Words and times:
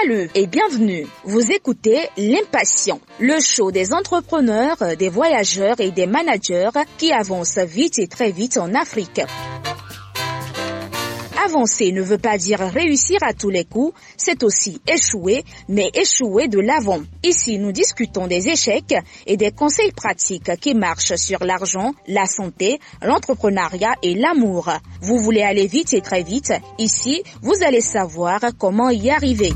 Salut 0.00 0.30
et 0.34 0.46
bienvenue. 0.46 1.06
Vous 1.24 1.52
écoutez 1.52 1.98
L'Impatient, 2.16 2.98
le 3.20 3.38
show 3.40 3.70
des 3.70 3.92
entrepreneurs, 3.92 4.78
des 4.98 5.10
voyageurs 5.10 5.80
et 5.80 5.90
des 5.90 6.06
managers 6.06 6.70
qui 6.96 7.12
avancent 7.12 7.58
vite 7.58 7.98
et 7.98 8.06
très 8.06 8.30
vite 8.30 8.56
en 8.56 8.72
Afrique. 8.74 9.20
Avancer 11.44 11.90
ne 11.90 12.02
veut 12.02 12.18
pas 12.18 12.38
dire 12.38 12.60
réussir 12.60 13.18
à 13.22 13.32
tous 13.32 13.50
les 13.50 13.64
coups, 13.64 13.98
c'est 14.16 14.44
aussi 14.44 14.80
échouer, 14.86 15.44
mais 15.68 15.90
échouer 15.94 16.46
de 16.46 16.60
l'avant. 16.60 17.00
Ici, 17.24 17.58
nous 17.58 17.72
discutons 17.72 18.28
des 18.28 18.48
échecs 18.48 18.94
et 19.26 19.36
des 19.36 19.50
conseils 19.50 19.90
pratiques 19.92 20.56
qui 20.60 20.74
marchent 20.74 21.16
sur 21.16 21.42
l'argent, 21.44 21.94
la 22.06 22.26
santé, 22.26 22.78
l'entrepreneuriat 23.02 23.94
et 24.02 24.14
l'amour. 24.14 24.70
Vous 25.00 25.18
voulez 25.18 25.42
aller 25.42 25.66
vite 25.66 25.92
et 25.94 26.00
très 26.00 26.22
vite 26.22 26.52
Ici, 26.78 27.22
vous 27.42 27.64
allez 27.66 27.80
savoir 27.80 28.40
comment 28.56 28.90
y 28.90 29.10
arriver. 29.10 29.52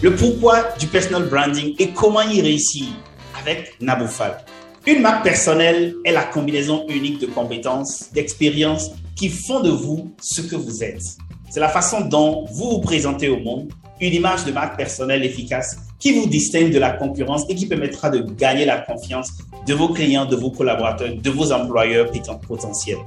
Le 0.00 0.14
pourquoi 0.14 0.64
du 0.78 0.86
personal 0.86 1.28
branding 1.28 1.74
et 1.78 1.88
comment 1.88 2.22
y 2.22 2.40
réussir 2.40 2.86
avec 3.40 3.74
Naboufal. 3.80 4.38
Une 4.86 5.00
marque 5.00 5.24
personnelle 5.24 5.96
est 6.04 6.12
la 6.12 6.22
combinaison 6.22 6.86
unique 6.88 7.20
de 7.20 7.26
compétences, 7.26 8.08
d'expériences 8.12 8.92
qui 9.16 9.28
font 9.28 9.60
de 9.60 9.70
vous 9.70 10.14
ce 10.20 10.40
que 10.42 10.54
vous 10.54 10.84
êtes. 10.84 11.02
C'est 11.50 11.60
la 11.60 11.68
façon 11.68 12.02
dont 12.02 12.44
vous 12.52 12.70
vous 12.70 12.80
présentez 12.80 13.28
au 13.28 13.38
monde, 13.40 13.72
une 14.00 14.14
image 14.14 14.44
de 14.44 14.52
marque 14.52 14.76
personnelle 14.76 15.24
efficace 15.24 15.76
qui 15.98 16.12
vous 16.12 16.28
distingue 16.28 16.70
de 16.70 16.78
la 16.78 16.92
concurrence 16.92 17.44
et 17.48 17.56
qui 17.56 17.66
permettra 17.66 18.08
de 18.08 18.20
gagner 18.20 18.64
la 18.64 18.78
confiance 18.78 19.32
de 19.66 19.74
vos 19.74 19.88
clients, 19.88 20.26
de 20.26 20.36
vos 20.36 20.52
collaborateurs, 20.52 21.16
de 21.16 21.30
vos 21.30 21.50
employeurs 21.50 22.08
potentiels. 22.46 22.98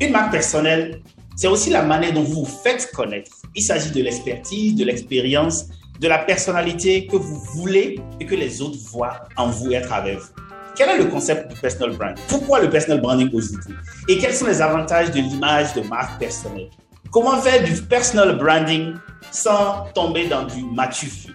Une 0.00 0.12
marque 0.12 0.30
personnelle, 0.30 1.00
c'est 1.34 1.48
aussi 1.48 1.70
la 1.70 1.82
manière 1.82 2.12
dont 2.12 2.22
vous 2.22 2.44
vous 2.44 2.50
faites 2.62 2.88
connaître. 2.92 3.32
Il 3.56 3.62
s'agit 3.62 3.90
de 3.90 4.02
l'expertise, 4.02 4.76
de 4.76 4.84
l'expérience 4.84 5.66
de 6.00 6.08
la 6.08 6.18
personnalité 6.18 7.06
que 7.06 7.16
vous 7.16 7.38
voulez 7.54 7.98
et 8.20 8.26
que 8.26 8.34
les 8.34 8.60
autres 8.62 8.78
voient 8.90 9.20
en 9.36 9.48
vous 9.48 9.72
et 9.72 9.76
à 9.76 9.80
travers 9.80 10.18
vous. 10.18 10.28
Quel 10.76 10.90
est 10.90 10.98
le 10.98 11.06
concept 11.06 11.52
du 11.52 11.60
personal 11.60 11.96
brand 11.96 12.14
Pourquoi 12.28 12.60
le 12.60 12.68
personal 12.68 13.00
branding 13.00 13.30
aujourd'hui? 13.32 13.74
Et 14.08 14.18
quels 14.18 14.34
sont 14.34 14.46
les 14.46 14.60
avantages 14.60 15.10
de 15.10 15.20
l'image 15.20 15.72
de 15.72 15.80
marque 15.82 16.18
personnelle? 16.18 16.68
Comment 17.10 17.38
faire 17.38 17.64
du 17.64 17.72
personal 17.82 18.36
branding 18.36 18.94
sans 19.30 19.86
tomber 19.94 20.26
dans 20.26 20.44
du 20.44 20.62
matufu 20.64 21.34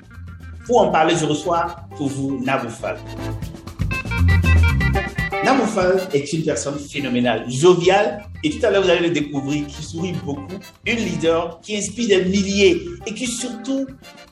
Pour 0.68 0.82
en 0.82 0.92
parler, 0.92 1.16
je 1.20 1.26
reçois 1.26 1.76
pour 1.98 2.08
vous 2.08 2.40
Naboufal. 2.44 2.98
Namoufal 5.44 6.08
est 6.14 6.32
une 6.34 6.44
personne 6.44 6.78
phénoménale, 6.78 7.50
joviale, 7.50 8.24
et 8.44 8.52
tout 8.52 8.64
à 8.64 8.70
l'heure 8.70 8.84
vous 8.84 8.90
allez 8.92 9.08
le 9.08 9.14
découvrir, 9.14 9.66
qui 9.66 9.82
sourit 9.82 10.14
beaucoup, 10.24 10.60
une 10.86 10.98
leader 10.98 11.60
qui 11.62 11.78
inspire 11.78 12.10
des 12.10 12.26
milliers 12.26 12.86
et 13.08 13.14
qui 13.14 13.26
surtout, 13.26 13.88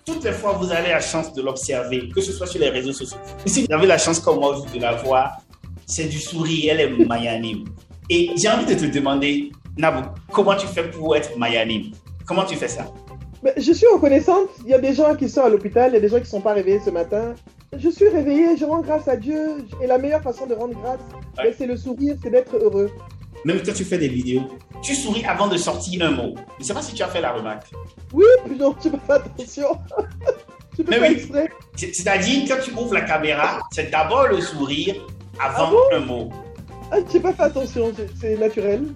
toutes 0.10 0.24
les 0.24 0.32
fois 0.32 0.54
vous 0.54 0.72
avez 0.72 0.90
la 0.90 1.00
chance 1.00 1.34
de 1.34 1.42
l'observer, 1.42 2.10
que 2.10 2.22
ce 2.22 2.32
soit 2.32 2.48
sur 2.48 2.60
les 2.60 2.70
réseaux 2.70 2.94
sociaux, 2.94 3.18
si 3.46 3.66
vous 3.66 3.74
avez 3.74 3.88
la 3.88 3.98
chance 3.98 4.20
comme 4.20 4.40
moi 4.40 4.56
de 4.74 4.80
la 4.80 4.94
voir, 4.96 5.42
c'est 5.86 6.06
du 6.06 6.20
sourire, 6.20 6.74
elle 6.74 6.82
est 6.82 7.06
mayanime. 7.06 7.66
Et 8.10 8.32
j'ai 8.36 8.50
envie 8.50 8.66
de 8.66 8.74
te 8.74 8.86
demander, 8.86 9.52
Nabou, 9.78 10.08
comment 10.32 10.56
tu 10.56 10.68
fais 10.68 10.90
pour 10.90 11.16
être 11.16 11.38
mayanime 11.38 11.92
Comment 12.26 12.46
tu 12.46 12.56
fais 12.56 12.68
ça? 12.68 12.86
Je 13.56 13.72
suis 13.72 13.88
reconnaissante, 13.88 14.50
il 14.66 14.72
y 14.72 14.74
a 14.74 14.80
des 14.80 14.94
gens 14.94 15.16
qui 15.16 15.30
sont 15.30 15.42
à 15.42 15.50
l'hôpital, 15.50 15.92
il 15.92 15.94
y 15.94 15.98
a 15.98 16.02
des 16.02 16.10
gens 16.10 16.18
qui 16.18 16.24
ne 16.24 16.28
sont 16.28 16.42
pas 16.42 16.54
réveillés 16.54 16.82
ce 16.84 16.90
matin, 16.90 17.36
je 17.78 17.90
suis 17.90 18.10
réveillée, 18.10 18.58
je 18.58 18.66
rends 18.66 18.82
grâce 18.82 19.08
à 19.08 19.16
Dieu. 19.16 19.66
Et 19.82 19.88
la 19.88 20.00
meilleure 20.00 20.24
façon 20.24 20.48
de 20.48 20.56
rendre 20.56 20.74
grâce, 20.82 21.00
ben, 21.38 21.54
c'est 21.56 21.68
le 21.68 21.78
sourire, 21.78 22.16
c'est 22.22 22.32
d'être 22.32 22.56
heureux. 22.58 22.90
Même 23.46 23.62
quand 23.64 23.74
tu 23.74 23.86
fais 23.86 23.98
des 23.98 24.10
vidéos, 24.10 24.48
tu 24.82 24.96
souris 24.96 25.24
avant 25.26 25.48
de 25.48 25.58
sortir 25.58 26.06
un 26.06 26.12
mot. 26.12 26.36
Je 26.58 26.64
ne 26.64 26.68
sais 26.68 26.74
pas 26.74 26.82
si 26.82 26.94
tu 26.94 27.04
as 27.04 27.08
fait 27.08 27.22
la 27.22 27.32
remarque. 27.32 27.72
Oui, 28.14 28.26
non, 28.58 28.74
tu 28.74 28.90
faire 28.90 29.16
attention. 29.16 29.78
tu 30.76 30.84
peux 30.84 30.92
Mais 30.92 31.10
oui. 31.10 31.48
C'est-à-dire, 31.76 32.46
quand 32.48 32.62
tu 32.64 32.72
ouvres 32.72 32.94
la 32.94 33.02
caméra, 33.02 33.60
c'est 33.72 33.90
d'abord 33.90 34.28
le 34.28 34.42
sourire 34.42 34.96
avant 35.40 35.72
ah 35.92 35.96
un 35.96 36.00
mot. 36.00 36.30
Ah, 36.92 36.98
j'ai 37.12 37.20
pas 37.20 37.34
fait 37.34 37.44
attention, 37.44 37.94
c'est 38.20 38.36
naturel, 38.38 38.88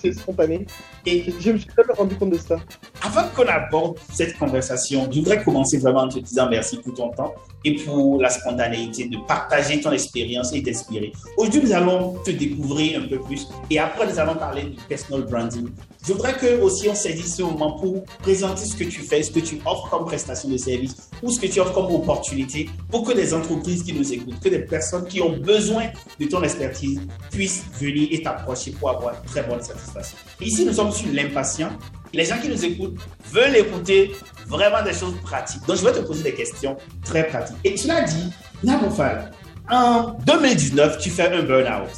c'est 0.00 0.12
spontané. 0.14 0.66
Et 1.04 1.26
je 1.38 1.50
me 1.52 1.58
suis 1.58 1.70
jamais 1.76 1.92
rendu 1.92 2.16
compte 2.16 2.30
de 2.30 2.38
ça. 2.38 2.56
Avant 3.02 3.28
qu'on 3.36 3.46
aborde 3.46 3.98
cette 4.10 4.38
conversation, 4.38 5.06
je 5.12 5.18
voudrais 5.18 5.44
commencer 5.44 5.76
vraiment 5.78 6.00
en 6.00 6.08
te 6.08 6.18
disant 6.18 6.48
merci 6.48 6.78
pour 6.78 6.94
ton 6.94 7.10
temps 7.10 7.34
et 7.64 7.74
pour 7.76 8.20
la 8.20 8.30
spontanéité 8.30 9.06
de 9.06 9.18
partager 9.26 9.80
ton 9.80 9.92
expérience 9.92 10.52
et 10.52 10.62
t'inspirer. 10.62 11.12
Aujourd'hui, 11.36 11.62
nous 11.64 11.72
allons 11.72 12.14
te 12.24 12.30
découvrir 12.30 13.02
un 13.02 13.06
peu 13.06 13.18
plus 13.20 13.46
et 13.70 13.78
après, 13.78 14.06
nous 14.06 14.18
allons 14.18 14.34
parler 14.34 14.64
du 14.64 14.76
personal 14.88 15.22
branding. 15.22 15.68
Je 16.06 16.12
voudrais 16.12 16.34
que 16.34 16.60
aussi 16.60 16.88
on 16.88 16.94
saisisse 16.94 17.36
ce 17.36 17.42
moment 17.42 17.72
pour 17.72 18.04
présenter 18.22 18.64
ce 18.64 18.74
que 18.74 18.84
tu 18.84 19.00
fais, 19.02 19.22
ce 19.22 19.30
que 19.30 19.40
tu 19.40 19.60
offres 19.66 19.90
comme 19.90 20.06
prestation 20.06 20.48
de 20.48 20.56
service 20.56 21.10
ou 21.22 21.30
ce 21.30 21.38
que 21.38 21.46
tu 21.46 21.60
offres 21.60 21.74
comme 21.74 21.94
opportunité 21.94 22.70
pour 22.90 23.04
que 23.04 23.12
les 23.12 23.34
entreprises 23.34 23.82
qui 23.82 23.92
nous 23.92 24.12
écoutent, 24.12 24.40
que 24.40 24.48
des 24.48 24.60
personnes 24.60 25.06
qui 25.06 25.20
ont 25.20 25.36
besoin 25.36 25.84
de 26.18 26.26
ton 26.26 26.42
expertise 26.42 27.00
puissent 27.30 27.64
venir 27.78 28.08
et 28.10 28.22
t'approcher 28.22 28.70
pour 28.72 28.90
avoir 28.90 29.14
une 29.14 29.28
très 29.28 29.42
bonne 29.42 29.62
satisfaction. 29.62 30.16
Ici, 30.40 30.64
nous 30.64 30.72
sommes 30.72 30.92
sur 30.92 31.12
l'impatient. 31.12 31.70
Les 32.12 32.24
gens 32.24 32.38
qui 32.38 32.48
nous 32.48 32.64
écoutent 32.64 32.98
veulent 33.32 33.56
écouter 33.56 34.12
vraiment 34.46 34.82
des 34.82 34.92
choses 34.92 35.14
pratiques. 35.22 35.64
Donc, 35.66 35.76
je 35.76 35.84
vais 35.84 35.92
te 35.92 36.00
poser 36.00 36.24
des 36.24 36.34
questions 36.34 36.76
très 37.04 37.26
pratiques. 37.26 37.56
Et 37.64 37.74
tu 37.74 37.86
l'as 37.86 38.02
dit, 38.02 38.32
Nabofal, 38.64 39.30
en 39.70 40.14
2019, 40.26 40.98
tu 40.98 41.10
fais 41.10 41.28
un 41.28 41.42
burn-out 41.42 41.90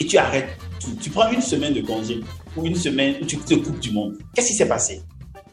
et 0.00 0.06
tu 0.06 0.18
arrêtes 0.18 0.48
tout. 0.80 0.96
Tu 1.00 1.10
prends 1.10 1.30
une 1.30 1.40
semaine 1.40 1.72
de 1.72 1.80
congé 1.80 2.20
ou 2.56 2.66
une 2.66 2.74
semaine 2.74 3.16
où 3.22 3.26
tu 3.26 3.36
te 3.36 3.54
coupes 3.54 3.78
du 3.78 3.92
monde. 3.92 4.18
Qu'est-ce 4.34 4.48
qui 4.48 4.54
s'est 4.54 4.68
passé? 4.68 5.02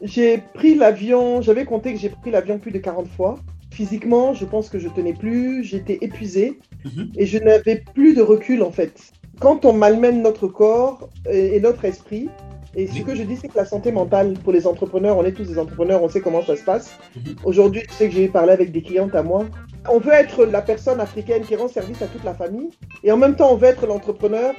J'ai 0.02 0.38
pris 0.54 0.74
l'avion, 0.74 1.42
j'avais 1.42 1.64
compté 1.64 1.92
que 1.92 2.00
j'ai 2.00 2.08
pris 2.08 2.30
l'avion 2.30 2.58
plus 2.58 2.72
de 2.72 2.78
40 2.78 3.08
fois. 3.08 3.38
Physiquement, 3.72 4.34
je 4.34 4.44
pense 4.44 4.68
que 4.68 4.78
je 4.78 4.88
tenais 4.88 5.12
plus, 5.12 5.62
j'étais 5.62 5.98
épuisé 6.00 6.58
mhm. 6.84 7.12
et 7.16 7.26
je 7.26 7.38
n'avais 7.38 7.84
plus 7.94 8.14
de 8.14 8.22
recul 8.22 8.62
en 8.62 8.72
fait. 8.72 9.12
Quand 9.40 9.64
on 9.64 9.72
malmène 9.72 10.22
notre 10.22 10.48
corps 10.48 11.08
et 11.30 11.60
notre 11.60 11.84
esprit, 11.84 12.28
et 12.74 12.86
ce 12.86 13.02
que 13.02 13.14
je 13.14 13.22
dis, 13.22 13.36
c'est 13.36 13.48
que 13.48 13.56
la 13.56 13.64
santé 13.64 13.92
mentale 13.92 14.34
pour 14.44 14.52
les 14.52 14.66
entrepreneurs, 14.66 15.16
on 15.16 15.24
est 15.24 15.32
tous 15.32 15.44
des 15.44 15.58
entrepreneurs, 15.58 16.02
on 16.02 16.08
sait 16.08 16.20
comment 16.20 16.42
ça 16.42 16.56
se 16.56 16.64
passe. 16.64 16.96
Mhm. 17.16 17.36
Aujourd'hui, 17.44 17.82
je 17.88 17.94
sais 17.94 18.08
que 18.08 18.14
j'ai 18.14 18.28
parlé 18.28 18.52
avec 18.52 18.72
des 18.72 18.82
clientes 18.82 19.14
à 19.14 19.22
moi. 19.22 19.46
On 19.90 19.98
veut 19.98 20.12
être 20.12 20.44
la 20.44 20.60
personne 20.60 21.00
africaine 21.00 21.42
qui 21.42 21.56
rend 21.56 21.68
service 21.68 22.02
à 22.02 22.06
toute 22.06 22.24
la 22.24 22.34
famille, 22.34 22.70
et 23.04 23.12
en 23.12 23.16
même 23.16 23.36
temps, 23.36 23.52
on 23.52 23.56
veut 23.56 23.68
être 23.68 23.86
l'entrepreneur 23.86 24.54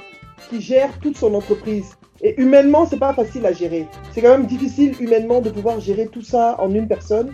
qui 0.48 0.60
gère 0.60 0.98
toute 1.00 1.16
son 1.16 1.34
entreprise. 1.34 1.94
Et 2.22 2.40
humainement, 2.40 2.84
c'est 2.84 2.98
pas 2.98 3.14
facile 3.14 3.46
à 3.46 3.52
gérer. 3.52 3.86
C'est 4.12 4.20
quand 4.20 4.30
même 4.30 4.46
difficile 4.46 4.94
humainement 5.00 5.40
de 5.40 5.50
pouvoir 5.50 5.80
gérer 5.80 6.06
tout 6.06 6.22
ça 6.22 6.56
en 6.58 6.74
une 6.74 6.88
personne. 6.88 7.32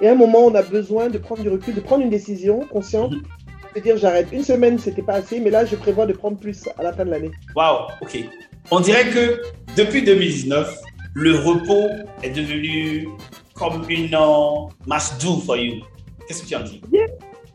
Et 0.00 0.08
à 0.08 0.12
un 0.12 0.14
moment, 0.14 0.40
on 0.40 0.54
a 0.54 0.62
besoin 0.62 1.08
de 1.08 1.18
prendre 1.18 1.42
du 1.42 1.48
recul, 1.48 1.74
de 1.74 1.80
prendre 1.80 2.02
une 2.02 2.10
décision 2.10 2.60
consciente, 2.70 3.12
mhm. 3.12 3.22
de 3.76 3.80
dire 3.80 3.96
j'arrête. 3.96 4.28
Une 4.32 4.42
semaine, 4.42 4.78
c'était 4.78 5.02
pas 5.02 5.14
assez, 5.14 5.38
mais 5.40 5.50
là, 5.50 5.64
je 5.64 5.76
prévois 5.76 6.04
de 6.04 6.12
prendre 6.12 6.36
plus 6.36 6.68
à 6.76 6.82
la 6.82 6.92
fin 6.92 7.04
de 7.04 7.10
l'année. 7.10 7.30
Waouh, 7.54 7.86
ok. 8.02 8.26
On 8.72 8.80
dirait 8.80 9.10
que 9.10 9.42
depuis 9.76 10.02
2019, 10.02 10.80
le 11.14 11.38
repos 11.38 11.88
est 12.24 12.30
devenu 12.30 13.08
comme 13.54 13.84
une 13.88 14.16
must 14.86 15.22
do 15.22 15.36
for 15.38 15.56
you. 15.56 15.82
Qu'est-ce 16.26 16.42
que 16.42 16.48
tu 16.48 16.56
en 16.56 16.64
dis? 16.64 16.82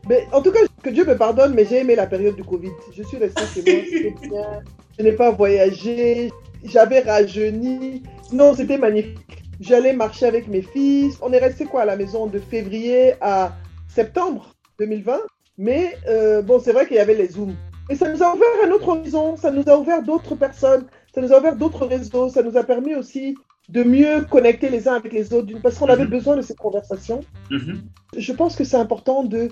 Mais 0.08 0.26
En 0.32 0.40
tout 0.40 0.50
cas, 0.50 0.60
que 0.82 0.88
Dieu 0.88 1.04
me 1.04 1.16
pardonne, 1.16 1.54
mais 1.54 1.66
j'ai 1.66 1.80
aimé 1.80 1.94
la 1.94 2.06
période 2.06 2.34
du 2.34 2.42
Covid. 2.42 2.70
Je 2.96 3.02
suis 3.02 3.18
restée 3.18 3.42
chez 3.54 3.62
moi, 3.62 4.12
bien. 4.22 4.60
Je 4.98 5.04
n'ai 5.04 5.12
pas 5.12 5.30
voyagé, 5.30 6.32
j'avais 6.64 7.00
rajeuni. 7.00 8.02
Non, 8.32 8.54
c'était 8.54 8.78
magnifique. 8.78 9.44
J'allais 9.60 9.92
marcher 9.92 10.26
avec 10.26 10.48
mes 10.48 10.62
fils. 10.62 11.18
On 11.20 11.32
est 11.32 11.38
resté 11.38 11.66
quoi 11.66 11.82
à 11.82 11.84
la 11.84 11.96
maison 11.96 12.26
de 12.26 12.38
février 12.38 13.14
à 13.20 13.52
septembre 13.86 14.54
2020. 14.78 15.18
Mais 15.58 15.94
euh, 16.08 16.40
bon, 16.40 16.58
c'est 16.58 16.72
vrai 16.72 16.86
qu'il 16.86 16.96
y 16.96 17.00
avait 17.00 17.14
les 17.14 17.28
Zooms. 17.28 17.54
Et 17.90 17.96
ça 17.96 18.08
nous 18.08 18.22
a 18.22 18.34
ouvert 18.34 18.48
un 18.64 18.70
autre 18.70 18.88
horizon, 18.88 19.36
ça 19.36 19.50
nous 19.50 19.68
a 19.68 19.76
ouvert 19.76 20.02
d'autres 20.02 20.34
personnes, 20.34 20.86
ça 21.14 21.20
nous 21.20 21.32
a 21.32 21.38
ouvert 21.38 21.56
d'autres 21.56 21.86
réseaux, 21.86 22.28
ça 22.28 22.42
nous 22.42 22.56
a 22.56 22.64
permis 22.64 22.94
aussi 22.94 23.36
de 23.68 23.82
mieux 23.84 24.22
connecter 24.22 24.68
les 24.68 24.88
uns 24.88 24.94
avec 24.94 25.12
les 25.12 25.32
autres, 25.32 25.52
parce 25.62 25.78
qu'on 25.78 25.86
avait 25.86 26.04
mhm. 26.04 26.10
besoin 26.10 26.36
de 26.36 26.42
ces 26.42 26.54
conversations. 26.54 27.20
Mhm. 27.50 27.82
Je 28.16 28.32
pense 28.32 28.56
que 28.56 28.64
c'est 28.64 28.76
important 28.76 29.22
de 29.22 29.48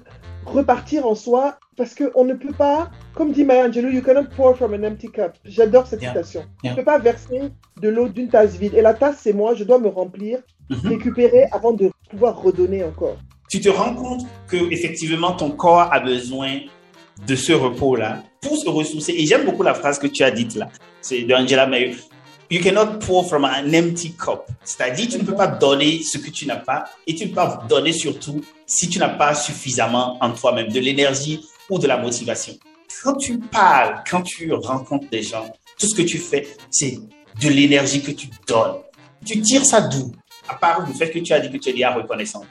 repartir 0.47 1.07
en 1.07 1.15
soi, 1.15 1.59
parce 1.77 1.95
qu'on 1.95 2.25
ne 2.25 2.35
peut 2.35 2.53
pas, 2.53 2.91
comme 3.15 3.33
dit 3.33 3.45
Maya 3.45 3.69
Angelou, 3.69 3.89
you 3.89 4.03
cannot 4.03 4.29
pour 4.35 4.57
from 4.57 4.75
an 4.75 4.85
empty 4.85 5.11
cup. 5.11 5.33
J'adore 5.45 5.87
cette 5.87 6.01
citation. 6.01 6.43
Tu 6.63 6.71
ne 6.71 6.75
peux 6.75 6.85
pas 6.85 6.99
verser 6.99 7.53
de 7.81 7.89
l'eau 7.89 8.09
d'une 8.09 8.29
tasse 8.29 8.57
vide. 8.57 8.75
Et 8.75 8.83
la 8.83 8.95
tasse, 8.95 9.21
c'est 9.23 9.33
moi, 9.33 9.55
je 9.55 9.65
dois 9.65 9.79
me 9.79 9.89
remplir, 9.89 10.41
mhm. 10.71 10.79
récupérer 10.85 11.45
avant 11.53 11.73
de 11.73 11.91
pouvoir 12.11 12.43
redonner 12.43 12.83
encore. 12.85 13.17
Tu 13.49 13.61
te 13.61 13.69
rends 13.69 13.95
compte 13.95 14.23
que 14.49 14.73
effectivement 14.73 15.33
ton 15.33 15.51
corps 15.51 15.93
a 15.93 16.01
besoin 16.01 16.61
de 17.27 17.35
ce 17.35 17.53
repos-là 17.53 18.23
pour 18.41 18.57
se 18.57 18.69
ressourcer. 18.69 19.13
Et 19.17 19.27
j'aime 19.27 19.45
beaucoup 19.45 19.63
la 19.63 19.75
phrase 19.75 19.99
que 19.99 20.07
tu 20.07 20.23
as 20.23 20.31
dite 20.31 20.55
là. 20.55 20.69
C'est 21.01 21.23
d'Angela 21.23 21.67
Mayer. 21.67 21.97
You 22.51 22.61
cannot 22.61 22.99
pour 22.99 23.29
from 23.29 23.45
an 23.45 23.73
empty 23.73 24.13
cup. 24.13 24.41
C'est-à-dire, 24.65 25.07
tu 25.09 25.19
ne 25.19 25.23
peux 25.23 25.37
pas 25.37 25.47
donner 25.47 26.03
ce 26.03 26.19
que 26.19 26.31
tu 26.31 26.47
n'as 26.47 26.57
pas 26.57 26.85
et 27.07 27.15
tu 27.15 27.25
ne 27.25 27.29
peux 27.29 27.37
pas 27.37 27.65
donner 27.69 27.93
surtout 27.93 28.41
si 28.67 28.89
tu 28.89 28.99
n'as 28.99 29.11
pas 29.11 29.35
suffisamment 29.35 30.19
en 30.21 30.33
toi-même 30.33 30.69
de 30.69 30.81
l'énergie 30.81 31.47
ou 31.69 31.79
de 31.79 31.87
la 31.87 31.97
motivation. 31.97 32.55
quand 33.05 33.15
tu 33.15 33.39
parles, 33.39 34.03
quand 34.11 34.23
tu 34.23 34.53
rencontres 34.53 35.09
des 35.11 35.23
gens, 35.23 35.47
tout 35.79 35.87
ce 35.87 35.95
que 35.95 36.03
tu 36.03 36.19
fais, 36.19 36.49
c'est 36.71 36.99
de 37.41 37.49
l'énergie 37.49 38.03
que 38.03 38.11
tu 38.11 38.29
donnes. 38.49 38.79
Tu 39.25 39.41
tires 39.41 39.65
ça 39.65 39.83
d'où? 39.83 40.11
À 40.49 40.55
part 40.55 40.85
le 40.87 40.93
fait 40.93 41.11
que 41.11 41.21
tu 41.21 41.33
as 41.33 41.39
dit 41.39 41.51
que 41.51 41.63
tu 41.63 41.69
es 41.69 41.73
déjà 41.73 41.93
reconnaissante. 41.93 42.49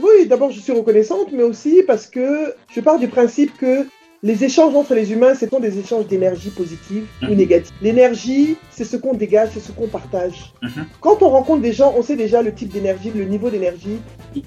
Oui, 0.00 0.26
d'abord, 0.26 0.50
je 0.50 0.60
suis 0.60 0.72
reconnaissante, 0.72 1.28
mais 1.32 1.44
aussi 1.44 1.82
parce 1.86 2.08
que 2.08 2.54
je 2.74 2.80
pars 2.80 2.98
du 2.98 3.06
principe 3.08 3.56
que 3.56 3.86
les 4.22 4.44
échanges 4.44 4.74
entre 4.74 4.94
les 4.94 5.12
humains, 5.12 5.34
ce 5.34 5.46
sont 5.46 5.60
des 5.60 5.78
échanges 5.78 6.06
d'énergie 6.06 6.50
positive 6.50 7.06
ou 7.22 7.26
Mhm. 7.26 7.34
négative. 7.36 7.72
L'énergie, 7.82 8.56
c'est 8.70 8.84
ce 8.84 8.96
qu'on 8.96 9.14
dégage, 9.14 9.50
c'est 9.54 9.60
ce 9.60 9.72
qu'on 9.72 9.86
partage. 9.88 10.52
Mhm. 10.62 10.86
Quand 11.00 11.22
on 11.22 11.28
rencontre 11.28 11.62
des 11.62 11.72
gens, 11.72 11.94
on 11.96 12.02
sait 12.02 12.16
déjà 12.16 12.42
le 12.42 12.52
type 12.52 12.72
d'énergie, 12.72 13.10
le 13.14 13.24
niveau 13.24 13.48
d'énergie. 13.50 13.98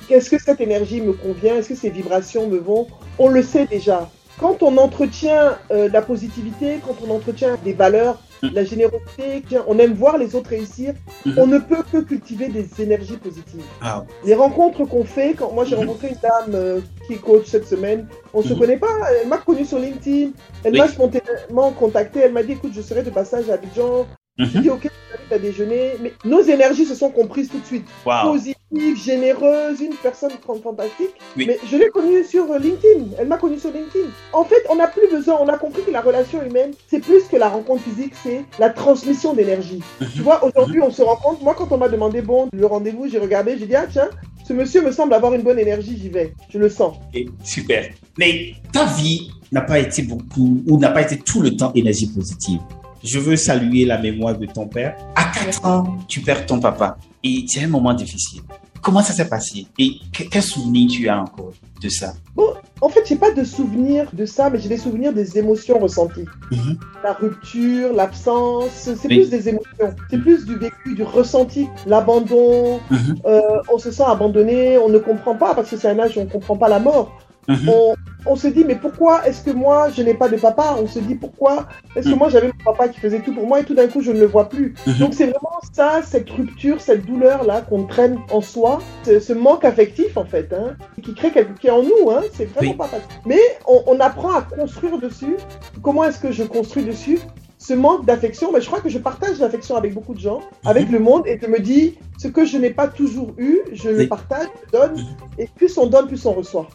Qu'est-ce 0.07 0.29
que 0.29 0.41
cette 0.41 0.61
énergie 0.61 1.01
me 1.01 1.13
convient? 1.13 1.55
Est-ce 1.55 1.69
que 1.69 1.75
ces 1.75 1.89
vibrations 1.89 2.47
me 2.47 2.57
vont? 2.57 2.87
On 3.17 3.29
le 3.29 3.41
sait 3.43 3.65
déjà. 3.65 4.09
Quand 4.41 4.63
on 4.63 4.75
entretient 4.77 5.57
euh, 5.71 5.87
la 5.93 6.01
positivité, 6.01 6.79
quand 6.85 6.95
on 7.07 7.11
entretient 7.15 7.57
des 7.63 7.73
valeurs, 7.73 8.17
Mhm. 8.41 8.51
la 8.55 8.65
générosité, 8.65 9.43
on 9.67 9.77
aime 9.77 9.93
voir 9.93 10.17
les 10.17 10.33
autres 10.35 10.49
réussir, 10.49 10.95
Mhm. 11.27 11.33
on 11.37 11.45
ne 11.45 11.59
peut 11.59 11.83
que 11.91 11.99
cultiver 11.99 12.47
des 12.47 12.65
énergies 12.81 13.17
positives. 13.17 13.61
Ah, 13.81 14.03
Les 14.25 14.33
rencontres 14.33 14.83
qu'on 14.85 15.03
fait, 15.03 15.35
quand 15.37 15.51
moi 15.53 15.63
j'ai 15.63 15.75
Mhm. 15.75 15.81
rencontré 15.81 16.07
une 16.09 16.15
dame 16.23 16.55
euh, 16.55 16.81
qui 17.05 17.13
est 17.13 17.17
coach 17.17 17.45
cette 17.45 17.67
semaine, 17.67 18.07
on 18.33 18.41
se 18.41 18.53
Mhm. 18.53 18.59
connaît 18.59 18.77
pas, 18.77 18.87
elle 19.21 19.27
m'a 19.27 19.37
connu 19.37 19.63
sur 19.63 19.77
LinkedIn, 19.77 20.31
elle 20.63 20.73
Oui. 20.73 20.79
m'a 20.79 20.87
spontanément 20.87 21.71
contacté, 21.71 22.21
elle 22.21 22.33
m'a 22.33 22.41
dit 22.41 22.53
écoute 22.53 22.71
je 22.73 22.81
serai 22.81 23.03
de 23.03 23.11
passage 23.11 23.47
à 23.51 23.53
Abidjan, 23.53 24.07
j'ai 24.39 24.59
dit 24.59 24.69
ok 24.71 24.83
je 24.85 25.15
t'invite 25.17 25.33
à 25.33 25.37
déjeuner, 25.37 25.91
mais 26.01 26.13
nos 26.25 26.41
énergies 26.41 26.85
se 26.85 26.95
sont 26.95 27.11
comprises 27.11 27.49
tout 27.49 27.59
de 27.59 27.65
suite, 27.65 27.85
Wow. 28.07 28.31
positive, 28.31 28.55
généreuse, 28.95 29.81
une 29.81 29.93
personne 30.01 30.31
fan- 30.45 30.61
fantastique, 30.61 31.11
Oui. 31.37 31.45
mais 31.47 31.59
je 31.69 31.77
l'ai 31.77 31.89
connue 31.89 32.23
sur 32.23 32.45
LinkedIn, 32.53 33.05
elle 33.17 33.27
m'a 33.27 33.37
connue 33.37 33.59
sur 33.59 33.71
LinkedIn. 33.71 34.07
En 34.33 34.43
fait 34.43 34.63
on 34.69 34.75
n'a 34.75 34.87
plus 34.87 35.09
besoin, 35.11 35.37
on 35.41 35.47
a 35.47 35.57
compris 35.57 35.83
que 35.83 35.91
la 35.91 36.01
relation 36.01 36.41
humaine 36.43 36.71
c'est 36.87 36.99
plus 36.99 37.23
que 37.23 37.37
la 37.37 37.49
rencontre 37.49 37.83
physique, 37.83 38.13
c'est 38.23 38.43
la 38.59 38.69
transmission 38.69 39.33
d'énergie. 39.33 39.81
Tu 40.15 40.21
vois, 40.21 40.43
aujourd'hui, 40.45 40.81
on 40.81 40.91
se 40.91 41.01
rend 41.01 41.15
compte. 41.15 41.41
Moi, 41.41 41.55
quand 41.57 41.71
on 41.71 41.77
m'a 41.77 41.87
demandé, 41.89 42.21
bon, 42.21 42.49
le 42.53 42.65
rendez-vous, 42.65 43.07
j'ai 43.07 43.19
regardé, 43.19 43.57
j'ai 43.57 43.65
dit, 43.65 43.75
ah, 43.75 43.85
tiens, 43.91 44.09
ce 44.47 44.53
monsieur 44.53 44.81
me 44.81 44.91
semble 44.91 45.13
avoir 45.13 45.33
une 45.33 45.41
bonne 45.41 45.59
énergie, 45.59 45.97
j'y 46.01 46.09
vais. 46.09 46.33
Je 46.49 46.57
le 46.57 46.69
sens. 46.69 46.95
Ok, 47.13 47.21
super. 47.43 47.89
Mais 48.17 48.53
ta 48.73 48.85
vie 48.85 49.31
n'a 49.51 49.61
pas 49.61 49.79
été 49.79 50.01
beaucoup, 50.03 50.61
ou 50.67 50.77
n'a 50.77 50.89
pas 50.91 51.01
été 51.01 51.17
tout 51.17 51.41
le 51.41 51.55
temps 51.55 51.71
énergie 51.75 52.07
positive. 52.07 52.59
Je 53.03 53.19
veux 53.19 53.35
saluer 53.35 53.85
la 53.85 53.97
mémoire 53.97 54.37
de 54.37 54.45
ton 54.45 54.67
père. 54.67 54.95
À 55.15 55.25
4 55.25 55.65
ans, 55.65 55.97
tu 56.07 56.21
perds 56.21 56.45
ton 56.45 56.59
papa. 56.59 56.97
Et 57.23 57.45
c'est 57.47 57.63
un 57.63 57.67
moment 57.67 57.93
difficile. 57.93 58.41
Comment 58.81 59.01
ça 59.01 59.13
s'est 59.13 59.27
passé? 59.29 59.65
Et 59.79 59.91
que- 60.11 60.23
quel 60.23 60.41
souvenir 60.43 60.89
tu 60.89 61.07
as 61.09 61.19
encore? 61.21 61.53
De 61.81 61.89
ça 61.89 62.13
Bon, 62.35 62.47
en 62.81 62.89
fait, 62.89 63.01
j'ai 63.05 63.15
pas 63.15 63.31
de 63.31 63.43
souvenir 63.43 64.07
de 64.13 64.25
ça, 64.25 64.49
mais 64.49 64.59
j'ai 64.59 64.69
des 64.69 64.77
souvenirs 64.77 65.13
des 65.13 65.37
émotions 65.37 65.79
ressenties. 65.79 66.25
Mhm. 66.51 66.77
La 67.03 67.13
rupture, 67.13 67.93
l'absence, 67.93 68.69
c'est 68.73 68.91
Oui. 69.07 69.17
plus 69.19 69.29
des 69.29 69.49
émotions. 69.49 69.93
C'est 70.09 70.17
plus 70.19 70.45
du 70.45 70.55
vécu, 70.55 70.95
du 70.95 71.03
ressenti, 71.03 71.67
l'abandon. 71.87 72.79
Mhm. 72.89 73.15
Euh, 73.25 73.41
on 73.71 73.77
se 73.77 73.91
sent 73.91 74.03
abandonné, 74.05 74.77
on 74.77 74.89
ne 74.89 74.97
comprend 74.99 75.35
pas, 75.35 75.53
parce 75.55 75.69
que 75.69 75.77
c'est 75.77 75.89
un 75.89 75.99
âge 75.99 76.17
où 76.17 76.21
on 76.21 76.25
comprend 76.25 76.57
pas 76.57 76.69
la 76.69 76.79
mort. 76.79 77.17
Mhm. 77.47 77.69
on, 77.69 77.95
on 78.27 78.35
se 78.35 78.47
dit, 78.47 78.63
mais 78.63 78.75
pourquoi 78.75 79.27
est-ce 79.27 79.41
que 79.43 79.49
moi, 79.49 79.89
je 79.89 80.03
n'ai 80.03 80.13
pas 80.13 80.29
de 80.29 80.37
papa? 80.37 80.75
On 80.79 80.85
se 80.85 80.99
dit, 80.99 81.15
pourquoi 81.15 81.65
est-ce 81.95 82.07
que 82.07 82.13
moi, 82.13 82.29
j'avais 82.29 82.47
mon 82.49 82.63
papa 82.63 82.87
qui 82.87 82.99
faisait 82.99 83.19
tout 83.19 83.33
pour 83.33 83.47
moi 83.47 83.59
et 83.61 83.63
tout 83.63 83.73
d'un 83.73 83.87
coup, 83.87 84.01
je 84.01 84.11
ne 84.11 84.19
le 84.19 84.27
vois 84.27 84.47
plus? 84.47 84.75
Mhm. 84.85 84.93
Donc, 84.99 85.13
c'est 85.15 85.25
vraiment 85.25 85.59
ça, 85.73 86.01
cette 86.03 86.29
rupture, 86.29 86.79
cette 86.79 87.03
douleur-là 87.07 87.61
qu'on 87.61 87.85
traîne 87.85 88.19
en 88.31 88.41
soi, 88.41 88.77
ce, 89.03 89.19
ce 89.19 89.33
manque 89.33 89.65
affectif, 89.65 90.17
en 90.17 90.23
fait, 90.25 90.53
hein, 90.53 90.75
qui 91.01 91.15
crée 91.15 91.31
quelque 91.31 91.49
chose 91.49 91.70
en 91.71 91.81
nous. 91.83 92.09
Hein, 92.11 92.21
c'est 92.35 92.45
vraiment 92.45 92.71
Oui. 92.71 92.77
pas 92.77 92.87
facile. 92.87 93.07
Mais 93.25 93.39
on, 93.67 93.83
on 93.87 93.99
apprend 93.99 94.31
à 94.35 94.41
construire 94.43 94.97
dessus. 94.99 95.35
Comment 95.81 96.03
est-ce 96.05 96.19
que 96.19 96.31
je 96.31 96.43
construis 96.43 96.83
dessus? 96.83 97.19
Ce 97.57 97.73
manque 97.75 98.05
d'affection, 98.07 98.51
mais 98.51 98.59
je 98.59 98.65
crois 98.65 98.81
que 98.81 98.89
je 98.89 98.97
partage 98.97 99.37
l'affection 99.39 99.75
avec 99.75 99.93
beaucoup 99.93 100.15
de 100.15 100.19
gens, 100.19 100.39
avec 100.65 100.89
le 100.89 100.97
monde, 100.99 101.27
et 101.27 101.39
je 101.39 101.47
me 101.47 101.59
dis, 101.59 101.95
ce 102.17 102.27
que 102.27 102.43
je 102.43 102.57
n'ai 102.57 102.71
pas 102.71 102.87
toujours 102.87 103.33
eu, 103.37 103.59
je 103.71 103.89
le 103.89 104.07
partage, 104.07 104.47
je 104.65 104.71
donne, 104.79 104.93
Mhm. 104.95 105.05
et 105.37 105.47
plus 105.55 105.77
on 105.77 105.85
donne, 105.85 106.07
plus 106.07 106.25
on 106.25 106.33
reçoit. 106.33 106.67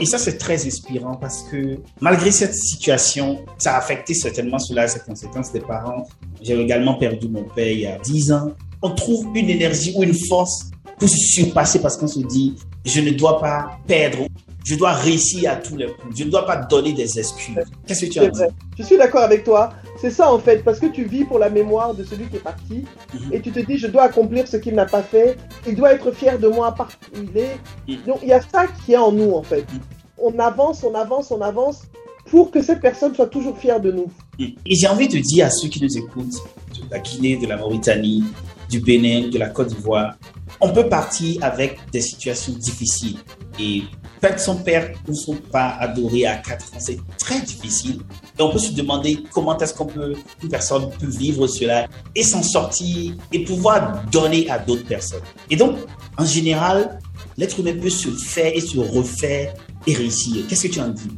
Et 0.00 0.06
ça, 0.06 0.16
c'est 0.18 0.38
très 0.38 0.64
inspirant 0.66 1.16
parce 1.16 1.42
que 1.50 1.76
malgré 2.00 2.30
cette 2.30 2.54
situation, 2.54 3.40
ça 3.58 3.74
a 3.74 3.78
affecté 3.78 4.14
certainement 4.14 4.58
cela 4.58 4.88
ses 4.88 5.00
conséquences 5.00 5.52
des 5.52 5.60
parents. 5.60 6.06
J'ai 6.40 6.58
également 6.58 6.94
perdu 6.94 7.28
mon 7.28 7.42
père 7.42 7.68
il 7.70 7.80
y 7.80 7.86
a 7.86 7.98
10 7.98 8.32
ans. 8.32 8.52
On 8.82 8.90
trouve 8.94 9.26
une 9.34 9.50
énergie 9.50 9.92
ou 9.96 10.02
une 10.02 10.14
force 10.14 10.70
pour 11.00 11.08
se 11.08 11.16
surpasser 11.16 11.80
parce 11.80 11.96
qu'on 11.96 12.06
se 12.06 12.20
dit, 12.20 12.54
je 12.84 13.00
ne 13.00 13.10
dois 13.10 13.40
pas 13.40 13.78
perdre, 13.86 14.26
je 14.64 14.74
dois 14.76 14.92
réussir 14.92 15.50
à 15.50 15.56
tous 15.56 15.76
les 15.76 15.86
coups, 15.86 16.16
je 16.18 16.24
ne 16.24 16.30
dois 16.30 16.44
pas 16.46 16.56
donner 16.56 16.92
des 16.92 17.18
excuses. 17.18 17.56
Qu'est-ce 17.86 18.04
que 18.04 18.10
tu 18.12 18.18
as 18.20 18.28
dit? 18.28 18.40
Je 18.78 18.82
suis 18.84 18.98
d'accord 18.98 19.22
avec 19.22 19.42
toi. 19.42 19.72
C'est 20.00 20.10
ça 20.10 20.30
en 20.32 20.38
fait, 20.38 20.62
parce 20.64 20.78
que 20.78 20.86
tu 20.86 21.04
vis 21.04 21.24
pour 21.24 21.38
la 21.38 21.50
mémoire 21.50 21.94
de 21.94 22.04
celui 22.04 22.26
qui 22.28 22.36
est 22.36 22.40
parti 22.40 22.84
Mhm. 23.14 23.32
et 23.32 23.40
tu 23.40 23.50
te 23.50 23.60
dis 23.60 23.76
je 23.78 23.86
dois 23.86 24.04
accomplir 24.04 24.46
ce 24.46 24.56
qu'il 24.58 24.74
n'a 24.74 24.86
pas 24.86 25.02
fait. 25.02 25.36
Il 25.66 25.74
doit 25.74 25.92
être 25.92 26.12
fier 26.12 26.38
de 26.38 26.48
moi 26.48 26.74
parce 26.76 26.94
qu'il 26.96 27.36
est. 27.36 27.56
Mhm. 27.88 27.96
Donc 28.06 28.18
il 28.22 28.28
y 28.28 28.32
a 28.32 28.40
ça 28.42 28.66
qui 28.66 28.92
est 28.92 28.96
en 28.98 29.12
nous 29.12 29.32
en 29.32 29.42
fait. 29.42 29.64
Mhm. 29.72 29.80
On 30.18 30.38
avance, 30.38 30.84
on 30.84 30.94
avance, 30.94 31.30
on 31.30 31.40
avance 31.40 31.82
pour 32.30 32.50
que 32.50 32.62
cette 32.62 32.80
personne 32.80 33.14
soit 33.14 33.26
toujours 33.26 33.56
fière 33.58 33.80
de 33.80 33.90
nous. 33.90 34.06
Et 34.38 34.54
j'ai 34.66 34.86
envie 34.86 35.08
de 35.08 35.18
dire 35.18 35.46
à 35.46 35.50
ceux 35.50 35.68
qui 35.68 35.82
nous 35.82 35.96
écoutent, 35.98 36.32
de 36.74 36.90
la 36.90 36.98
Guinée, 37.00 37.36
de 37.36 37.46
la 37.46 37.56
Mauritanie, 37.56 38.22
du 38.70 38.80
Bénin, 38.80 39.28
de 39.28 39.38
la 39.38 39.48
Côte 39.48 39.68
d'Ivoire, 39.68 40.14
on 40.60 40.70
peut 40.70 40.88
partir 40.88 41.42
avec 41.42 41.78
des 41.92 42.00
situations 42.00 42.52
difficiles. 42.52 43.18
Et 43.58 43.82
perdre 44.20 44.38
son 44.38 44.56
père 44.56 44.92
ou 45.08 45.14
son 45.14 45.34
père 45.34 45.76
adoré 45.80 46.26
à 46.26 46.36
4 46.36 46.64
ans, 46.64 46.78
c'est 46.78 46.98
très 47.18 47.40
difficile. 47.40 48.00
Et 48.38 48.42
on 48.42 48.50
peut 48.50 48.58
se 48.58 48.72
demander 48.72 49.22
comment 49.32 49.56
est-ce 49.58 49.74
qu'on 49.74 49.86
peut, 49.86 50.14
une 50.42 50.48
personne 50.48 50.88
peut 50.98 51.08
vivre 51.08 51.46
cela 51.46 51.86
et 52.14 52.22
s'en 52.22 52.42
sortir 52.42 53.14
et 53.32 53.44
pouvoir 53.44 54.02
donner 54.10 54.48
à 54.48 54.58
d'autres 54.58 54.86
personnes. 54.86 55.22
Et 55.50 55.56
donc, 55.56 55.76
en 56.16 56.24
général, 56.24 56.98
l'être 57.36 57.58
humain 57.60 57.74
peut 57.80 57.90
se 57.90 58.08
faire 58.08 58.52
et 58.54 58.60
se 58.60 58.78
refaire 58.78 59.54
et 59.86 59.94
réussir. 59.94 60.46
Qu'est-ce 60.48 60.68
que 60.68 60.72
tu 60.72 60.80
en 60.80 60.88
dis? 60.88 61.10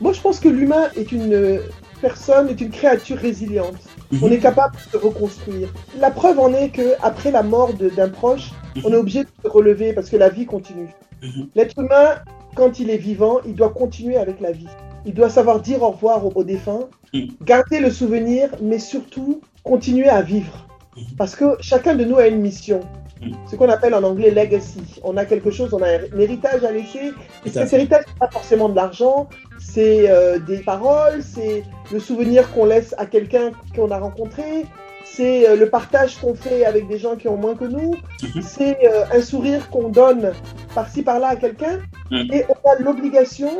Moi 0.00 0.12
je 0.12 0.20
pense 0.20 0.40
que 0.40 0.48
l'humain 0.48 0.88
est 0.96 1.12
une 1.12 1.60
personne, 2.02 2.48
est 2.50 2.60
une 2.60 2.70
créature 2.70 3.16
résiliente. 3.16 3.80
On 4.20 4.30
est 4.30 4.38
capable 4.40 4.74
de 4.76 4.82
se 4.92 4.96
reconstruire. 5.06 5.68
La 5.98 6.10
preuve 6.10 6.38
en 6.38 6.52
est 6.52 6.68
que 6.68 6.88
après 7.02 7.30
la 7.30 7.42
mort 7.42 7.70
d'un 7.96 8.10
proche, 8.10 8.50
on 8.84 8.92
est 8.92 8.96
obligé 8.96 9.20
de 9.22 9.28
se 9.42 9.48
relever 9.48 9.94
parce 9.94 10.10
que 10.10 10.16
la 10.18 10.28
vie 10.28 10.44
continue. 10.44 10.90
Mhm. 11.22 11.48
L'être 11.54 11.78
humain, 11.78 12.08
quand 12.54 12.78
il 12.80 12.90
est 12.90 12.98
vivant, 12.98 13.38
il 13.46 13.54
doit 13.54 13.70
continuer 13.70 14.16
avec 14.18 14.40
la 14.40 14.52
vie. 14.52 14.68
Il 15.06 15.14
doit 15.14 15.30
savoir 15.30 15.60
dire 15.60 15.82
au 15.82 15.90
revoir 15.92 16.26
aux, 16.26 16.32
aux 16.34 16.44
défunts, 16.44 16.84
Mhm. 17.14 17.28
garder 17.52 17.78
le 17.80 17.90
souvenir, 17.90 18.50
mais 18.60 18.78
surtout 18.78 19.40
continuer 19.64 20.08
à 20.08 20.22
vivre. 20.22 20.56
Mhm. 20.96 21.04
Parce 21.16 21.34
que 21.36 21.46
chacun 21.60 21.94
de 21.94 22.04
nous 22.04 22.18
a 22.18 22.26
une 22.26 22.40
mission. 22.40 22.80
Mhm. 23.22 23.32
Ce 23.50 23.54
qu'on 23.56 23.68
appelle 23.68 23.94
en 23.94 24.02
anglais 24.02 24.30
legacy. 24.30 24.82
On 25.04 25.16
a 25.16 25.24
quelque 25.24 25.50
chose, 25.50 25.72
on 25.72 25.82
a 25.82 25.88
un 25.98 26.18
héritage 26.18 26.64
à 26.64 26.72
laisser. 26.72 27.12
Et 27.46 27.50
cet 27.50 27.72
héritage, 27.72 28.04
c'est 28.08 28.18
pas 28.18 28.28
forcément 28.30 28.68
de 28.68 28.74
l'argent, 28.76 29.28
c'est 29.62 30.10
euh, 30.10 30.38
des 30.38 30.58
paroles, 30.58 31.22
c'est 31.22 31.62
le 31.92 32.00
souvenir 32.00 32.50
qu'on 32.52 32.66
laisse 32.66 32.94
à 32.98 33.06
quelqu'un 33.06 33.52
qu'on 33.74 33.90
a 33.90 33.98
rencontré, 33.98 34.66
c'est 35.04 35.48
euh, 35.48 35.56
le 35.56 35.68
partage 35.68 36.16
qu'on 36.18 36.34
fait 36.34 36.64
avec 36.64 36.88
des 36.88 36.98
gens 36.98 37.16
qui 37.16 37.28
ont 37.28 37.36
moins 37.36 37.54
que 37.54 37.64
nous, 37.64 37.94
Mhm. 38.22 38.42
c'est 38.42 38.78
euh, 38.86 39.04
un 39.12 39.22
sourire 39.22 39.68
qu'on 39.70 39.88
donne 39.88 40.32
par-ci 40.74 41.02
par-là 41.02 41.28
à 41.28 41.36
quelqu'un. 41.36 41.78
Mhm. 42.10 42.28
Et 42.32 42.44
on 42.48 42.68
a 42.70 42.82
l'obligation, 42.82 43.50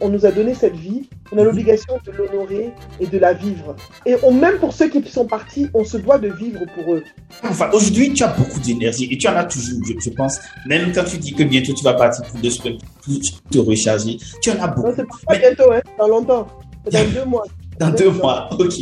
on 0.00 0.08
nous 0.08 0.26
a 0.26 0.30
donné 0.30 0.54
cette 0.54 0.76
vie, 0.76 1.08
on 1.32 1.38
a 1.38 1.44
l'obligation 1.44 1.94
de 2.04 2.12
l'honorer 2.12 2.72
et 3.00 3.06
de 3.06 3.18
la 3.18 3.32
vivre. 3.32 3.74
Et 4.06 4.16
on, 4.22 4.32
même 4.32 4.58
pour 4.58 4.72
ceux 4.72 4.88
qui 4.88 5.02
sont 5.10 5.26
partis, 5.26 5.68
on 5.74 5.84
se 5.84 5.96
doit 5.96 6.18
de 6.18 6.28
vivre 6.28 6.60
pour 6.74 6.94
eux. 6.94 7.02
Enfin, 7.42 7.70
aujourd'hui, 7.72 8.12
tu 8.12 8.22
as 8.22 8.28
beaucoup 8.28 8.60
d'énergie 8.60 9.08
et 9.10 9.16
tu 9.18 9.26
en 9.28 9.36
as 9.36 9.44
toujours, 9.44 9.78
je, 9.86 9.92
je 9.98 10.10
pense. 10.10 10.38
Même 10.66 10.92
quand 10.94 11.04
tu 11.04 11.16
dis 11.18 11.32
que 11.34 11.42
bientôt 11.44 11.72
tu 11.72 11.82
vas 11.84 11.94
partir 11.94 12.24
pour 12.26 12.38
deux 12.40 12.50
semaines 12.50 12.78
pour 13.02 13.14
te 13.50 13.58
recharger, 13.58 14.18
tu 14.42 14.50
en 14.50 14.54
as 14.60 14.66
Non, 14.68 14.74
beaucoup. 14.76 14.92
c'est 14.96 15.26
pas 15.26 15.38
bientôt, 15.38 15.72
hein, 15.72 15.80
dans 15.98 16.08
longtemps. 16.08 16.46
C'est 16.90 17.04
dans 17.04 17.12
deux 17.20 17.24
mois. 17.24 17.44
Dans 17.78 17.90
deux 17.90 18.10
mois, 18.10 18.48
ok. 18.58 18.74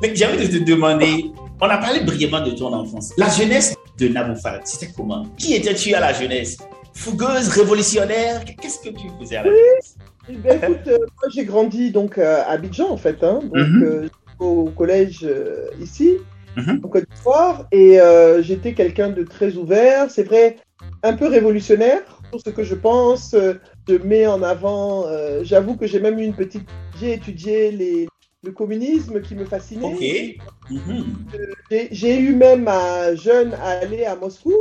Mais 0.00 0.14
j'ai 0.14 0.26
envie 0.26 0.48
de 0.48 0.58
te 0.58 0.62
demander, 0.64 1.30
on 1.60 1.66
a 1.66 1.78
parlé 1.78 2.00
brièvement 2.04 2.40
de 2.42 2.52
ton 2.52 2.72
enfance. 2.72 3.12
La 3.18 3.28
jeunesse 3.28 3.74
de 3.98 4.08
Naboufal, 4.08 4.60
c'était 4.64 4.92
comment? 4.96 5.24
Qui 5.36 5.54
étais-tu 5.54 5.92
à 5.94 6.00
la 6.00 6.12
jeunesse? 6.12 6.56
Fougueuse, 6.94 7.48
révolutionnaire? 7.48 8.42
Qu'est-ce 8.60 8.78
que 8.78 8.88
tu 8.90 9.06
faisais 9.20 9.36
à 9.36 9.42
la 9.42 9.50
jeunesse? 9.50 9.96
Eh 10.28 10.38
ben, 10.38 10.58
écoute, 10.58 10.86
euh, 10.88 10.98
moi 10.98 11.28
j'ai 11.32 11.44
grandi 11.44 11.90
donc 11.92 12.18
euh, 12.18 12.38
à 12.42 12.50
Abidjan 12.50 12.90
en 12.90 12.96
fait, 12.96 13.22
hein, 13.22 13.42
donc 13.44 13.58
Mhm. 13.58 13.82
euh, 13.82 14.08
au 14.38 14.70
collège 14.72 15.26
ici, 15.78 16.18
Mhm. 16.56 16.80
en 16.82 16.88
Côte 16.88 17.04
d'Ivoire, 17.16 17.68
et 17.72 17.98
j'étais 18.42 18.74
quelqu'un 18.74 19.10
de 19.10 19.22
très 19.24 19.56
ouvert, 19.56 20.10
c'est 20.10 20.24
vrai, 20.24 20.58
un 21.02 21.14
peu 21.14 21.28
révolutionnaire 21.28 22.22
pour 22.30 22.40
ce 22.44 22.50
que 22.50 22.62
je 22.64 22.74
pense. 22.74 23.34
je 23.88 23.94
mets 23.96 24.26
en 24.26 24.42
avant, 24.42 25.06
j'avoue 25.42 25.76
que 25.76 25.86
j'ai 25.86 26.00
même 26.00 26.18
eu 26.18 26.24
une 26.24 26.36
petite, 26.36 26.68
j'ai 26.94 27.12
étudié 27.14 27.70
les, 27.70 28.08
le 28.42 28.52
communisme 28.52 29.22
qui 29.22 29.34
me 29.36 29.44
fascinait. 29.46 29.96
Mhm. 30.70 31.36
J'ai- 31.70 31.88
J'ai 31.92 32.18
eu 32.20 32.34
même 32.34 32.66
à 32.68 33.14
jeune 33.14 33.54
à 33.54 33.70
aller 33.78 34.04
à 34.04 34.16
Moscou, 34.16 34.54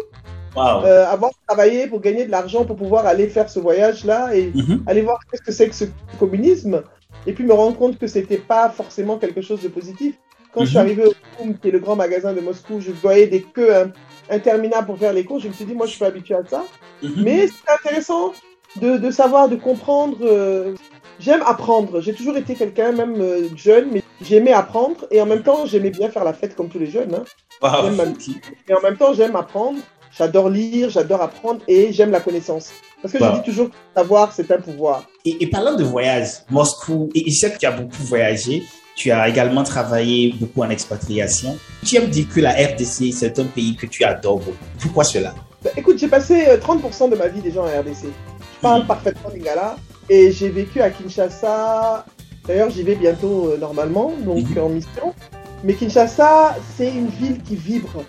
Wow. 0.56 0.84
euh, 0.86 1.06
avoir 1.08 1.32
travaillé 1.48 1.88
pour 1.88 2.00
gagner 2.02 2.26
de 2.26 2.32
l'argent 2.32 2.64
pour 2.66 2.76
pouvoir 2.78 3.06
aller 3.06 3.28
faire 3.28 3.50
ce 3.50 3.60
voyage-là 3.60 4.36
et 4.36 4.52
Mhm. 4.54 4.84
aller 4.88 5.02
voir 5.02 5.20
qu'est-ce 5.30 5.42
que 5.44 5.52
c'est 5.52 5.70
que 5.70 5.76
ce 5.76 5.86
communisme. 6.20 6.84
et 7.28 7.34
puis 7.34 7.44
me 7.44 7.54
rendre 7.54 7.76
compte 7.76 7.98
que 7.98 8.06
c'était 8.06 8.38
pas 8.38 8.70
forcément 8.70 9.18
quelque 9.18 9.42
chose 9.42 9.60
de 9.64 9.68
positif. 9.68 10.14
Quand 10.54 10.62
je 10.62 10.68
suis 10.68 10.78
Mhm. 10.78 10.84
arrivée 10.86 11.06
au 11.08 11.14
Boom, 11.40 11.58
qui 11.58 11.70
est 11.70 11.72
le 11.72 11.80
grand 11.80 11.96
magasin 11.96 12.34
de 12.34 12.40
Moscou, 12.40 12.80
je 12.80 12.92
voyais 12.92 13.26
des 13.26 13.42
queues 13.42 13.76
hein, 13.76 13.92
interminables 14.30 14.86
pour 14.86 14.98
faire 15.00 15.12
les 15.12 15.26
courses. 15.26 15.42
Je 15.44 15.48
me 15.48 15.54
suis 15.54 15.66
dit, 15.66 15.74
moi, 15.74 15.86
je 15.88 15.92
suis 15.92 16.00
pas 16.00 16.06
habituée 16.08 16.36
à 16.36 16.46
ça. 16.48 16.64
Mhm. 17.02 17.24
Mais 17.24 17.48
c'est 17.48 17.74
intéressant 17.74 18.34
de, 18.80 18.98
de 18.98 19.10
savoir, 19.12 19.50
de 19.50 19.56
comprendre. 19.56 20.18
euh, 20.22 20.76
J'aime 21.20 21.42
apprendre. 21.48 22.00
J'ai 22.02 22.14
toujours 22.14 22.36
été 22.38 22.56
quelqu'un, 22.56 22.92
même 22.92 23.20
euh, 23.22 23.48
jeune, 23.56 23.88
mais 23.92 24.04
j'aimais 24.22 24.52
apprendre. 24.54 25.08
Et 25.12 25.20
en 25.22 25.26
même 25.26 25.44
temps, 25.44 25.66
j'aimais 25.66 25.90
bien 25.92 26.10
faire 26.10 26.26
la 26.26 26.34
fête 26.34 26.56
comme 26.56 26.68
tous 26.70 26.78
les 26.80 26.88
jeunes. 26.88 27.16
hein. 27.16 27.24
Wow. 27.62 27.90
Et 28.70 28.74
en 28.74 28.82
même 28.82 28.98
temps, 28.98 29.14
j'aime 29.14 29.36
apprendre. 29.36 29.80
J'adore 30.18 30.50
lire, 30.50 30.90
j'adore 30.90 31.22
apprendre 31.22 31.60
et 31.68 31.92
j'aime 31.92 32.12
la 32.12 32.20
connaissance. 32.22 32.70
Parce 33.02 33.14
que 33.14 33.20
Wow. 33.22 33.32
je 33.32 33.40
dis 33.40 33.44
toujours, 33.44 33.70
savoir, 33.96 34.32
c'est 34.34 34.50
un 34.52 34.60
pouvoir. 34.62 35.04
Et, 35.26 35.44
et 35.44 35.48
parlant 35.48 35.76
de 35.76 35.84
voyage, 35.84 36.28
Moscou, 36.50 37.10
et, 37.14 37.30
je 37.30 37.36
sais 37.36 37.52
que 37.52 37.58
tu 37.58 37.66
as 37.66 37.72
beaucoup 37.72 38.02
voyagé, 38.04 38.64
tu 38.96 39.12
as 39.12 39.28
également 39.28 39.64
travaillé 39.64 40.34
beaucoup 40.40 40.62
en 40.64 40.70
expatriation. 40.70 41.58
Tu 41.86 41.98
aimes 41.98 42.08
dire 42.10 42.28
que 42.34 42.40
la 42.40 42.52
RDC, 42.52 43.12
c'est 43.14 43.38
un 43.40 43.44
pays 43.46 43.76
que 43.76 43.86
tu 43.88 44.04
adores 44.06 44.40
beaucoup. 44.40 44.58
Pourquoi 44.80 45.04
cela? 45.04 45.36
Bah, 45.64 45.72
écoute, 45.76 45.98
j'ai 46.00 46.08
passé 46.08 46.46
euh, 46.48 46.58
30% 46.58 47.10
de 47.10 47.16
ma 47.16 47.28
vie 47.28 47.42
déjà 47.42 47.62
en 47.62 47.66
RDC. 47.66 48.04
Je 48.06 48.62
parle 48.62 48.82
Mhm. 48.82 48.88
parfaitement 48.88 49.30
lingala 49.30 49.76
et 50.10 50.32
j'ai 50.32 50.48
vécu 50.50 50.80
à 50.82 50.90
Kinshasa. 50.92 52.06
D'ailleurs, 52.48 52.70
j'y 52.70 52.84
vais 52.84 52.96
bientôt 52.96 53.50
euh, 53.52 53.58
normalement, 53.58 54.14
donc 54.24 54.48
Mhm. 54.50 54.58
en 54.64 54.70
mission. 54.70 55.14
Mais 55.64 55.74
Kinshasa, 55.74 56.56
c'est 56.78 56.90
une 56.90 57.08
ville 57.08 57.42
qui 57.44 57.56
vibre. 57.56 58.04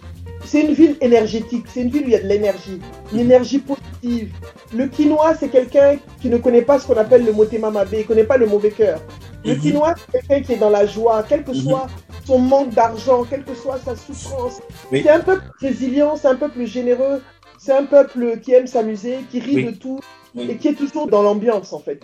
C'est 0.46 0.62
une 0.62 0.72
ville 0.74 0.96
énergétique, 1.00 1.66
c'est 1.72 1.82
une 1.82 1.90
ville 1.90 2.04
où 2.04 2.06
il 2.06 2.12
y 2.12 2.16
a 2.16 2.22
de 2.22 2.28
l'énergie, 2.28 2.80
une 3.12 3.18
énergie 3.20 3.58
positive. 3.58 4.32
Le 4.74 4.86
quinois, 4.86 5.34
c'est 5.34 5.48
quelqu'un 5.48 5.96
qui 6.20 6.28
ne 6.30 6.38
connaît 6.38 6.62
pas 6.62 6.78
ce 6.78 6.86
qu'on 6.86 6.96
appelle 6.96 7.24
le 7.24 7.32
motema 7.32 7.70
mabe, 7.70 7.88
il 7.92 7.98
ne 7.98 8.02
connaît 8.04 8.24
pas 8.24 8.36
le 8.36 8.46
mauvais 8.46 8.70
cœur. 8.70 9.00
Le 9.44 9.54
Mhm. 9.54 9.60
quinois, 9.60 9.94
c'est 10.12 10.20
quelqu'un 10.26 10.42
qui 10.46 10.52
est 10.52 10.56
dans 10.58 10.70
la 10.70 10.86
joie, 10.86 11.24
quel 11.28 11.42
que 11.44 11.50
Mhm. 11.50 11.56
soit 11.62 11.86
son 12.24 12.38
manque 12.38 12.70
d'argent, 12.70 13.24
quelle 13.28 13.44
que 13.44 13.54
soit 13.54 13.78
sa 13.84 13.94
souffrance. 13.96 14.60
Oui. 14.92 15.02
C'est 15.02 15.10
un 15.10 15.20
peuple 15.20 15.44
résilient, 15.60 16.16
c'est 16.16 16.28
un 16.28 16.36
peuple 16.36 16.64
généreux, 16.64 17.22
c'est 17.58 17.72
un 17.72 17.84
peuple 17.84 18.38
qui 18.40 18.52
aime 18.52 18.66
s'amuser, 18.66 19.18
qui 19.30 19.40
rit 19.40 19.56
Oui. 19.56 19.64
de 19.64 19.70
tout 19.72 20.00
Oui. 20.34 20.48
et 20.50 20.56
qui 20.56 20.68
est 20.68 20.74
toujours 20.74 21.06
dans 21.08 21.22
l'ambiance 21.22 21.72
en 21.72 21.80
fait. 21.80 21.98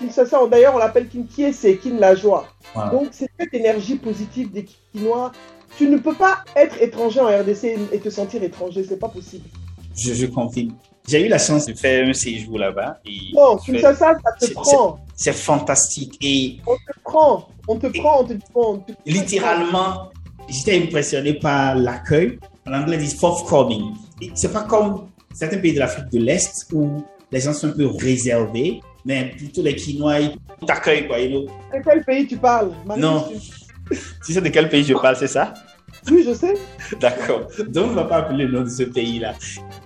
Kinshasa, 0.00 0.46
d'ailleurs, 0.48 0.74
on 0.74 0.78
l'appelle 0.78 1.08
c'est 1.52 1.76
Kin 1.76 1.96
la 1.98 2.14
joie. 2.14 2.46
Wow. 2.76 2.90
Donc, 2.90 3.08
c'est 3.10 3.28
cette 3.38 3.54
énergie 3.54 3.96
positive 3.96 4.52
des 4.52 4.64
Quinois. 4.92 5.32
Tu 5.76 5.88
ne 5.88 5.98
peux 5.98 6.14
pas 6.14 6.38
être 6.56 6.80
étranger 6.82 7.20
en 7.20 7.26
RDC 7.26 7.76
et 7.92 7.98
te 7.98 8.08
sentir 8.10 8.42
étranger, 8.42 8.84
c'est 8.88 8.98
pas 8.98 9.08
possible. 9.08 9.44
Je, 9.96 10.12
je 10.14 10.26
confirme. 10.26 10.72
J'ai 11.08 11.24
eu 11.24 11.28
la 11.28 11.38
chance 11.38 11.66
de 11.66 11.74
faire 11.74 12.06
un 12.06 12.12
séjour 12.12 12.58
là-bas. 12.58 12.98
et 13.06 13.32
Bon, 13.32 13.56
fait- 13.58 13.72
Kinshasa, 13.72 14.16
ça 14.22 14.46
te 14.46 14.52
prend. 14.52 14.98
C'est 15.16 15.32
fantastique. 15.32 16.16
Et 16.20 16.58
On 16.66 16.74
te 16.74 17.00
prend. 17.02 17.48
On 17.66 17.76
te 17.76 17.86
prend, 17.98 18.20
on 18.20 18.24
te 18.24 18.34
on 18.54 18.78
te- 18.78 18.92
littéralement, 19.06 20.10
j'étais 20.48 20.78
impressionné 20.82 21.34
par 21.34 21.74
l'accueil. 21.74 22.38
En 22.66 22.72
anglais, 22.74 22.96
ils 22.96 23.00
disent 23.04 23.18
forthcoming. 23.18 23.94
C'est 24.34 24.52
pas 24.52 24.62
comme 24.62 25.08
certains 25.32 25.58
pays 25.58 25.74
de 25.74 25.78
l'Afrique 25.78 26.08
de 26.10 26.18
l'Est 26.18 26.66
où 26.72 27.02
les 27.30 27.40
gens 27.40 27.52
sont 27.52 27.68
un 27.68 27.72
peu 27.72 27.86
réservés, 27.86 28.80
mais 29.04 29.30
plutôt 29.36 29.62
les 29.62 29.74
Quinois, 29.76 30.20
ils 30.20 30.36
t'accueillent, 30.66 31.06
quoi. 31.06 31.18
you 31.20 31.28
know. 31.30 31.46
De 31.72 31.82
quel 31.84 32.04
pays 32.04 32.26
tu 32.26 32.36
parles? 32.36 32.72
Non. 32.96 33.26
tu- 33.30 33.36
Tu 34.24 34.32
sais 34.32 34.40
de 34.40 34.48
quel 34.48 34.68
pays 34.68 34.84
je 34.84 34.94
parle, 34.94 35.16
c'est 35.16 35.26
ça? 35.28 35.54
Oui, 36.10 36.24
je 36.26 36.34
sais. 36.34 36.54
D'accord. 37.00 37.48
Donc, 37.68 37.86
on 37.86 37.90
ne 37.90 37.94
va 37.94 38.04
pas 38.04 38.16
appeler 38.18 38.44
le 38.46 38.52
nom 38.52 38.64
de 38.64 38.68
ce 38.68 38.84
pays-là. 38.84 39.34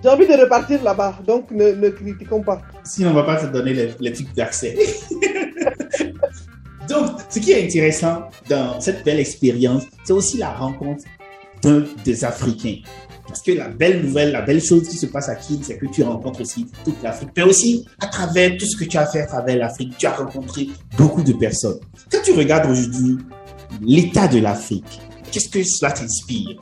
J'ai 0.02 0.09
envie 0.09 0.26
de 0.26 0.35
repartir 0.35 0.82
là-bas, 0.82 1.18
donc 1.26 1.50
ne, 1.50 1.73
ne 1.73 1.88
critiquons 1.90 2.42
pas. 2.42 2.61
Sinon, 2.85 3.11
on 3.11 3.14
ne 3.14 3.16
va 3.21 3.25
pas 3.25 3.37
te 3.37 3.47
donner 3.47 3.73
les, 3.73 3.94
les 3.99 4.12
trucs 4.12 4.32
d'accès. 4.35 4.76
Donc, 6.88 7.12
ce 7.28 7.38
qui 7.38 7.52
est 7.52 7.64
intéressant 7.64 8.25
dans 8.49 8.80
cette 8.80 9.04
belle 9.04 9.21
expérience, 9.21 9.85
c'est 10.04 10.12
aussi 10.12 10.38
la 10.38 10.50
rencontre 10.52 11.04
d'un 11.62 11.85
des 12.04 12.25
Africains. 12.25 12.78
Parce 13.26 13.40
que 13.40 13.52
la 13.52 13.68
belle 13.68 14.04
nouvelle, 14.04 14.32
la 14.32 14.42
belle 14.42 14.62
chose 14.62 14.88
qui 14.88 14.97
se 14.97 15.06
passe 15.06 15.28
à 15.28 15.37
Kin, 15.37 15.59
c'est 15.62 15.78
que 15.78 15.87
tu 15.87 16.02
rencontres 16.02 16.40
aussi 16.42 16.66
toute 16.85 17.00
l'Afrique. 17.02 17.30
Mais 17.37 17.44
aussi, 17.44 17.87
à 18.00 18.09
travers 18.09 18.56
tout 18.59 18.66
ce 18.66 18.76
que 18.76 18.85
tu 18.85 18.99
as 18.99 19.06
fait 19.06 19.21
à 19.21 19.26
travers 19.26 19.56
l'Afrique, 19.56 19.97
tu 19.97 20.06
as 20.06 20.12
rencontré 20.12 20.68
beaucoup 20.99 21.23
de 21.23 21.32
personnes. 21.32 21.78
Quand 22.11 22.18
tu 22.23 22.32
regardes 22.32 22.71
aujourd'hui 22.71 23.18
l'état 23.81 24.29
de 24.29 24.38
l'Afrique, 24.38 25.00
qu'est-ce 25.31 25.49
que 25.49 25.62
cela 25.64 25.93
t'inspire? 25.93 26.61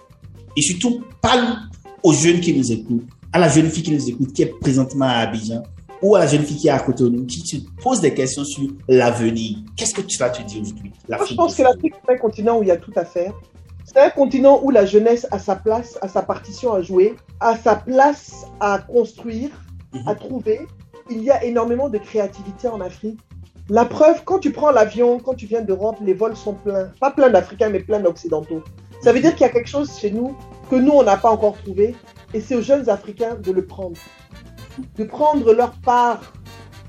Et 0.56 0.62
surtout, 0.62 1.02
parle 1.20 1.56
aux 2.02 2.12
jeunes 2.12 2.40
qui 2.40 2.52
nous 2.56 2.72
écoutent, 2.72 3.06
à 3.32 3.38
la 3.38 3.48
jeune 3.48 3.70
fille 3.70 3.82
qui 3.82 3.92
nous 3.92 4.08
écoute, 4.08 4.32
qui 4.32 4.42
est 4.42 4.58
présentement 4.60 5.06
à 5.06 5.18
Abidjan, 5.18 5.62
ou 6.02 6.16
à 6.16 6.20
la 6.20 6.26
jeune 6.26 6.42
fille 6.44 6.56
qui 6.56 6.68
est 6.68 6.70
à 6.72 6.78
Cotonou, 6.78 7.26
qui 7.26 7.42
te 7.42 7.56
pose 7.82 8.00
des 8.00 8.14
questions 8.14 8.44
sur 8.44 8.68
l'avenir. 8.88 9.58
Qu'est-ce 9.76 9.94
que 9.94 10.00
tu 10.00 10.16
vas 10.18 10.30
te 10.30 10.42
dire 10.42 10.62
aujourd'hui 10.62 10.92
je 11.08 11.34
pense 11.34 11.56
que 11.56 11.62
l'Afrique, 11.62 11.94
c'est 12.06 12.14
un 12.14 12.18
continent 12.18 12.58
où 12.58 12.62
il 12.62 12.68
y 12.68 12.72
a 12.72 12.76
tout 12.76 12.92
à 12.96 13.04
faire. 13.04 13.32
C'est 13.84 13.98
un 14.00 14.10
continent 14.10 14.60
où 14.62 14.70
la 14.70 14.86
jeunesse 14.86 15.26
a 15.30 15.38
sa 15.38 15.56
place, 15.56 15.98
a 16.00 16.08
sa 16.08 16.22
partition 16.22 16.72
à 16.72 16.80
jouer, 16.82 17.16
a 17.40 17.56
sa 17.56 17.74
place 17.76 18.44
à 18.60 18.78
construire, 18.78 19.50
Mhm. 19.92 20.02
à 20.08 20.14
trouver. 20.14 20.60
Il 21.10 21.22
y 21.22 21.30
a 21.30 21.42
énormément 21.44 21.88
de 21.88 21.98
créativité 21.98 22.68
en 22.68 22.80
Afrique. 22.80 23.18
La 23.70 23.84
preuve, 23.84 24.24
quand 24.24 24.40
tu 24.40 24.50
prends 24.50 24.72
l'avion, 24.72 25.20
quand 25.20 25.34
tu 25.34 25.46
viens 25.46 25.60
d'Europe, 25.60 25.94
les 26.02 26.12
vols 26.12 26.36
sont 26.36 26.54
pleins. 26.54 26.90
Pas 26.98 27.12
plein 27.12 27.30
d'Africains, 27.30 27.68
mais 27.68 27.78
plein 27.78 28.00
d'Occidentaux. 28.00 28.64
Ça 29.00 29.12
veut 29.12 29.20
dire 29.20 29.30
qu'il 29.36 29.42
y 29.42 29.48
a 29.48 29.52
quelque 29.52 29.68
chose 29.68 29.96
chez 29.96 30.10
nous 30.10 30.36
que 30.68 30.74
nous, 30.74 30.90
on 30.90 31.04
n'a 31.04 31.16
pas 31.16 31.30
encore 31.30 31.56
trouvé. 31.56 31.94
Et 32.34 32.40
c'est 32.40 32.56
aux 32.56 32.62
jeunes 32.62 32.90
Africains 32.90 33.36
de 33.36 33.52
le 33.52 33.64
prendre. 33.64 33.96
De 34.96 35.04
prendre 35.04 35.52
leur 35.52 35.70
part 35.82 36.32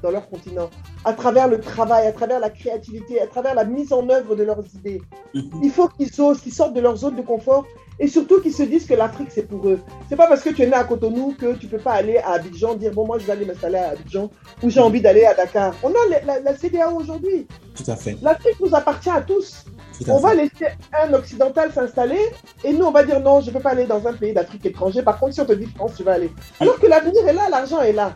dans 0.02 0.10
leur 0.10 0.28
continent, 0.28 0.72
à 1.06 1.14
travers 1.14 1.48
le 1.48 1.60
travail, 1.60 2.08
à 2.08 2.14
travers 2.14 2.40
la 2.40 2.50
créativité, 2.50 3.22
à 3.22 3.28
travers 3.28 3.54
la 3.54 3.64
mise 3.64 3.94
en 3.94 4.10
œuvre 4.10 4.36
de 4.36 4.42
leurs 4.42 4.64
idées. 4.74 5.04
Mhm. 5.36 5.62
Il 5.62 5.70
faut 5.70 5.88
qu'ils 5.88 6.20
osent, 6.20 6.42
qu'ils 6.42 6.54
sortent 6.54 6.74
de 6.74 6.82
leur 6.82 6.96
zone 6.96 7.16
de 7.16 7.22
confort 7.22 7.68
et 8.00 8.08
surtout 8.08 8.42
qu'ils 8.42 8.54
se 8.54 8.64
disent 8.64 8.86
que 8.86 8.94
l'Afrique 8.94 9.30
c'est 9.32 9.44
pour 9.48 9.68
eux. 9.68 9.80
C'est 10.10 10.16
pas 10.16 10.28
parce 10.28 10.42
que 10.42 10.50
tu 10.50 10.64
es 10.64 10.68
né 10.68 10.74
à 10.74 10.84
Cotonou 10.84 11.36
que 11.40 11.54
tu 11.56 11.68
peux 11.68 11.78
pas 11.78 11.94
aller 11.94 12.18
à 12.18 12.32
Abidjan 12.32 12.74
dire 12.76 12.92
bon 12.94 13.06
moi 13.06 13.20
je 13.20 13.26
vais 13.26 13.34
aller 13.34 13.46
m'installer 13.46 13.78
à 13.78 13.90
Abidjan 13.92 14.30
ou 14.64 14.70
j'ai 14.70 14.80
envie 14.80 15.02
d'aller 15.02 15.26
à 15.26 15.34
Dakar. 15.34 15.74
On 15.84 15.90
a 15.90 15.94
la, 16.10 16.22
la, 16.22 16.40
la 16.40 16.58
CDAO 16.58 16.96
aujourd'hui. 17.00 17.48
Tout 17.76 17.90
à 17.92 17.96
fait. 17.96 18.18
L'Afrique 18.22 18.60
nous 18.60 18.74
appartient 18.76 19.10
à 19.10 19.22
tous. 19.22 19.66
Tout 19.98 20.10
à 20.10 20.14
On 20.14 20.18
fait. 20.18 20.24
va 20.24 20.34
laisser 20.36 20.68
un 21.04 21.14
occidental 21.14 21.72
s'installer 21.72 22.20
et 22.64 22.74
nous 22.74 22.86
on 22.86 22.92
va 22.92 23.04
dire 23.04 23.20
non 23.20 23.42
je 23.42 23.52
peux 23.52 23.60
pas 23.60 23.72
aller 23.72 23.86
dans 23.86 24.08
un 24.08 24.14
pays 24.14 24.34
d'Afrique 24.34 24.66
étranger. 24.66 25.04
Par 25.04 25.20
contre 25.20 25.34
si 25.34 25.42
on 25.42 25.46
te 25.46 25.54
dit 25.54 25.68
France 25.76 25.94
tu 25.98 26.04
vas 26.04 26.14
aller. 26.14 26.32
Alors 26.60 26.80
que 26.80 26.88
l'avenir 26.88 27.28
est 27.28 27.34
là, 27.34 27.50
l'argent 27.50 27.82
est 27.82 27.94
là. 27.94 28.14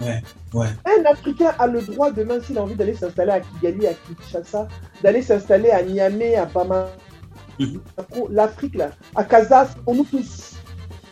Ouais, 0.00 0.22
ouais. 0.54 0.66
Un 0.86 1.04
Africain 1.04 1.52
a 1.58 1.66
le 1.66 1.82
droit 1.82 2.10
demain, 2.10 2.40
s'il 2.40 2.56
a 2.56 2.62
envie 2.62 2.74
d'aller 2.74 2.94
s'installer 2.94 3.32
à 3.32 3.40
Kigali, 3.40 3.86
à 3.86 3.90
Kinshasa, 3.92 4.66
d'aller 5.02 5.20
s'installer 5.20 5.68
à 5.70 5.82
Niamey, 5.82 6.36
à 6.36 6.46
Bamako. 6.46 6.88
l'Afrique 8.30 8.74
là, 8.76 8.90
à 9.14 9.24
Casas, 9.24 9.68
pour 9.84 9.94
nous 9.94 10.04
tous. 10.04 10.52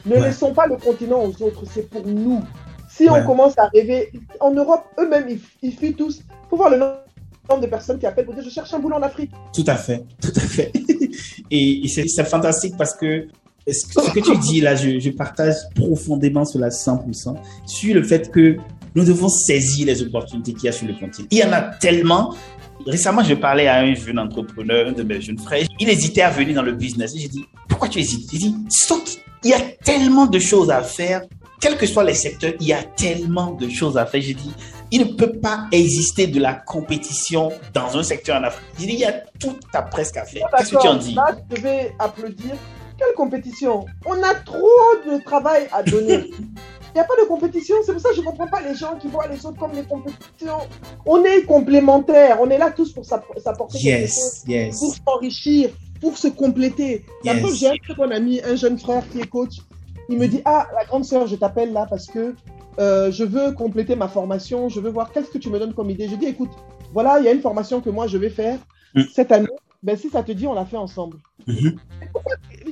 Ne 0.06 0.14
Ouais. 0.14 0.20
laissons 0.22 0.52
pas 0.52 0.66
le 0.66 0.76
continent 0.76 1.22
aux 1.22 1.42
autres, 1.42 1.64
c'est 1.72 1.88
pour 1.88 2.06
nous. 2.06 2.42
Si 2.88 3.08
Ouais. 3.08 3.20
on 3.20 3.26
commence 3.26 3.58
à 3.58 3.66
rêver, 3.68 4.10
en 4.40 4.52
Europe, 4.52 4.84
eux-mêmes, 4.98 5.26
ils, 5.28 5.40
ils 5.62 5.72
fuient 5.76 5.94
tous. 5.94 6.20
Faut 6.48 6.56
voir 6.56 6.70
le 6.70 6.78
nombre 6.78 7.60
de 7.60 7.66
personnes 7.66 7.98
qui 7.98 8.06
appellent 8.06 8.24
pour 8.24 8.34
dire 8.34 8.42
je 8.44 8.50
cherche 8.50 8.72
un 8.74 8.78
boulot 8.78 8.96
en 8.96 9.02
Afrique. 9.02 9.30
Tout 9.52 9.64
à 9.66 9.76
fait, 9.76 10.04
tout 10.20 10.32
à 10.34 10.40
fait. 10.40 10.72
Et, 11.50 11.84
et 11.84 11.88
c'est 11.88 12.06
c'est 12.08 12.24
fantastique 12.24 12.74
parce 12.76 12.94
que 12.94 13.26
ce 13.70 13.86
que 13.86 14.00
ce 14.02 14.10
que 14.12 14.20
tu 14.20 14.36
dis 14.48 14.60
là, 14.60 14.74
je, 14.76 14.98
je 14.98 15.10
partage 15.10 15.56
profondément 15.74 16.44
cela 16.44 16.68
100%, 16.70 17.34
sur 17.66 17.94
le 17.94 18.02
fait 18.02 18.30
que 18.30 18.56
nous 18.94 19.04
devons 19.04 19.28
saisir 19.28 19.86
les 19.86 20.02
opportunités 20.02 20.54
qu'il 20.54 20.64
y 20.64 20.68
a 20.68 20.72
sur 20.72 20.86
le 20.86 20.94
continent. 20.94 21.28
Il 21.30 21.38
y 21.38 21.44
en 21.44 21.52
a 21.52 21.60
tellement. 21.62 22.34
Récemment, 22.86 23.22
je 23.22 23.34
parlais 23.34 23.66
à 23.66 23.80
un 23.80 23.94
jeune 23.94 24.18
entrepreneur, 24.18 24.88
un 24.88 24.92
de 24.92 25.02
mes 25.02 25.20
jeunes 25.20 25.38
frères. 25.38 25.66
Il 25.78 25.88
hésitait 25.88 26.22
à 26.22 26.30
venir 26.30 26.54
dans 26.54 26.62
le 26.62 26.72
business. 26.72 27.14
J'ai 27.16 27.28
dit, 27.28 27.44
pourquoi 27.68 27.88
tu 27.88 27.98
hésites? 27.98 28.32
Il 28.32 28.38
dit, 28.38 28.56
saute. 28.68 29.18
Il 29.44 29.50
y 29.50 29.54
a 29.54 29.60
tellement 29.60 30.26
de 30.26 30.38
choses 30.38 30.70
à 30.70 30.82
faire. 30.82 31.22
Quels 31.60 31.76
que 31.76 31.86
soient 31.86 32.04
les 32.04 32.14
secteurs, 32.14 32.52
il 32.60 32.68
y 32.68 32.72
a 32.72 32.82
tellement 32.82 33.52
de 33.52 33.68
choses 33.68 33.98
à 33.98 34.06
faire. 34.06 34.20
J'ai 34.20 34.34
dit, 34.34 34.52
il 34.90 35.00
ne 35.00 35.12
peut 35.14 35.32
pas 35.32 35.66
exister 35.72 36.26
de 36.26 36.40
la 36.40 36.54
compétition 36.54 37.50
dans 37.74 37.96
un 37.96 38.02
secteur 38.02 38.40
en 38.40 38.44
Afrique. 38.44 38.66
J'ai 38.78 38.86
dit, 38.86 38.92
il 38.94 39.00
y 39.00 39.04
a 39.04 39.12
tout 39.40 39.56
à 39.72 39.82
presque 39.82 40.16
à 40.16 40.24
faire. 40.24 40.46
Qu'est-ce 40.56 40.70
que 40.72 40.80
tu 40.80 40.88
en 40.88 40.96
dis? 40.96 41.14
Là, 41.14 41.36
je 41.50 41.60
vais 41.60 41.92
applaudir. 41.98 42.54
Quelle 42.96 43.14
compétition? 43.14 43.86
On 44.06 44.22
a 44.22 44.34
trop 44.34 44.66
de 45.06 45.22
travail 45.22 45.68
à 45.72 45.82
donner. 45.82 46.30
Il 46.94 46.98
n'y 46.98 47.00
a 47.00 47.04
pas 47.04 47.14
de 47.22 47.26
compétition. 47.28 47.76
C'est 47.84 47.92
pour 47.92 48.00
ça 48.00 48.10
que 48.10 48.16
je 48.16 48.20
ne 48.20 48.26
comprends 48.26 48.46
pas 48.48 48.60
les 48.62 48.74
gens 48.74 48.96
qui 48.98 49.08
voient 49.08 49.26
les 49.28 49.44
autres 49.46 49.58
comme 49.58 49.72
des 49.72 49.82
compétitions. 49.84 50.58
On 51.06 51.22
est 51.24 51.42
complémentaires. 51.44 52.38
On 52.40 52.48
est 52.50 52.58
là 52.58 52.70
tous 52.70 52.92
pour 52.92 53.04
s'app- 53.04 53.24
s'apporter 53.38 53.78
quelque 53.78 54.06
chose, 54.08 54.42
Yes, 54.44 54.44
yes. 54.46 54.78
pour 54.80 54.94
s'enrichir, 54.94 55.70
pour 56.00 56.16
se 56.16 56.28
compléter. 56.28 57.04
La 57.24 57.34
Yes. 57.34 57.42
preuve, 57.42 57.54
j'ai 57.54 57.68
un 57.68 57.76
très 57.76 57.94
bon 57.94 58.10
ami, 58.12 58.40
un 58.44 58.56
jeune 58.56 58.78
frère 58.78 59.02
qui 59.10 59.20
est 59.20 59.26
coach. 59.28 59.56
Il 60.08 60.18
me 60.18 60.26
dit 60.26 60.40
Ah, 60.44 60.66
la 60.74 60.84
grande 60.86 61.04
sœur, 61.04 61.26
je 61.26 61.36
t'appelle 61.36 61.72
là 61.72 61.86
parce 61.88 62.06
que 62.06 62.34
euh, 62.80 63.10
je 63.12 63.24
veux 63.24 63.52
compléter 63.52 63.94
ma 63.96 64.08
formation. 64.08 64.68
Je 64.68 64.80
veux 64.80 64.90
voir 64.90 65.12
qu'est-ce 65.12 65.30
que 65.30 65.38
tu 65.38 65.50
me 65.50 65.58
donnes 65.58 65.74
comme 65.74 65.90
idée. 65.90 66.08
Je 66.08 66.16
dis 66.16 66.26
Écoute, 66.26 66.50
voilà, 66.94 67.18
il 67.18 67.24
y 67.26 67.28
a 67.28 67.32
une 67.32 67.42
formation 67.42 67.80
que 67.80 67.90
moi 67.90 68.06
je 68.06 68.16
vais 68.18 68.30
faire 68.30 68.58
Mm. 68.94 69.02
cette 69.14 69.30
année. 69.32 69.46
Ben, 69.82 69.96
si 69.96 70.10
ça 70.10 70.22
te 70.22 70.32
dit, 70.32 70.46
on 70.46 70.54
la 70.54 70.64
fait 70.64 70.76
ensemble. 70.76 71.18
Mhm. 71.46 71.76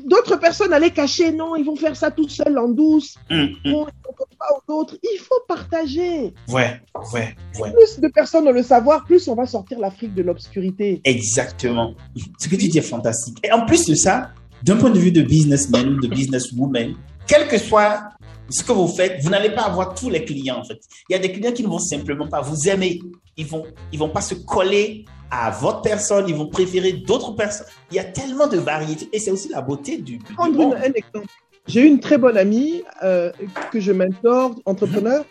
D'autres 0.07 0.37
personnes 0.37 0.73
allaient 0.73 0.91
cacher, 0.91 1.31
non, 1.33 1.55
ils 1.57 1.65
vont 1.65 1.77
faire 1.77 1.97
ça 1.97 2.11
tout 2.11 2.29
seuls 2.29 2.59
en 2.59 2.69
douce. 2.69 3.17
Hum. 3.31 3.51
Non, 3.65 3.87
ils 3.89 4.15
comme 4.17 4.27
pas 4.39 4.47
aux 4.67 4.73
autres. 4.73 4.97
Il 5.03 5.19
faut 5.19 5.41
partager. 5.47 6.35
Ouais, 6.49 6.81
ouais, 7.13 7.35
ouais. 7.61 7.73
Plus 7.73 8.01
de 8.01 8.09
personnes 8.09 8.47
ont 8.49 8.53
le 8.53 8.63
savoir, 8.63 9.05
plus 9.05 9.29
on 9.29 9.35
va 9.35 9.47
sortir 9.47 9.79
l'Afrique 9.79 10.15
de 10.15 10.23
l'obscurité. 10.23 11.01
Exactement. 11.05 11.95
Ce 12.39 12.49
que 12.49 12.57
tu 12.57 12.69
dis 12.69 12.79
est 12.79 12.83
fantastique. 12.83 13.39
Et 13.45 13.53
en 13.53 13.65
plus 13.65 13.87
de 13.87 13.95
ça, 13.95 14.31
d'un 14.63 14.77
point 14.77 14.91
de 14.91 14.99
vue 14.99 15.13
de 15.13 15.23
businessman 15.23 15.89
ou 15.89 16.01
de 16.01 16.09
businesswoman, 16.09 16.95
quel 17.27 17.49
que 17.49 17.59
soit 17.59 18.11
ce 18.49 18.63
que 18.63 18.73
vous 18.73 18.89
faites, 18.89 19.23
vous 19.23 19.31
n'allez 19.31 19.51
pas 19.51 19.63
avoir 19.63 19.95
tous 19.95 20.09
les 20.11 20.25
clients 20.25 20.59
en 20.59 20.65
fait. 20.65 20.79
Il 21.09 21.13
y 21.13 21.17
a 21.17 21.19
des 21.19 21.33
clients 21.33 21.53
qui 21.53 21.63
ne 21.63 21.69
vont 21.69 21.79
simplement 21.79 22.29
pas 22.29 22.41
vous 22.41 22.69
aimer. 22.69 23.01
Ils 23.37 23.47
vont, 23.47 23.65
ils 23.93 23.99
vont 23.99 24.09
pas 24.09 24.21
se 24.21 24.35
coller 24.35 25.05
à 25.31 25.51
votre 25.51 25.83
personne. 25.83 26.29
Ils 26.29 26.35
vont 26.35 26.47
préférer 26.49 26.93
d'autres 26.93 27.33
personnes. 27.33 27.67
Il 27.91 27.97
y 27.97 27.99
a 27.99 28.05
tellement 28.05 28.47
de 28.47 28.57
variétés 28.59 29.09
et 29.13 29.19
c'est 29.19 29.31
aussi 29.31 29.49
la 29.49 29.61
beauté 29.61 29.99
du. 29.99 30.19
du 30.19 30.35
Prendre 30.35 30.57
monde. 30.57 30.75
une- 30.79 30.85
un 30.91 30.93
exemple. 30.95 31.27
J'ai 31.67 31.83
une 31.85 31.99
très 31.99 32.17
bonne 32.19 32.37
amie 32.39 32.83
euh, 33.03 33.33
que 33.73 33.81
je 33.81 33.91
mentor, 33.93 34.55
entrepreneur. 34.65 35.25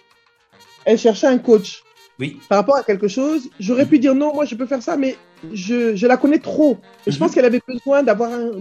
Elle 0.84 0.98
cherchait 0.98 1.28
un 1.28 1.38
coach 1.38 1.82
Oui. 2.20 2.40
par 2.50 2.58
rapport 2.60 2.76
à 2.76 2.84
quelque 2.84 3.08
chose. 3.08 3.50
J'aurais 3.60 3.86
pu 3.86 3.98
dire 4.00 4.14
non, 4.14 4.34
moi 4.34 4.44
je 4.46 4.56
peux 4.56 4.66
faire 4.66 4.84
ça, 4.84 4.98
mais 4.98 5.16
je, 5.54 5.96
je 5.96 6.06
la 6.08 6.18
connais 6.18 6.40
trop. 6.40 6.78
Et 7.08 7.12
je 7.12 7.16
Mhm. 7.16 7.20
pense 7.20 7.32
qu'elle 7.34 7.46
avait 7.46 7.62
besoin 7.66 8.04
d'avoir 8.04 8.32
un, 8.34 8.52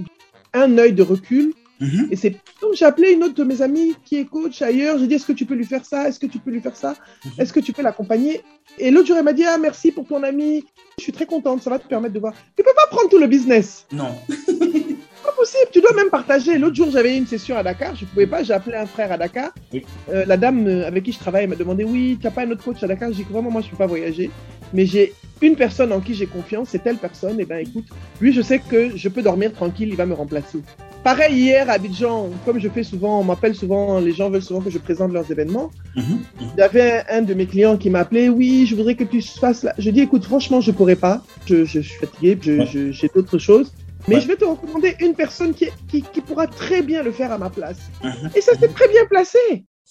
un 0.53 0.79
œil 0.79 0.93
de 0.93 1.03
recul. 1.03 1.53
Mhm. 1.85 2.09
Et 2.11 2.17
c'est 2.17 2.31
donc 2.63 2.75
j'ai 2.75 2.85
appelé 2.85 3.13
une 3.13 3.23
autre 3.25 3.35
de 3.35 3.45
mes 3.45 3.61
amies 3.63 3.95
qui 4.05 4.17
est 4.17 4.25
coach 4.25 4.63
ailleurs. 4.63 4.99
J'ai 4.99 5.07
dit 5.07 5.15
est-ce 5.15 5.27
que 5.27 5.33
tu 5.33 5.45
peux 5.45 5.55
lui 5.55 5.67
faire 5.67 5.85
ça? 5.85 6.09
Est-ce 6.09 6.19
que 6.19 6.27
tu 6.27 6.39
peux 6.39 6.51
lui 6.51 6.61
faire 6.61 6.77
ça? 6.77 6.97
Mhm. 7.25 7.33
Est-ce 7.39 7.53
que 7.53 7.61
tu 7.61 7.73
peux 7.73 7.83
l'accompagner? 7.83 8.43
Et 8.79 8.91
l'autre 8.91 9.07
jour 9.07 9.17
elle 9.17 9.25
m'a 9.25 9.33
dit 9.33 9.45
ah 9.45 9.59
merci 9.59 9.93
pour 9.93 10.07
ton 10.07 10.23
ami. 10.23 10.65
Je 10.99 11.03
suis 11.03 11.13
très 11.13 11.27
contente. 11.27 11.63
Ça 11.63 11.71
va 11.71 11.79
te 11.79 11.87
permettre 11.87 12.15
de 12.15 12.21
voir. 12.21 12.33
Tu 12.57 12.63
peux 12.63 12.75
pas 12.75 12.87
prendre 12.91 13.09
tout 13.11 13.19
le 13.19 13.27
business. 13.27 13.87
Non. 13.93 14.15
Pas 15.25 15.33
possible. 15.33 15.71
Tu 15.73 15.81
dois 15.81 15.95
même 15.95 16.11
partager. 16.11 16.59
L'autre 16.59 16.77
jour 16.77 16.91
j'avais 16.91 17.17
une 17.17 17.27
session 17.27 17.57
à 17.57 17.63
Dakar. 17.63 17.95
Je 17.97 18.05
pouvais 18.05 18.27
pas. 18.27 18.43
J'ai 18.43 18.53
appelé 18.53 18.77
un 18.77 18.87
frère 18.87 19.11
à 19.11 19.17
Dakar. 19.17 19.53
Oui. 19.73 19.85
Euh, 20.11 20.25
la 20.27 20.37
dame 20.37 20.67
euh, 20.67 20.87
avec 20.87 21.05
qui 21.05 21.13
je 21.13 21.19
travaille 21.19 21.47
m'a 21.47 21.57
demandé 21.57 21.85
oui 21.85 22.19
tu 22.21 22.27
n'as 22.27 22.31
pas 22.31 22.43
un 22.43 22.51
autre 22.51 22.65
coach 22.65 22.83
à 22.83 22.87
Dakar? 22.87 23.11
J'ai 23.11 23.25
dit 23.25 23.31
vraiment 23.31 23.51
moi 23.51 23.63
je 23.63 23.71
peux 23.71 23.77
pas 23.77 23.87
voyager. 23.87 24.31
Mais 24.73 24.87
j'ai 24.87 25.15
une 25.41 25.57
personne 25.57 25.93
en 25.93 26.01
qui 26.01 26.15
j'ai 26.15 26.27
confiance. 26.27 26.69
C'est 26.71 26.83
telle 26.83 26.97
personne. 26.97 27.41
Et 27.41 27.45
ben 27.45 27.59
écoute, 27.59 27.87
lui 28.21 28.33
je 28.33 28.43
sais 28.43 28.59
que 28.59 28.97
je 28.97 29.09
peux 29.09 29.23
dormir 29.23 29.53
tranquille. 29.53 29.89
Il 29.89 29.97
va 29.97 30.07
me 30.07 30.15
remplacer. 30.15 30.61
Pareil 31.05 31.35
hier 31.37 31.69
à 31.69 31.75
Abidjan, 31.75 32.31
comme 32.47 32.59
je 32.59 32.69
fais 32.71 32.83
souvent, 32.83 33.21
on 33.21 33.25
m'appelle 33.25 33.55
souvent, 33.55 34.01
les 34.01 34.13
gens 34.13 34.31
veulent 34.31 34.43
souvent 34.43 34.61
que 34.63 34.71
je 34.71 34.79
présente 34.79 35.13
leurs 35.13 35.31
événements. 35.31 35.71
Mhm. 35.95 36.19
Il 36.41 36.59
y 36.59 36.63
avait 36.63 37.05
un, 37.11 37.19
un 37.19 37.23
de 37.23 37.35
mes 37.35 37.45
clients 37.47 37.77
qui 37.77 37.91
m'a 37.91 38.01
appelé, 38.01 38.31
oui, 38.31 38.65
je 38.67 38.75
voudrais 38.75 38.95
que 38.95 39.05
tu 39.05 39.21
fasses 39.21 39.63
là. 39.65 39.75
Je 39.77 39.91
dis, 39.91 40.01
écoute, 40.01 40.25
franchement, 40.25 40.63
je 40.63 40.71
pourrais 40.71 40.97
pas. 40.97 41.23
Je, 41.47 41.67
je 41.67 41.81
suis 41.81 41.99
fatigué, 41.99 42.39
je- 42.41 42.53
Ouais. 42.53 42.67
je- 42.73 42.91
j'ai 42.91 43.11
d'autres 43.15 43.37
choses. 43.39 43.71
Mais 44.09 44.15
Ouais. 44.17 44.21
je 44.23 44.29
vais 44.29 44.37
te 44.37 44.45
recommander 44.47 44.95
une 45.01 45.15
personne 45.15 45.53
qui, 45.53 45.67
qui, 45.89 46.01
qui 46.03 46.21
pourra 46.23 46.47
très 46.47 46.81
bien 46.83 47.03
le 47.03 47.13
faire 47.13 47.31
à 47.33 47.37
ma 47.39 47.51
place. 47.51 47.79
Mhm. 48.03 48.31
Et 48.35 48.41
ça 48.41 48.53
s'est 48.59 48.69
très 48.69 48.89
bien 48.89 49.05
placé. 49.09 49.39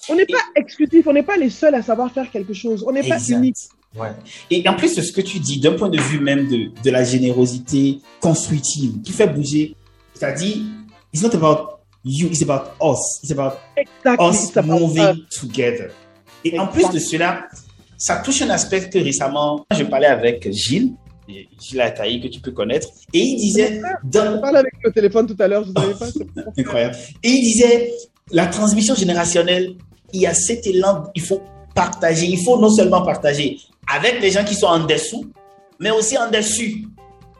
On 0.09 0.15
n'est 0.15 0.25
pas 0.25 0.41
exclusif, 0.55 1.05
on 1.07 1.13
n'est 1.13 1.23
pas 1.23 1.37
les 1.37 1.51
seuls 1.51 1.75
à 1.75 1.83
savoir 1.83 2.11
faire 2.11 2.29
quelque 2.31 2.53
chose. 2.53 2.83
On 2.87 2.91
n'est 2.91 3.07
pas 3.07 3.19
unique. 3.29 3.55
Ouais. 3.95 4.09
Et 4.49 4.67
en 4.67 4.73
plus 4.73 4.95
de 4.95 5.01
ce 5.03 5.11
que 5.11 5.21
tu 5.21 5.37
dis, 5.39 5.59
d'un 5.59 5.73
point 5.73 5.89
de 5.89 5.99
vue 6.01 6.19
même 6.19 6.47
de, 6.47 6.71
de 6.83 6.89
la 6.89 7.03
générosité 7.03 7.99
constructive, 8.19 8.99
qui 9.03 9.11
fait 9.11 9.27
bouger, 9.27 9.75
c'est-à-dire, 10.15 10.57
it's 11.13 11.21
not 11.23 11.33
about 11.35 11.79
you, 12.03 12.27
it's 12.27 12.41
about 12.41 12.75
us, 12.81 13.19
it's 13.23 13.31
about 13.31 13.59
Exactly. 13.77 14.27
us 14.27 14.51
Ça 14.51 14.63
parle 14.63 14.79
moving 14.81 15.25
together. 15.29 15.91
Et 16.43 16.59
en 16.59 16.67
plus 16.67 16.89
de 16.89 16.99
cela, 16.99 17.47
ça 17.97 18.17
touche 18.17 18.41
un 18.41 18.49
aspect 18.49 18.89
que 18.89 18.99
récemment, 18.99 19.65
je 19.71 19.83
parlais 19.83 20.07
avec 20.07 20.51
Gilles, 20.51 20.93
Gilles 21.59 21.81
Ataï, 21.81 22.19
que 22.19 22.27
tu 22.27 22.41
peux 22.41 22.51
connaître, 22.51 22.89
et 23.13 23.19
il 23.19 23.37
disait, 23.37 23.79
Je 24.03 24.09
dans, 24.09 24.41
parlais 24.41 24.59
avec 24.59 24.73
le 24.83 24.91
téléphone 24.91 25.25
tout 25.27 25.37
à 25.39 25.47
l'heure, 25.47 25.63
je 25.63 25.69
ne 25.69 25.75
savais 25.75 25.93
pas. 25.93 26.41
incroyable, 26.57 26.97
et 27.23 27.29
il 27.29 27.41
disait, 27.41 27.93
la 28.31 28.47
transmission 28.47 28.95
générationnelle, 28.95 29.75
il 30.11 30.21
y 30.21 30.27
a 30.27 30.33
cet 30.33 30.67
élan, 30.67 31.05
il 31.15 31.21
faut 31.21 31.41
partager, 31.73 32.25
il 32.25 32.43
faut 32.43 32.59
non 32.59 32.69
seulement 32.69 33.01
partager 33.03 33.57
avec 33.93 34.21
les 34.21 34.31
gens 34.31 34.43
qui 34.43 34.55
sont 34.55 34.67
en 34.67 34.85
dessous, 34.85 35.31
mais 35.79 35.91
aussi 35.91 36.17
en 36.17 36.29
dessus. 36.29 36.85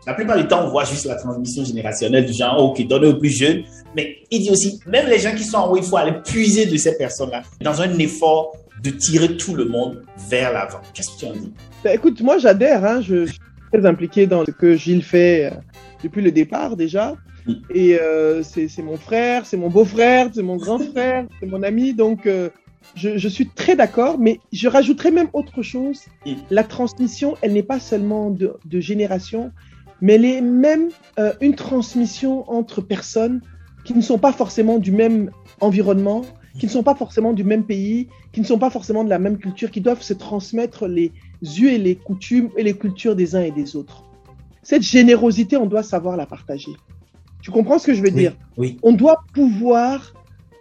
La 0.06 0.14
plupart 0.14 0.38
du 0.38 0.48
temps, 0.48 0.66
on 0.66 0.70
voit 0.70 0.84
juste 0.84 1.06
la 1.06 1.16
transmission 1.16 1.64
générationnelle 1.64 2.26
du 2.26 2.34
genre, 2.34 2.62
ok, 2.62 2.86
donner 2.88 3.08
aux 3.08 3.18
plus 3.18 3.30
jeunes. 3.30 3.64
Mais 3.96 4.18
il 4.32 4.42
dit 4.42 4.50
aussi, 4.52 4.80
même 4.86 5.08
les 5.08 5.20
gens 5.20 5.34
qui 5.34 5.44
sont 5.44 5.58
en 5.58 5.72
haut, 5.72 5.78
il 5.78 5.84
faut 5.84 5.96
aller 5.96 6.16
puiser 6.26 6.66
de 6.66 6.76
ces 6.76 6.98
personnes-là 6.98 7.44
dans 7.62 7.82
un 7.82 7.98
effort 8.00 8.54
de 8.84 8.90
tirer 8.90 9.38
tout 9.38 9.56
le 9.56 9.66
monde 9.66 10.04
vers 10.30 10.52
l'avant. 10.52 10.82
Qu'est-ce 10.94 11.12
que 11.12 11.20
tu 11.20 11.26
en 11.26 11.34
dis? 11.34 11.54
Ben, 11.84 11.96
écoute, 11.96 12.22
moi 12.22 12.38
j'adhère, 12.38 12.84
hein, 12.84 13.02
je, 13.02 13.26
suis 13.28 13.40
très 13.72 13.86
impliqué 13.86 14.28
dans 14.28 14.46
ce 14.46 14.52
que 14.52 14.76
Gilles 14.76 15.04
fait 15.04 15.46
euh, 15.46 15.56
depuis 16.04 16.22
le 16.22 16.32
départ 16.32 16.76
déjà. 16.76 17.16
Mm. 17.48 17.54
Et 17.74 17.98
euh, 18.00 18.44
c'est 18.44 18.82
mon 18.82 18.98
frère, 18.98 19.46
c'est 19.46 19.58
mon 19.58 19.70
beau-frère, 19.70 20.30
c'est 20.34 20.44
mon 20.44 20.58
grand 20.58 20.80
frère, 20.80 21.26
c'est 21.40 21.46
mon 21.46 21.64
ami. 21.64 21.94
Donc 21.94 22.26
euh, 22.26 22.50
je, 22.96 23.18
je 23.18 23.28
suis 23.30 23.48
très 23.48 23.78
d'accord, 23.78 24.18
mais 24.20 24.40
je 24.52 24.68
rajouterais 24.68 25.12
même 25.12 25.30
autre 25.32 25.62
chose. 25.62 26.02
Mm. 26.26 26.34
La 26.50 26.64
transmission, 26.64 27.36
elle 27.42 27.54
n'est 27.54 27.64
pas 27.64 27.80
seulement 27.80 28.32
de, 28.32 28.54
de 28.66 28.80
génération, 28.82 29.52
mais 30.04 30.16
elle 30.16 30.26
est 30.26 30.42
même 30.42 30.90
euh, 31.18 31.32
une 31.40 31.56
transmission 31.56 32.44
entre 32.52 32.82
personnes 32.82 33.40
qui 33.86 33.94
ne 33.94 34.02
sont 34.02 34.18
pas 34.18 34.34
forcément 34.34 34.78
du 34.78 34.92
même 34.92 35.32
environnement, 35.62 36.24
qui 36.60 36.66
ne 36.66 36.72
sont 36.72 36.84
pas 36.84 36.94
forcément 36.94 37.32
du 37.32 37.46
même 37.46 37.64
pays, 37.64 38.10
qui 38.34 38.42
ne 38.42 38.46
sont 38.46 38.60
pas 38.60 38.70
forcément 38.70 39.06
de 39.06 39.10
la 39.10 39.18
même 39.18 39.38
culture, 39.38 39.72
qui 39.72 39.80
doivent 39.80 40.02
se 40.02 40.14
transmettre 40.14 40.88
les 40.88 41.14
yeux 41.42 41.72
et 41.72 41.78
les 41.78 41.96
coutumes 41.96 42.50
et 42.58 42.64
les 42.64 42.74
cultures 42.74 43.16
des 43.16 43.34
uns 43.38 43.44
et 43.44 43.52
des 43.52 43.78
autres. 43.78 44.04
Cette 44.62 44.84
générosité, 44.84 45.56
on 45.56 45.68
doit 45.68 45.84
savoir 45.84 46.18
la 46.18 46.26
partager. 46.26 46.74
Tu 47.42 47.50
comprends 47.52 47.80
ce 47.80 47.88
que 47.88 47.94
je 47.94 48.02
veux 48.02 48.12
dire? 48.12 48.36
Oui. 48.58 48.78
On 48.84 48.92
doit 48.92 49.24
pouvoir 49.34 50.14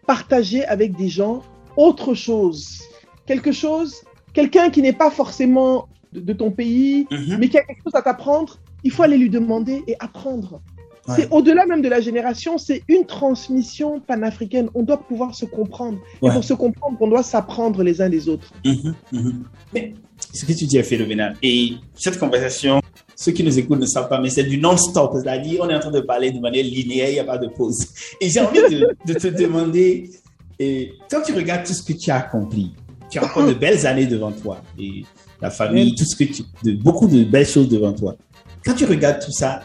partager 0.07 0.65
avec 0.67 0.97
des 0.97 1.09
gens 1.09 1.43
autre 1.77 2.15
chose. 2.15 2.81
Quelque 3.27 3.51
chose, 3.51 4.03
quelqu'un 4.35 4.71
qui 4.71 4.83
n'est 4.83 4.93
pas 4.93 5.11
forcément 5.11 5.89
de, 6.13 6.21
de 6.21 6.33
ton 6.33 6.53
pays, 6.53 7.09
Mhm. 7.11 7.39
mais 7.41 7.49
qui 7.49 7.59
a 7.59 7.65
quelque 7.65 7.83
chose 7.83 7.95
à 7.95 8.03
t'apprendre, 8.03 8.59
il 8.85 8.91
faut 8.91 9.03
aller 9.03 9.19
lui 9.19 9.31
demander 9.31 9.83
et 9.87 9.97
apprendre. 9.99 10.61
Ouais. 11.09 11.15
C'est 11.17 11.29
au-delà 11.33 11.67
même 11.67 11.83
de 11.83 11.89
la 11.89 12.01
génération, 12.01 12.59
c'est 12.59 12.83
une 12.89 13.07
transmission 13.07 14.01
panafricaine. 14.01 14.69
On 14.75 14.83
doit 14.83 14.99
pouvoir 15.03 15.35
se 15.35 15.45
comprendre. 15.45 15.99
Ouais. 16.21 16.31
Et 16.31 16.33
pour 16.33 16.45
se 16.45 16.55
comprendre, 16.55 16.97
on 17.01 17.09
doit 17.09 17.25
s'apprendre 17.25 17.83
les 17.83 18.01
uns 18.01 18.09
des 18.09 18.29
autres. 18.29 18.53
Mhm, 18.65 18.95
mhm. 19.11 19.43
Mais 19.75 19.95
ce 20.33 20.45
que 20.45 20.53
tu 20.53 20.67
dis 20.67 20.77
est 20.77 20.85
phénoménal. 20.85 21.37
Et 21.43 21.73
cette 21.95 22.19
conversation, 22.19 22.81
ceux 23.17 23.33
qui 23.33 23.43
nous 23.43 23.59
écoutent 23.59 23.81
ne 23.81 23.87
savent 23.87 24.09
pas, 24.09 24.21
mais 24.21 24.31
c'est 24.31 24.45
du 24.45 24.59
non-stop. 24.59 25.13
C'est-à-dire, 25.21 25.61
on 25.63 25.69
est 25.69 25.75
en 25.75 25.81
train 25.81 25.91
de 25.91 26.01
parler 26.01 26.31
de 26.31 26.39
manière 26.39 26.65
linéaire, 26.65 27.09
il 27.09 27.15
n'y 27.15 27.21
a 27.21 27.25
pas 27.25 27.39
de 27.39 27.49
pause. 27.49 27.87
Et 28.21 28.29
j'ai 28.29 28.41
envie 28.41 28.61
de, 28.61 28.97
de 29.05 29.15
te 29.15 29.27
demander, 29.27 30.11
et 30.59 30.93
quand 31.11 31.23
tu 31.23 31.33
regardes 31.33 31.67
tout 31.67 31.73
ce 31.73 31.83
que 31.83 31.93
tu 31.93 32.11
as 32.11 32.19
accompli, 32.19 32.73
tu 33.11 33.19
as 33.19 33.25
encore 33.25 33.47
de 33.47 33.55
belles 33.55 33.85
années 33.87 34.07
devant 34.07 34.31
toi, 34.31 34.63
et 34.79 35.05
la 35.41 35.51
famille, 35.51 35.95
tout 35.95 36.05
ce 36.05 36.17
que 36.17 36.25
tu, 36.25 36.43
de, 36.63 36.73
beaucoup 36.73 37.09
de 37.09 37.25
belles 37.25 37.47
choses 37.47 37.69
devant 37.69 37.93
toi. 37.93 38.17
Quand 38.65 38.75
tu 38.75 38.85
regardes 38.85 39.21
tout 39.25 39.33
ça, 39.33 39.61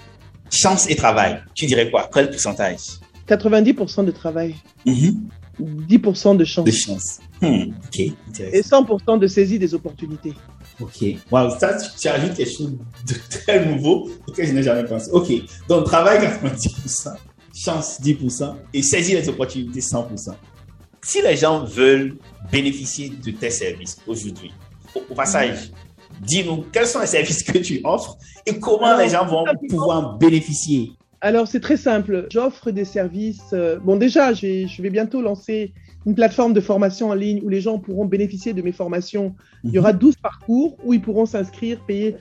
chance 0.52 0.90
et 0.90 0.96
travail, 0.96 1.42
tu 1.54 1.66
dirais 1.66 1.90
quoi? 1.92 2.10
Quel 2.12 2.30
pourcentage? 2.30 2.80
90% 3.28 4.06
de 4.06 4.12
travail, 4.12 4.56
Mhm, 4.86 5.28
10% 5.60 6.36
de 6.38 6.46
chance 6.46 6.66
De 6.66 6.72
chance. 6.72 7.20
Hmm, 7.42 7.72
ok, 7.86 8.00
et 8.00 8.14
intéressant. 8.30 8.84
100% 8.84 9.18
de 9.20 9.28
saisie 9.28 9.60
des 9.60 9.74
opportunités. 9.74 10.34
Ok. 10.80 11.04
Wow, 11.32 11.50
ça, 11.60 11.76
tu, 11.78 11.90
tu 12.00 12.08
ajoutes 12.08 12.36
quelque 12.36 12.52
chose 12.52 12.78
de 13.06 13.14
très 13.30 13.66
nouveau 13.66 14.10
auquel 14.28 14.48
je 14.48 14.54
n'ai 14.54 14.64
jamais 14.64 14.86
pensé. 14.86 15.10
Ok. 15.12 15.32
Donc, 15.68 15.86
travail 15.86 16.20
90%, 16.26 17.16
chance 17.56 18.00
10% 18.02 18.56
et 18.74 18.82
saisir 18.82 19.20
les 19.20 19.28
opportunités 19.30 19.80
100%. 19.82 20.34
Si 21.04 21.22
les 21.22 21.36
gens 21.36 21.64
veulent 21.64 22.16
bénéficier 22.52 23.10
de 23.10 23.32
tes 23.32 23.50
services 23.50 23.98
aujourd'hui, 24.08 24.54
au, 24.96 25.02
au 25.10 25.16
passage, 25.16 25.72
dis-nous 26.22 26.66
quels 26.72 26.88
sont 26.88 27.00
les 27.00 27.08
services 27.08 27.44
que 27.44 27.58
tu 27.58 27.82
offres 27.84 28.18
et 28.46 28.60
comment 28.60 28.88
Alors, 28.88 29.00
les 29.00 29.10
gens 29.10 29.26
vont 29.26 29.46
pouvoir 29.70 29.98
en 30.14 30.18
bénéficier? 30.18 30.92
Alors, 31.22 31.48
c'est 31.48 31.60
très 31.60 31.78
simple. 31.78 32.28
J'offre 32.32 32.70
des 32.72 32.86
services. 32.86 33.42
euh, 33.54 33.80
bon, 33.80 33.96
déjà, 33.98 34.34
je 34.34 34.82
vais 34.82 34.90
bientôt 34.90 35.22
lancer 35.22 35.74
une 36.06 36.16
plateforme 36.16 36.54
de 36.54 36.62
formation 36.62 37.10
en 37.10 37.14
ligne 37.16 37.42
où 37.44 37.50
les 37.50 37.60
gens 37.60 37.80
pourront 37.80 38.06
bénéficier 38.06 38.54
de 38.54 38.62
mes 38.62 38.72
formations. 38.72 39.36
Il 39.64 39.72
y 39.72 39.80
aura 39.80 39.94
12 39.94 40.16
parcours 40.18 40.78
où 40.84 40.94
ils 40.94 41.02
pourront 41.02 41.26
s'inscrire, 41.26 41.80
payer 41.86 42.16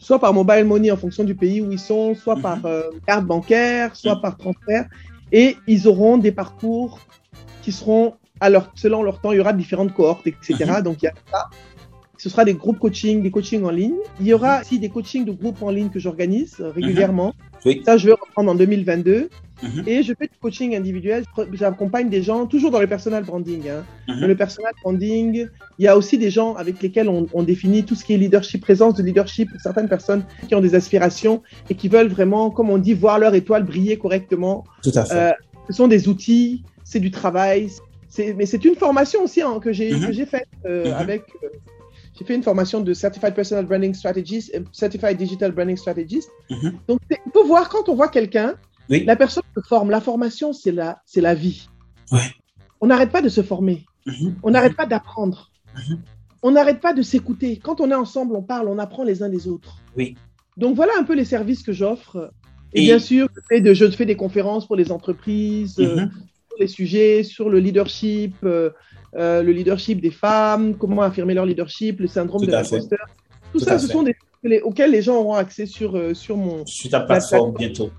soit 0.00 0.20
par 0.20 0.32
mobile 0.34 0.64
money 0.64 0.90
en 0.92 0.96
fonction 0.96 1.24
du 1.24 1.34
pays 1.34 1.60
où 1.60 1.72
ils 1.72 1.78
sont, 1.78 2.14
soit 2.14 2.36
Mhm. 2.36 2.42
par 2.42 2.66
euh, 2.66 2.82
carte 3.06 3.24
bancaire, 3.24 3.96
soit 3.96 4.16
Mhm. 4.16 4.20
par 4.20 4.36
transfert. 4.36 4.86
Et 5.32 5.56
ils 5.66 5.88
auront 5.88 6.18
des 6.18 6.32
parcours 6.32 7.00
qui 7.62 7.72
seront, 7.72 8.14
leur, 8.48 8.70
selon 8.76 9.02
leur 9.02 9.20
temps, 9.20 9.32
il 9.32 9.38
y 9.38 9.40
aura 9.40 9.52
différentes 9.52 9.92
cohortes, 9.94 10.26
etc. 10.26 10.80
Donc, 10.84 11.02
il 11.02 11.06
y 11.06 11.08
a 11.08 11.14
ça. 11.32 11.48
Ce 12.18 12.28
sera 12.28 12.44
des 12.44 12.54
groupes 12.54 12.78
coaching, 12.80 13.22
des 13.22 13.30
coachings 13.30 13.64
en 13.64 13.70
ligne. 13.70 13.94
Il 14.20 14.26
y 14.26 14.34
aura 14.34 14.60
aussi 14.60 14.78
des 14.78 14.88
coachings 14.88 15.24
de 15.24 15.30
groupes 15.32 15.62
en 15.62 15.70
ligne 15.70 15.88
que 15.88 16.00
j'organise 16.00 16.56
euh, 16.60 16.70
régulièrement. 16.70 17.32
Oui. 17.64 17.82
Ça, 17.86 17.96
je 17.96 18.06
vais 18.06 18.12
reprendre 18.12 18.50
en 18.50 18.54
2022. 18.56 19.28
Mhm. 19.62 19.84
Et 19.88 20.02
je 20.04 20.12
fais 20.18 20.26
du 20.26 20.38
coaching 20.40 20.76
individuel. 20.76 21.24
J'accompagne 21.52 22.08
des 22.08 22.22
gens, 22.22 22.46
toujours 22.46 22.70
dans 22.70 22.80
le 22.80 22.86
personal 22.86 23.24
branding. 23.24 23.68
hein. 23.68 23.84
Mhm. 24.08 24.20
Dans 24.20 24.26
le 24.28 24.36
personal 24.36 24.72
branding, 24.82 25.46
il 25.78 25.84
y 25.84 25.88
a 25.88 25.96
aussi 25.96 26.18
des 26.18 26.30
gens 26.30 26.54
avec 26.54 26.80
lesquels 26.82 27.08
on, 27.08 27.26
on 27.32 27.42
définit 27.42 27.84
tout 27.84 27.94
ce 27.96 28.04
qui 28.04 28.14
est 28.14 28.18
leadership, 28.18 28.60
présence 28.62 28.94
de 28.94 29.02
leadership 29.02 29.50
pour 29.50 29.60
certaines 29.60 29.88
personnes 29.88 30.24
qui 30.48 30.54
ont 30.54 30.60
des 30.60 30.74
aspirations 30.76 31.42
et 31.70 31.74
qui 31.74 31.88
veulent 31.88 32.08
vraiment, 32.08 32.50
comme 32.50 32.70
on 32.70 32.78
dit, 32.78 32.94
voir 32.94 33.18
leur 33.18 33.34
étoile 33.34 33.64
briller 33.64 33.96
correctement. 33.96 34.64
Tout 34.82 34.92
à 34.94 35.04
fait. 35.04 35.14
Euh, 35.16 35.32
ce 35.68 35.72
sont 35.72 35.88
des 35.88 36.08
outils, 36.08 36.62
c'est 36.84 37.00
du 37.00 37.10
travail, 37.10 37.68
mais 38.36 38.46
c'est 38.46 38.64
une 38.64 38.74
formation 38.76 39.22
aussi 39.24 39.42
hein, 39.42 39.58
que 39.60 39.72
j'ai 39.72 39.92
Mhm. 39.92 40.06
que 40.06 40.12
j'ai 40.12 40.26
faite 40.26 40.46
euh, 40.66 40.86
Mhm. 40.86 40.92
avec. 40.94 41.22
euh, 41.44 41.48
j'ai 42.18 42.24
fait 42.24 42.34
une 42.34 42.42
formation 42.42 42.80
de 42.80 42.92
Certified 42.94 43.34
Personal 43.34 43.64
Branding 43.66 43.94
Strategist, 43.94 44.50
et 44.54 44.62
Certified 44.72 45.16
Digital 45.16 45.52
Branding 45.52 45.76
Strategist. 45.76 46.28
Mhm. 46.50 46.72
Donc, 46.88 47.00
il 47.10 47.16
faut 47.32 47.46
voir 47.46 47.68
quand 47.68 47.88
on 47.88 47.94
voit 47.94 48.08
quelqu'un, 48.08 48.54
Oui. 48.90 49.04
la 49.04 49.14
personne 49.16 49.44
se 49.56 49.62
forme. 49.62 49.90
La 49.90 50.00
formation, 50.00 50.52
c'est 50.52 50.72
la, 50.72 51.00
c'est 51.06 51.20
la 51.20 51.34
vie. 51.34 51.68
Ouais. 52.10 52.20
On 52.80 52.86
n'arrête 52.88 53.10
pas 53.10 53.22
de 53.22 53.28
se 53.28 53.42
former. 53.42 53.84
Mhm. 54.06 54.36
On 54.42 54.50
n'arrête 54.50 54.74
pas 54.76 54.86
d'apprendre. 54.86 55.50
Mhm. 55.76 55.98
On 56.42 56.50
n'arrête 56.52 56.80
pas 56.80 56.92
de 56.92 57.02
s'écouter. 57.02 57.58
Quand 57.58 57.80
on 57.80 57.90
est 57.90 57.94
ensemble, 57.94 58.34
on 58.36 58.42
parle, 58.42 58.68
on 58.68 58.78
apprend 58.78 59.04
les 59.04 59.22
uns 59.22 59.28
des 59.28 59.48
autres. 59.48 59.78
Oui. 59.96 60.16
Donc 60.56 60.74
voilà 60.76 60.92
un 60.98 61.04
peu 61.04 61.14
les 61.14 61.24
services 61.24 61.62
que 61.62 61.72
j'offre. 61.72 62.32
Et, 62.72 62.80
Et- 62.82 62.84
bien 62.84 62.98
sûr, 62.98 63.28
je 63.34 63.40
fais, 63.48 63.60
de- 63.60 63.74
je 63.74 63.86
fais 63.90 64.06
des 64.06 64.16
conférences 64.16 64.66
pour 64.66 64.76
les 64.76 64.90
entreprises 64.92 65.78
euh. 65.78 66.06
Les 66.58 66.66
sujets, 66.66 67.22
sur 67.22 67.48
le 67.50 67.58
leadership, 67.58 68.34
euh, 68.44 68.70
euh, 69.16 69.42
le 69.42 69.52
leadership 69.52 70.00
des 70.00 70.10
femmes, 70.10 70.74
comment 70.76 71.02
affirmer 71.02 71.34
leur 71.34 71.46
leadership, 71.46 72.00
le 72.00 72.06
syndrome 72.08 72.44
de 72.44 72.50
l'imposteur. 72.50 72.98
Tout, 73.52 73.58
Tout 73.58 73.64
ça, 73.64 73.78
ce 73.78 73.86
fait. 73.86 73.92
sont 73.92 74.02
des 74.02 74.14
les- 74.44 74.60
auxquelles 74.60 74.92
les 74.92 75.02
gens 75.02 75.16
auront 75.16 75.34
accès 75.34 75.66
sur, 75.66 75.96
euh, 75.96 76.14
sur 76.14 76.36
mon 76.36 76.64
Sur 76.66 76.90
ta 76.90 77.00
plateforme 77.00 77.54
bientôt. 77.54 77.90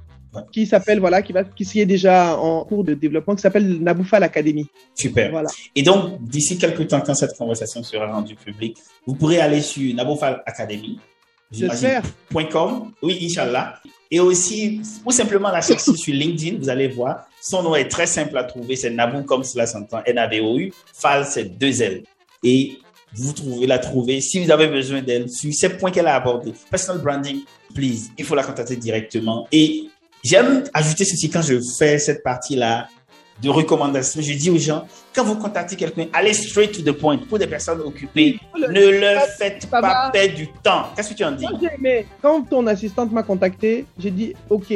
qui 0.53 0.65
s'appelle 0.67 0.99
voilà 0.99 1.21
qui 1.21 1.33
va 1.33 1.43
qui 1.43 1.65
s'y 1.65 1.79
est 1.81 1.85
déjà 1.87 2.37
en 2.37 2.63
cours 2.63 2.83
de 2.83 2.93
développement 2.93 3.35
qui 3.35 3.41
s'appelle 3.41 3.81
Naboufal 3.81 4.23
Academy. 4.23 4.67
Super. 4.95 5.31
Voilà. 5.31 5.49
Et 5.75 5.81
donc, 5.81 6.21
d'ici 6.23 6.57
quelques 6.57 6.87
temps, 6.87 7.01
quand 7.01 7.15
cette 7.15 7.35
conversation 7.35 7.81
sera 7.83 8.07
rendue 8.11 8.35
publique, 8.35 8.77
vous 9.05 9.15
pourrez 9.15 9.39
aller 9.41 9.61
sur 9.61 9.93
Nabofal 9.95 10.43
Academy. 10.45 10.99
J'imagine, 11.51 12.01
J'espère. 12.31 12.51
.com, 12.51 12.91
oui, 13.01 13.19
Inch'Allah. 13.23 13.79
Et 14.11 14.19
aussi, 14.19 14.81
ou 15.05 15.11
simplement 15.11 15.51
la 15.51 15.61
chercher 15.61 15.95
sur 15.95 16.13
LinkedIn, 16.13 16.57
vous 16.59 16.69
allez 16.69 16.87
voir. 16.87 17.27
Son 17.41 17.61
nom 17.61 17.75
est 17.75 17.87
très 17.87 18.07
simple 18.07 18.37
à 18.37 18.43
trouver, 18.43 18.75
c'est 18.75 18.89
Nabou 18.89 19.23
comme 19.23 19.43
cela 19.43 19.67
s'entend, 19.67 20.01
N-A-B-O-U. 20.05 20.73
Fal, 20.93 21.25
c'est 21.25 21.45
deux 21.45 21.81
L. 21.81 22.03
Et 22.43 22.79
vous 23.13 23.33
trouvez 23.33 23.67
la 23.67 23.79
trouver 23.79 24.21
si 24.21 24.43
vous 24.43 24.51
avez 24.51 24.67
besoin 24.67 25.01
d'elle 25.01 25.29
sur 25.29 25.53
ces 25.53 25.69
points 25.69 25.91
qu'elle 25.91 26.07
a 26.07 26.15
abordés. 26.15 26.53
Personal 26.69 27.01
branding, 27.01 27.41
please, 27.73 28.09
il 28.17 28.25
faut 28.25 28.35
la 28.35 28.43
contacter 28.43 28.75
directement. 28.75 29.47
Et 29.51 29.89
j'aime 30.23 30.63
ajouter 30.73 31.05
ceci 31.05 31.29
quand 31.29 31.41
je 31.41 31.59
fais 31.77 31.97
cette 31.99 32.23
partie-là 32.23 32.87
de 33.41 33.49
recommandations. 33.49 34.21
Je 34.21 34.33
dis 34.33 34.49
aux 34.49 34.57
gens, 34.57 34.85
quand 35.13 35.23
vous 35.23 35.35
contactez 35.35 35.75
quelqu'un, 35.75 36.07
allez 36.13 36.33
straight 36.33 36.71
to 36.71 36.81
the 36.81 36.95
point. 36.95 37.17
Pour 37.17 37.39
des 37.39 37.47
personnes 37.47 37.81
occupées, 37.81 38.39
ne 38.57 38.99
leur 38.99 39.23
faites 39.23 39.67
pas 39.69 40.09
perdre 40.11 40.35
du 40.35 40.47
temps. 40.63 40.87
Qu'est-ce 40.95 41.09
que 41.09 41.15
tu 41.15 41.23
en 41.23 41.31
dis? 41.31 41.45
Moi, 41.45 41.59
aimé. 41.77 42.05
Quand 42.21 42.41
ton 42.41 42.65
assistante 42.67 43.11
m'a 43.11 43.23
contacté, 43.23 43.85
j'ai 43.97 44.11
dit 44.11 44.33
OK. 44.49 44.73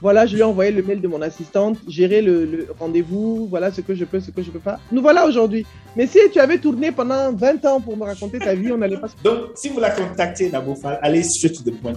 Voilà, 0.00 0.26
je 0.26 0.34
lui 0.34 0.40
ai 0.40 0.42
envoyé 0.44 0.72
le 0.72 0.82
mail 0.82 1.00
de 1.00 1.06
mon 1.06 1.22
assistante, 1.22 1.78
gérer 1.86 2.22
le, 2.22 2.44
le 2.44 2.66
rendez-vous, 2.76 3.46
voilà 3.48 3.70
ce 3.70 3.82
que 3.82 3.94
je 3.94 4.04
peux, 4.04 4.18
ce 4.18 4.32
que 4.32 4.42
je 4.42 4.50
peux 4.50 4.58
pas. 4.58 4.80
Nous 4.90 5.00
voilà 5.00 5.24
aujourd'hui. 5.24 5.64
Mais 5.94 6.08
si 6.08 6.18
tu 6.32 6.40
avais 6.40 6.58
tourné 6.58 6.90
pendant 6.90 7.32
20 7.32 7.64
ans 7.66 7.80
pour 7.80 7.96
me 7.96 8.02
raconter 8.02 8.40
ta 8.40 8.52
vie, 8.52 8.72
on 8.72 8.78
n'allait 8.78 8.96
pas 8.96 9.06
Donc, 9.22 9.50
si 9.54 9.68
vous 9.68 9.78
la 9.78 9.90
contactez, 9.90 10.50
Nabofal, 10.50 10.98
allez 11.02 11.22
straight 11.22 11.56
to 11.56 11.70
the 11.70 11.80
point. 11.80 11.92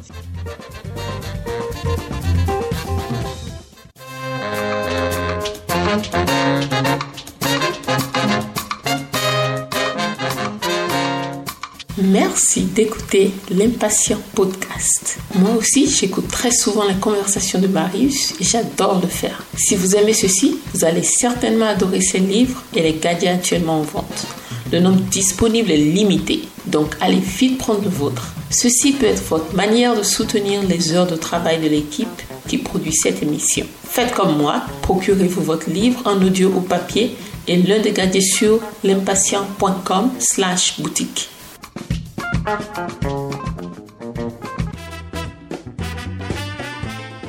Merci 12.18 12.62
d'écouter 12.62 13.32
l'Impatient 13.52 14.22
Podcast. 14.34 15.18
Moi 15.38 15.52
aussi, 15.58 15.90
j'écoute 15.90 16.30
très 16.30 16.50
souvent 16.50 16.88
les 16.88 16.96
conversations 16.96 17.60
de 17.60 17.68
Marius 17.68 18.36
et 18.40 18.46
j'adore 18.46 19.02
le 19.02 19.10
faire. 19.10 19.44
Si 19.58 19.76
vous 19.76 19.98
aimez 19.98 20.14
ceci, 20.14 20.58
vous 20.74 20.86
allez 20.86 21.04
certainement 21.04 21.66
adorer 21.66 22.00
ces 22.00 22.20
livres 22.20 22.64
et 22.74 22.84
les 22.84 22.94
gadgets 22.94 23.28
actuellement 23.28 23.80
en 23.80 23.82
vente. 23.82 24.28
Le 24.72 24.80
nombre 24.80 25.02
disponible 25.12 25.70
est 25.72 25.76
limité, 25.76 26.44
donc 26.68 26.96
allez 27.02 27.20
vite 27.20 27.58
prendre 27.58 27.84
le 27.84 27.90
vôtre. 27.90 28.34
Ceci 28.50 28.94
peut 28.94 29.08
être 29.08 29.24
votre 29.26 29.54
manière 29.54 29.94
de 29.94 30.04
soutenir 30.04 30.64
les 30.64 30.94
heures 30.94 31.08
de 31.08 31.18
travail 31.18 31.60
de 31.60 31.68
l'équipe 31.68 32.22
qui 32.48 32.60
produit 32.60 32.94
cette 32.94 33.24
émission. 33.24 33.66
Faites 33.90 34.14
comme 34.14 34.38
moi, 34.38 34.62
procurez-vous 34.84 35.42
votre 35.42 35.70
livre 35.70 36.02
en 36.06 36.22
audio 36.22 36.48
ou 36.48 36.62
papier 36.62 37.18
et 37.50 37.58
l'un 37.58 37.80
des 37.80 37.92
gadgets 37.92 38.22
sur 38.22 38.62
l'impatient.com 38.86 40.12
slash 40.18 40.80
boutique. 40.80 41.28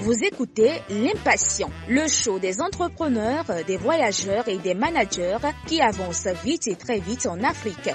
Vous 0.00 0.22
écoutez 0.22 0.72
L'Impatient, 0.90 1.70
le 1.88 2.06
show 2.06 2.38
des 2.38 2.60
entrepreneurs, 2.60 3.46
des 3.66 3.78
voyageurs 3.78 4.46
et 4.46 4.58
des 4.58 4.74
managers 4.74 5.38
qui 5.66 5.80
avancent 5.80 6.28
vite 6.44 6.68
et 6.68 6.74
très 6.74 6.98
vite 6.98 7.26
en 7.26 7.42
Afrique. 7.42 7.94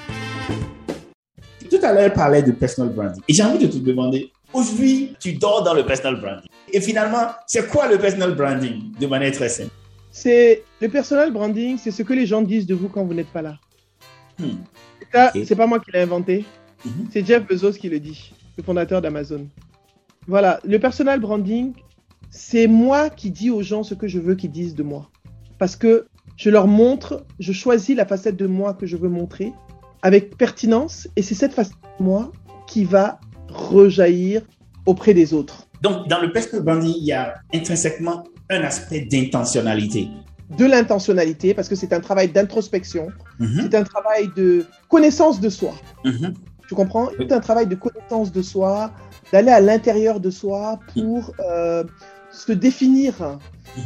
Tout 1.69 1.77
à 1.83 1.93
l'heure, 1.93 2.03
elle 2.03 2.13
parlait 2.13 2.41
de 2.41 2.53
personal 2.53 2.91
branding. 2.91 3.21
Et 3.27 3.33
j'ai 3.33 3.43
envie 3.43 3.67
de 3.67 3.71
te 3.71 3.77
demander, 3.77 4.31
aujourd'hui, 4.51 5.15
tu 5.19 5.33
dors 5.33 5.61
dans 5.61 5.75
le 5.75 5.85
personal 5.85 6.19
branding. 6.19 6.49
Et 6.73 6.81
finalement, 6.81 7.27
c'est 7.45 7.69
quoi 7.69 7.87
le 7.87 7.99
personal 7.99 8.33
branding 8.33 8.97
de 8.99 9.05
manière 9.05 9.31
très 9.31 9.49
simple? 9.49 9.69
C'est 10.11 10.63
le 10.81 10.89
personal 10.89 11.31
branding, 11.31 11.77
c'est 11.77 11.91
ce 11.91 12.01
que 12.01 12.13
les 12.13 12.25
gens 12.25 12.41
disent 12.41 12.65
de 12.65 12.73
vous 12.73 12.89
quand 12.89 13.05
vous 13.05 13.13
n'êtes 13.13 13.31
pas 13.31 13.43
là. 13.43 13.59
Hmm. 14.39 14.55
Ça, 15.13 15.31
c'est 15.45 15.55
pas 15.55 15.67
moi 15.67 15.79
qui 15.79 15.91
l'ai 15.91 16.01
inventé. 16.01 16.45
Mhm. 16.85 17.07
C'est 17.11 17.25
Jeff 17.25 17.45
Bezos 17.47 17.73
qui 17.73 17.89
le 17.89 17.99
dit, 17.99 18.33
le 18.57 18.63
fondateur 18.63 19.01
d'Amazon. 19.01 19.47
Voilà, 20.27 20.59
le 20.63 20.79
personal 20.79 21.19
branding, 21.19 21.73
c'est 22.29 22.67
moi 22.67 23.09
qui 23.09 23.31
dis 23.31 23.49
aux 23.49 23.61
gens 23.63 23.83
ce 23.83 23.93
que 23.93 24.07
je 24.07 24.19
veux 24.19 24.35
qu'ils 24.35 24.51
disent 24.51 24.75
de 24.75 24.83
moi. 24.83 25.09
Parce 25.57 25.75
que 25.75 26.05
je 26.37 26.49
leur 26.49 26.67
montre, 26.67 27.25
je 27.39 27.51
choisis 27.51 27.95
la 27.95 28.05
facette 28.05 28.35
de 28.37 28.47
moi 28.47 28.73
que 28.73 28.85
je 28.85 28.97
veux 28.97 29.09
montrer 29.09 29.53
avec 30.01 30.37
pertinence 30.37 31.07
et 31.15 31.21
c'est 31.21 31.35
cette 31.35 31.53
facette 31.53 31.75
de 31.99 32.03
moi 32.03 32.31
qui 32.67 32.83
va 32.85 33.19
rejaillir 33.49 34.41
auprès 34.85 35.13
des 35.13 35.33
autres. 35.33 35.67
Donc, 35.81 36.07
dans 36.07 36.19
le 36.21 36.31
personal 36.31 36.63
branding, 36.63 36.93
il 36.97 37.05
y 37.05 37.11
a 37.11 37.35
intrinsèquement 37.53 38.23
un 38.49 38.61
aspect 38.61 39.01
d'intentionnalité. 39.01 40.07
De 40.57 40.65
l'intentionnalité, 40.65 41.53
parce 41.53 41.69
que 41.69 41.75
c'est 41.75 41.93
un 41.93 41.99
travail 42.01 42.27
d'introspection, 42.29 43.07
Mhm, 43.39 43.61
c'est 43.61 43.75
un 43.75 43.83
travail 43.83 44.29
de 44.35 44.65
connaissance 44.89 45.39
de 45.39 45.49
soi. 45.49 45.73
mhm. 46.03 46.33
Tu 46.71 46.75
comprends 46.75 47.09
Oui. 47.19 47.25
C'est 47.27 47.33
un 47.33 47.41
travail 47.41 47.67
de 47.67 47.75
connaissance 47.75 48.31
de 48.31 48.41
soi, 48.41 48.91
d'aller 49.33 49.51
à 49.51 49.59
l'intérieur 49.59 50.21
de 50.21 50.29
soi 50.29 50.79
pour 50.93 51.33
euh, 51.41 51.83
se 52.31 52.53
définir. 52.53 53.37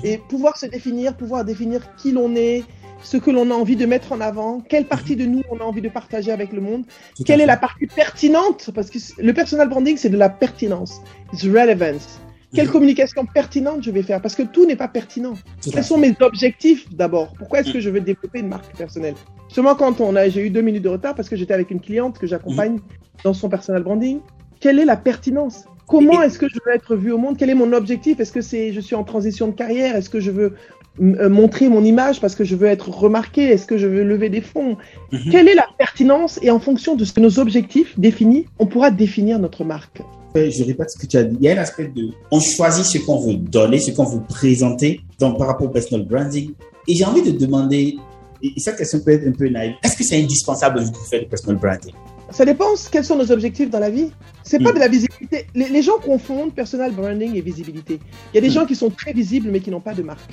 Et 0.04 0.20
pouvoir 0.20 0.56
se 0.56 0.68
définir, 0.68 1.18
pouvoir 1.18 1.46
définir 1.46 1.96
qui 1.96 2.12
l'on 2.12 2.36
est, 2.36 2.64
ce 3.02 3.18
que 3.18 3.32
l'on 3.32 3.50
a 3.50 3.56
envie 3.56 3.76
de 3.76 3.88
mettre 3.88 4.12
en 4.12 4.22
avant, 4.22 4.62
quelle 4.62 4.86
partie 4.86 5.16
de 5.16 5.26
nous 5.26 5.42
on 5.50 5.58
a 5.62 5.64
envie 5.64 5.82
de 5.82 5.90
partager 5.90 6.32
avec 6.32 6.54
le 6.54 6.62
monde, 6.62 6.84
Tout 7.16 7.24
quelle 7.24 7.42
est 7.42 7.48
la 7.48 7.58
partie 7.58 7.88
pertinente, 7.88 8.70
parce 8.76 8.92
que 8.92 9.00
le 9.18 9.34
personal 9.34 9.68
branding 9.68 9.98
c'est 9.98 10.10
de 10.10 10.18
la 10.18 10.30
pertinence, 10.30 11.02
it's 11.34 11.44
relevance. 11.44 12.20
Quelle 12.56 12.70
communication 12.70 13.26
pertinente 13.26 13.84
je 13.84 13.92
vais 13.92 14.02
faire 14.04 14.22
Parce 14.22 14.36
que 14.36 14.44
tout 14.44 14.66
n'est 14.66 14.76
pas 14.76 14.88
pertinent. 14.88 15.34
Quels 15.72 15.84
sont 15.84 15.98
mes 15.98 16.16
objectifs 16.22 16.94
d'abord? 16.94 17.34
Pourquoi 17.38 17.60
est-ce 17.60 17.70
Mm. 17.70 17.74
que 17.74 17.80
je 17.80 17.90
veux 17.90 18.02
développer 18.02 18.40
une 18.40 18.48
marque 18.48 18.76
personnelle? 18.76 19.16
Seulement 19.50 19.76
quand 19.76 20.02
on 20.02 20.16
a, 20.16 20.28
j'ai 20.30 20.46
eu 20.46 20.50
deux 20.50 20.62
minutes 20.62 20.84
de 20.84 20.90
retard 20.90 21.16
parce 21.16 21.30
que 21.30 21.36
j'étais 21.36 21.54
avec 21.54 21.70
une 21.72 21.80
cliente 21.80 22.18
que 22.18 22.28
j'accompagne 22.28 22.80
dans 23.24 23.34
son 23.34 23.50
personal 23.50 23.84
branding. 23.84 24.20
Quelle 24.60 24.80
est 24.80 24.86
la 24.86 24.98
pertinence? 24.98 25.66
Comment 25.88 26.22
est-ce 26.24 26.40
que 26.40 26.48
je 26.50 26.56
veux 26.66 26.74
être 26.74 26.96
vu 26.96 27.12
au 27.12 27.18
monde? 27.20 27.36
Quel 27.38 27.50
est 27.52 27.56
mon 27.56 27.72
objectif? 27.74 28.20
Est-ce 28.20 28.32
que 28.32 28.42
c'est, 28.42 28.74
je 28.74 28.80
suis 28.80 28.96
en 28.96 29.04
transition 29.04 29.48
de 29.48 29.52
carrière? 29.54 29.96
Est-ce 29.96 30.10
que 30.10 30.20
je 30.20 30.32
veux 30.32 30.56
euh, 31.02 31.30
montrer 31.30 31.68
mon 31.70 31.84
image 31.84 32.20
parce 32.22 32.34
que 32.36 32.44
je 32.44 32.56
veux 32.56 32.68
être 32.68 32.90
remarqué 32.90 33.44
Est-ce 33.44 33.68
que 33.68 33.78
je 33.78 33.86
veux 33.86 34.04
lever 34.04 34.30
des 34.30 34.42
fonds? 34.42 34.78
Mhm. 35.12 35.20
Quelle 35.32 35.48
est 35.48 35.54
la 35.56 35.68
pertinence? 35.78 36.40
Et 36.42 36.50
en 36.50 36.60
fonction 36.60 36.96
de 36.96 37.04
ce- 37.06 37.20
nos 37.20 37.38
objectifs 37.38 38.00
définis, 38.00 38.48
on 38.60 38.66
pourra 38.66 38.90
définir 38.92 39.38
notre 39.38 39.64
marque. 39.64 40.02
Je 40.36 40.64
répète 40.66 40.92
ce 40.92 40.98
que 40.98 41.06
tu 41.08 41.18
as 41.18 41.24
dit. 41.24 41.38
Il 41.40 41.46
y 41.46 41.50
a 41.50 41.54
un 41.54 41.62
aspect 41.62 41.88
de, 41.88 42.10
on 42.30 42.40
choisit 42.42 42.84
ce 42.86 42.98
qu'on 43.00 43.20
veut 43.20 43.36
donner, 43.36 43.80
ce 43.80 43.92
qu'on 43.92 44.04
veut 44.04 44.22
présenter, 44.28 45.00
donc 45.20 45.38
par 45.38 45.48
rapport 45.48 45.68
au 45.68 45.70
personal 45.72 46.06
branding. 46.06 46.52
Et 46.88 46.94
j'ai 46.96 47.06
envie 47.06 47.22
de 47.22 47.32
demander, 47.32 47.96
et 48.44 48.54
cette 48.58 48.76
question 48.78 49.00
peut 49.00 49.12
être 49.12 49.28
un 49.28 49.32
peu 49.32 49.48
naïve, 49.48 49.76
est-ce 49.84 49.96
que 49.96 50.04
c'est 50.04 50.22
indispensable 50.22 50.80
de 50.82 50.98
faire 51.10 51.22
du 51.22 51.28
personal 51.28 51.56
branding? 51.58 51.94
Ça 52.32 52.44
dépend 52.44 52.66
quels 52.92 53.06
sont 53.06 53.16
nos 53.18 53.32
objectifs 53.32 53.70
dans 53.70 53.80
la 53.80 53.90
vie. 53.90 54.10
C'est 54.44 54.60
pas 54.62 54.72
Mm. 54.72 54.76
de 54.76 54.80
la 54.80 54.88
visibilité. 54.90 55.48
Les, 55.56 55.70
les 55.70 55.82
gens 55.82 55.98
confondent 56.04 56.54
personal 56.54 56.92
branding 56.92 57.34
et 57.36 57.42
visibilité. 57.42 58.00
Il 58.34 58.36
y 58.36 58.38
a 58.40 58.42
des 58.42 58.50
Mm. 58.50 58.52
gens 58.52 58.66
qui 58.66 58.76
sont 58.76 58.90
très 58.90 59.14
visibles 59.14 59.50
mais 59.52 59.62
qui 59.62 59.70
n'ont 59.72 59.80
pas 59.80 59.94
de 59.94 60.02
marque. 60.04 60.32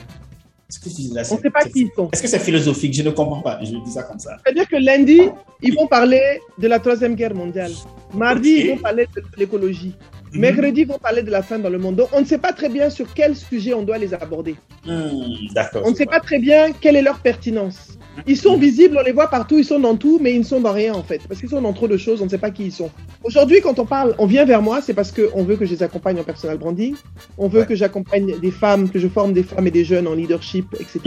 Là, 1.13 1.21
On 1.21 1.25
c'est- 1.25 1.37
ne 1.37 1.41
sait 1.43 1.51
pas 1.51 1.65
qui 1.65 1.83
ils 1.83 1.91
sont. 1.95 2.09
Est-ce 2.13 2.23
que 2.23 2.29
c'est 2.29 2.39
philosophique? 2.39 2.95
Je 2.95 3.03
ne 3.03 3.11
comprends 3.11 3.43
pas. 3.43 3.59
Je 3.63 3.77
dis 3.77 3.91
ça 3.91 4.03
comme 4.05 4.19
ça. 4.19 4.39
C'est-à-dire 4.45 4.69
que 4.69 4.77
lundi, 4.77 5.21
ils 5.61 5.75
vont 5.75 5.87
parler 5.87 6.41
de 6.59 6.67
la 6.69 6.79
Troisième 6.79 7.15
Guerre 7.15 7.35
mondiale. 7.35 7.73
Mardi, 8.15 8.51
ils 8.51 8.69
vont 8.71 8.79
parler 8.79 9.07
de 9.15 9.23
l'écologie. 9.37 9.95
Mhm. 10.33 10.41
Mercredi, 10.41 10.81
ils 10.83 10.87
vont 10.87 10.99
parler 10.99 11.23
de 11.23 11.31
la 11.31 11.43
fin 11.43 11.59
dans 11.59 11.71
le 11.71 11.79
monde. 11.79 11.97
Donc, 11.97 12.09
on 12.13 12.21
ne 12.21 12.27
sait 12.27 12.39
pas 12.39 12.53
très 12.53 12.69
bien 12.69 12.91
sur 12.91 13.13
quel 13.15 13.37
sujet 13.37 13.75
on 13.75 13.83
doit 13.83 13.99
les 13.99 14.15
aborder. 14.15 14.57
Hmm, 14.87 15.53
d'accord. 15.55 15.83
On 15.85 15.91
ne 15.91 15.95
sait 15.95 16.07
pas 16.07 16.21
très 16.21 16.39
bien 16.39 16.73
quelle 16.73 16.97
est 16.97 17.03
leur 17.03 17.19
pertinence. 17.19 17.99
Ils 18.27 18.37
sont 18.37 18.57
visibles, 18.57 18.99
on 19.01 19.03
les 19.03 19.13
voit 19.13 19.29
partout, 19.29 19.59
ils 19.59 19.65
sont 19.65 19.81
dans 19.81 19.97
tout, 19.97 20.19
mais 20.21 20.35
ils 20.35 20.41
ne 20.41 20.45
sont 20.45 20.61
dans 20.61 20.73
rien 20.73 20.93
en 20.95 21.03
fait. 21.03 21.23
Parce 21.27 21.41
qu'ils 21.41 21.49
sont 21.49 21.63
dans 21.63 21.73
trop 21.73 21.89
de 21.89 21.97
choses, 21.97 22.21
on 22.21 22.27
ne 22.27 22.31
sait 22.31 22.39
pas 22.39 22.51
qui 22.51 22.67
ils 22.67 22.73
sont. 22.73 22.91
Aujourd'hui, 23.25 23.61
quand 23.63 23.79
on 23.79 23.87
parle, 23.87 24.15
on 24.19 24.27
vient 24.27 24.45
vers 24.45 24.61
moi, 24.61 24.81
c'est 24.83 24.95
parce 24.95 25.13
qu'on 25.13 25.43
veut 25.45 25.57
que 25.57 25.65
je 25.65 25.71
les 25.71 25.83
accompagne 25.83 26.21
en 26.21 26.23
personal 26.23 26.59
branding. 26.59 26.95
On 27.39 27.49
veut 27.49 27.65
que 27.65 27.75
j'accompagne 27.75 28.39
des 28.39 28.51
femmes, 28.51 28.91
que 28.91 28.99
je 28.99 29.09
forme 29.09 29.33
des 29.33 29.43
femmes 29.43 29.67
et 29.67 29.71
des 29.71 29.85
jeunes 29.85 30.07
en 30.07 30.15
leadership, 30.15 30.67
etc. 30.79 31.01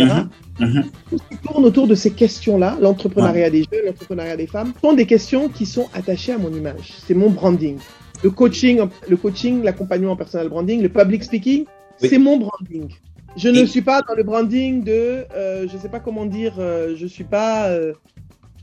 Mhm, 0.59 0.67
mhm. 0.67 0.83
Tout 1.09 1.17
ce 1.19 1.23
qui 1.29 1.37
tourne 1.43 1.65
autour 1.65 1.87
de 1.87 1.95
ces 1.95 2.11
questions-là, 2.11 2.77
l'entrepreneuriat 2.81 3.49
des 3.49 3.65
jeunes, 3.71 3.85
l'entrepreneuriat 3.85 4.37
des 4.37 4.47
femmes, 4.47 4.73
sont 4.81 4.93
des 4.93 5.05
questions 5.05 5.49
qui 5.49 5.65
sont 5.65 5.87
attachées 5.93 6.33
à 6.33 6.37
mon 6.37 6.51
image. 6.51 6.93
C'est 7.05 7.13
mon 7.13 7.29
branding. 7.29 7.77
Le 8.23 8.29
coaching, 8.29 8.81
le 9.07 9.17
coaching, 9.17 9.63
l'accompagnement 9.63 10.13
en 10.13 10.15
personal 10.15 10.49
branding, 10.49 10.81
le 10.81 10.89
public 10.89 11.23
speaking, 11.23 11.65
c'est 11.97 12.17
mon 12.17 12.37
branding. 12.37 12.89
Je 13.37 13.49
ne 13.49 13.65
suis 13.65 13.81
pas 13.81 14.01
dans 14.01 14.15
le 14.15 14.23
branding 14.23 14.83
de, 14.83 15.25
euh, 15.35 15.67
je 15.67 15.75
ne 15.75 15.81
sais 15.81 15.89
pas 15.89 15.99
comment 15.99 16.25
dire, 16.25 16.53
euh, 16.57 16.95
je 16.95 17.05
suis 17.05 17.25
pas. 17.25 17.67
Euh, 17.67 17.93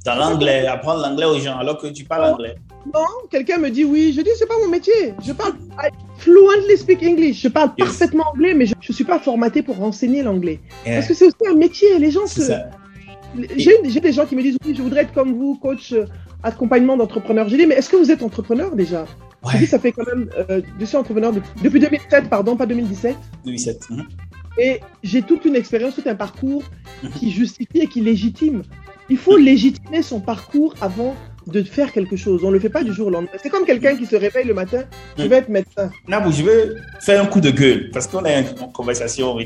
dans 0.05 0.17
l'anglais, 0.17 0.67
apprendre 0.67 1.03
l'anglais 1.03 1.27
aux 1.27 1.39
gens 1.39 1.59
alors 1.59 1.79
que 1.79 1.87
tu 1.87 2.05
parles 2.05 2.33
anglais. 2.33 2.57
Non, 2.93 3.07
quelqu'un 3.31 3.59
me 3.59 3.71
dit 3.71 3.85
oui, 3.85 4.13
je 4.17 4.23
dis 4.23 4.31
c'est 4.37 4.49
pas 4.49 4.59
mon 4.61 4.69
métier. 4.69 5.15
Je 5.25 5.33
parle 5.33 5.53
I 5.79 5.91
fluently 6.17 6.77
speak 6.77 7.03
English. 7.03 7.43
Je 7.43 7.49
parle 7.49 7.75
parfaitement 7.77 8.25
anglais, 8.33 8.55
mais 8.55 8.67
je 8.67 8.75
ne 8.89 8.95
suis 8.95 9.05
pas 9.05 9.21
formaté 9.21 9.63
pour 9.63 9.81
enseigner 9.83 10.23
l'anglais. 10.23 10.59
Parce 10.85 11.07
que 11.07 11.15
c'est 11.15 11.27
aussi 11.27 11.47
un 11.49 11.55
métier. 11.55 11.99
Les 11.99 12.11
gens 12.11 12.27
se. 12.27 12.43
J'ai 13.57 14.01
des 14.01 14.13
gens 14.13 14.27
qui 14.27 14.35
me 14.35 14.43
disent 14.43 14.57
oui, 14.67 14.75
je 14.75 14.83
voudrais 14.83 15.03
être 15.03 15.13
comme 15.13 15.35
vous, 15.35 15.55
coach 15.55 15.95
accompagnement 16.43 16.97
d'entrepreneurs. 16.97 17.49
J'ai 17.49 17.59
dit 17.59 17.67
mais 17.67 17.77
est-ce 17.77 17.91
que 17.91 17.97
vous 17.97 18.11
êtes 18.11 18.23
entrepreneur 18.23 18.75
déjà? 18.75 19.05
Ouais. 19.45 19.59
dit 19.59 19.67
ça 19.67 19.79
fait 19.79 19.93
quand 19.93 20.07
même. 20.07 20.29
je 20.79 20.85
suis 20.85 20.97
entrepreneur 20.97 21.33
depuis, 21.63 21.81
2007, 21.81 22.29
pardon, 22.29 22.57
pas 22.57 22.67
2017. 22.67 23.17
2007. 23.45 23.89
Et 24.59 24.81
j'ai 25.03 25.23
toute 25.23 25.45
une 25.45 25.57
expérience, 25.57 25.95
tout 25.95 26.03
un 26.07 26.15
parcours 26.15 26.63
mhm. 27.03 27.11
qui 27.11 27.31
justifie 27.31 27.81
et 27.81 27.87
qui 27.87 28.01
légitime. 28.01 28.63
Il 29.09 29.17
faut 29.17 29.37
légitimer 29.37 30.03
son 30.03 30.21
parcours 30.21 30.75
avant 30.81 31.15
de 31.47 31.63
faire 31.63 31.93
quelque 31.93 32.17
chose. 32.17 32.43
On 32.45 32.49
ne 32.49 32.55
le 32.55 32.61
fait 32.61 32.69
pas 32.69 32.83
du 32.83 32.93
jour 32.93 33.09
au 33.09 33.11
lendemain. 33.11 33.31
C'est 33.43 33.51
comme 33.51 33.65
quelqu'un 33.65 33.97
qui 33.97 34.07
se 34.07 34.17
réveille 34.17 34.47
le 34.47 34.55
matin, 34.55 34.85
je 35.19 35.25
vais 35.25 35.37
être 35.37 35.49
médecin. 35.49 35.91
Nabou, 36.09 36.33
je 36.33 36.43
veux 36.43 36.77
faire 37.01 37.23
un 37.23 37.27
coup 37.27 37.41
de 37.41 37.51
gueule 37.51 37.91
parce 37.93 38.07
qu'on 38.07 38.25
a 38.25 38.39
une 38.39 38.47
conversation 38.73 39.37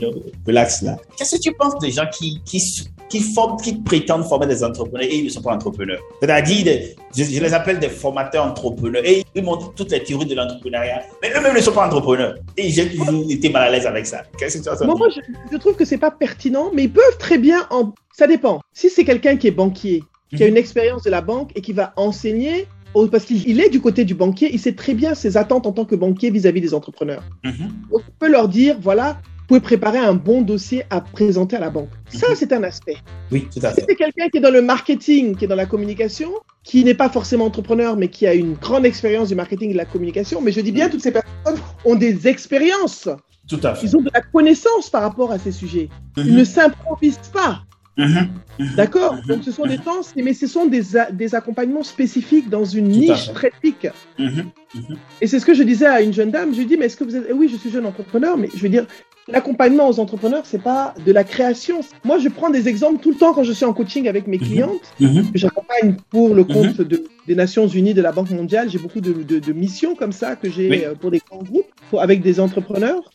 relax 0.46 0.82
là. 0.82 0.96
Qu'est-ce 1.16 1.36
que 1.36 1.40
tu 1.40 1.52
penses 1.52 1.78
des 1.78 1.90
gens 1.90 2.06
qui, 2.12 2.40
qui, 2.44 2.60
qui, 3.08 3.20
forment, 3.20 3.60
qui 3.60 3.74
prétendent 3.74 4.24
former 4.24 4.46
des 4.46 4.62
entrepreneurs? 4.62 5.06
Et 5.08 5.16
ils 5.16 5.24
ne 5.24 5.30
sont 5.30 5.42
pas 5.42 5.54
entrepreneurs 5.54 6.00
C'est-à-dire, 6.20 6.94
je, 7.16 7.22
les 7.22 7.54
appelle 7.54 7.78
des 7.78 7.88
formateurs 7.88 8.46
entrepreneurs 8.46 9.04
et 9.04 9.24
ils 9.34 9.42
montrent 9.42 9.72
toutes 9.74 9.90
les 9.90 10.02
théories 10.02 10.26
de 10.26 10.34
l'entrepreneuriat, 10.34 11.02
mais 11.22 11.32
eux-mêmes 11.36 11.54
ne 11.54 11.60
sont 11.60 11.72
pas 11.72 11.86
entrepreneurs. 11.86 12.34
Et 12.56 12.70
j'ai 12.70 12.90
toujours 12.90 13.24
été 13.30 13.48
mal 13.48 13.68
à 13.68 13.70
l'aise 13.70 13.86
avec 13.86 14.06
ça. 14.06 14.22
Qu'est-ce 14.38 14.58
que 14.58 14.62
tu 14.64 14.68
as 14.68 14.84
Moi, 14.84 15.08
je, 15.14 15.20
je, 15.52 15.56
trouve 15.56 15.76
que 15.76 15.84
c'est 15.84 15.98
pas 15.98 16.10
pertinent, 16.10 16.70
mais 16.74 16.84
ils 16.84 16.92
peuvent 16.92 17.18
très 17.18 17.38
bien 17.38 17.66
en. 17.70 17.92
Ça 18.12 18.26
dépend. 18.26 18.60
Si 18.72 18.88
c'est 18.88 19.04
quelqu'un 19.04 19.36
qui 19.36 19.48
est 19.48 19.52
banquier, 19.52 20.02
qui 20.36 20.44
a 20.44 20.46
une 20.46 20.56
expérience 20.56 21.02
de 21.02 21.10
la 21.10 21.20
banque 21.20 21.50
et 21.54 21.60
qui 21.60 21.72
va 21.72 21.92
enseigner 21.96 22.66
parce 23.10 23.26
qu'il 23.26 23.60
est 23.60 23.68
du 23.68 23.80
côté 23.80 24.04
du 24.04 24.14
banquier, 24.14 24.50
il 24.52 24.58
sait 24.58 24.72
très 24.72 24.94
bien 24.94 25.14
ses 25.14 25.36
attentes 25.36 25.66
en 25.66 25.72
tant 25.72 25.84
que 25.84 25.94
banquier 25.94 26.30
vis-à-vis 26.30 26.62
des 26.62 26.72
entrepreneurs. 26.72 27.22
Mhm. 27.44 27.68
On 27.92 28.00
peut 28.18 28.30
leur 28.30 28.48
dire, 28.48 28.78
voilà, 28.80 29.20
vous 29.36 29.46
pouvez 29.48 29.60
préparer 29.60 29.98
un 29.98 30.14
bon 30.14 30.40
dossier 30.40 30.84
à 30.88 31.02
présenter 31.02 31.56
à 31.56 31.60
la 31.60 31.70
banque. 31.70 31.90
Ça, 32.08 32.30
mhm. 32.30 32.36
c'est 32.36 32.52
un 32.52 32.62
aspect. 32.62 32.96
Oui, 33.30 33.46
tout 33.52 33.60
à 33.62 33.70
fait. 33.70 33.82
Si 33.82 33.86
c'est 33.88 33.96
quelqu'un 33.96 34.28
qui 34.30 34.38
est 34.38 34.40
dans 34.40 34.50
le 34.50 34.62
marketing, 34.62 35.36
qui 35.36 35.44
est 35.44 35.48
dans 35.48 35.56
la 35.56 35.66
communication, 35.66 36.30
qui 36.64 36.84
n'est 36.84 36.94
pas 36.94 37.10
forcément 37.10 37.44
entrepreneur, 37.44 37.96
mais 37.96 38.08
qui 38.08 38.26
a 38.26 38.32
une 38.32 38.54
grande 38.54 38.86
expérience 38.86 39.28
du 39.28 39.34
marketing 39.34 39.70
et 39.70 39.72
de 39.74 39.78
la 39.78 39.84
communication, 39.84 40.40
mais 40.40 40.52
je 40.52 40.60
dis 40.60 40.72
bien, 40.72 40.88
toutes 40.88 41.02
ces 41.02 41.12
personnes 41.12 41.60
ont 41.84 41.96
des 41.96 42.26
expériences. 42.26 43.08
Tout 43.46 43.60
à 43.62 43.74
fait. 43.74 43.86
Ils 43.86 43.96
ont 43.96 44.00
de 44.00 44.10
la 44.12 44.22
connaissance 44.22 44.90
par 44.90 45.02
rapport 45.02 45.30
à 45.30 45.38
ces 45.38 45.52
sujets. 45.52 45.88
Ils 46.16 46.32
mhm. 46.32 46.38
ne 46.38 46.44
s'improvisent 46.44 47.30
pas. 47.32 47.62
Mhm. 47.96 48.28
D'accord 48.76 49.14
mhm. 49.14 49.22
Donc 49.26 49.44
ce 49.44 49.50
sont 49.50 49.66
des 49.66 49.78
temps, 49.78 50.00
mais 50.16 50.34
ce 50.34 50.46
sont 50.46 50.66
des, 50.66 50.82
des 51.12 51.34
accompagnements 51.34 51.82
spécifiques 51.82 52.50
dans 52.50 52.64
une 52.64 52.88
niche 52.88 53.32
très 53.32 53.50
pique. 53.62 53.88
Et 55.20 55.26
c'est 55.26 55.40
ce 55.40 55.46
que 55.46 55.54
je 55.54 55.62
disais 55.62 55.86
à 55.86 56.02
une 56.02 56.12
jeune 56.12 56.30
dame. 56.30 56.52
Je 56.52 56.58
lui 56.58 56.66
dis, 56.66 56.76
mais 56.76 56.86
est-ce 56.86 56.96
que 56.96 57.04
vous 57.04 57.16
êtes. 57.16 57.26
Oui, 57.32 57.48
je 57.50 57.56
suis 57.56 57.70
jeune 57.70 57.86
entrepreneur, 57.86 58.36
mais 58.36 58.48
je 58.54 58.62
veux 58.62 58.68
dire, 58.68 58.86
l'accompagnement 59.28 59.88
aux 59.88 59.98
entrepreneurs, 60.00 60.44
c'est 60.44 60.62
pas 60.62 60.94
de 61.04 61.12
la 61.12 61.24
création. 61.24 61.80
Moi, 62.04 62.18
je 62.18 62.28
prends 62.28 62.50
des 62.50 62.68
exemples 62.68 63.00
tout 63.02 63.10
le 63.10 63.16
temps 63.16 63.32
quand 63.34 63.42
je 63.42 63.52
suis 63.52 63.64
en 63.64 63.72
coaching 63.72 64.08
avec 64.08 64.26
mes 64.26 64.38
clientes, 64.38 64.80
que 64.98 65.06
j'accompagne 65.34 65.96
pour 66.10 66.34
le 66.34 66.44
compte 66.44 66.80
de, 66.80 67.04
des 67.26 67.34
Nations 67.34 67.66
Unies, 67.66 67.94
de 67.94 68.02
la 68.02 68.12
Banque 68.12 68.30
mondiale. 68.30 68.70
J'ai 68.70 68.78
beaucoup 68.78 69.00
de, 69.00 69.12
de, 69.22 69.52
missions 69.52 69.94
comme 69.94 70.12
ça 70.12 70.36
que 70.36 70.50
j'ai 70.50 70.86
euh, 70.86 70.94
pour 70.94 71.10
des 71.10 71.20
grands 71.28 71.42
groupes, 71.42 71.66
avec 71.98 72.22
des 72.22 72.40
entrepreneurs. 72.40 73.10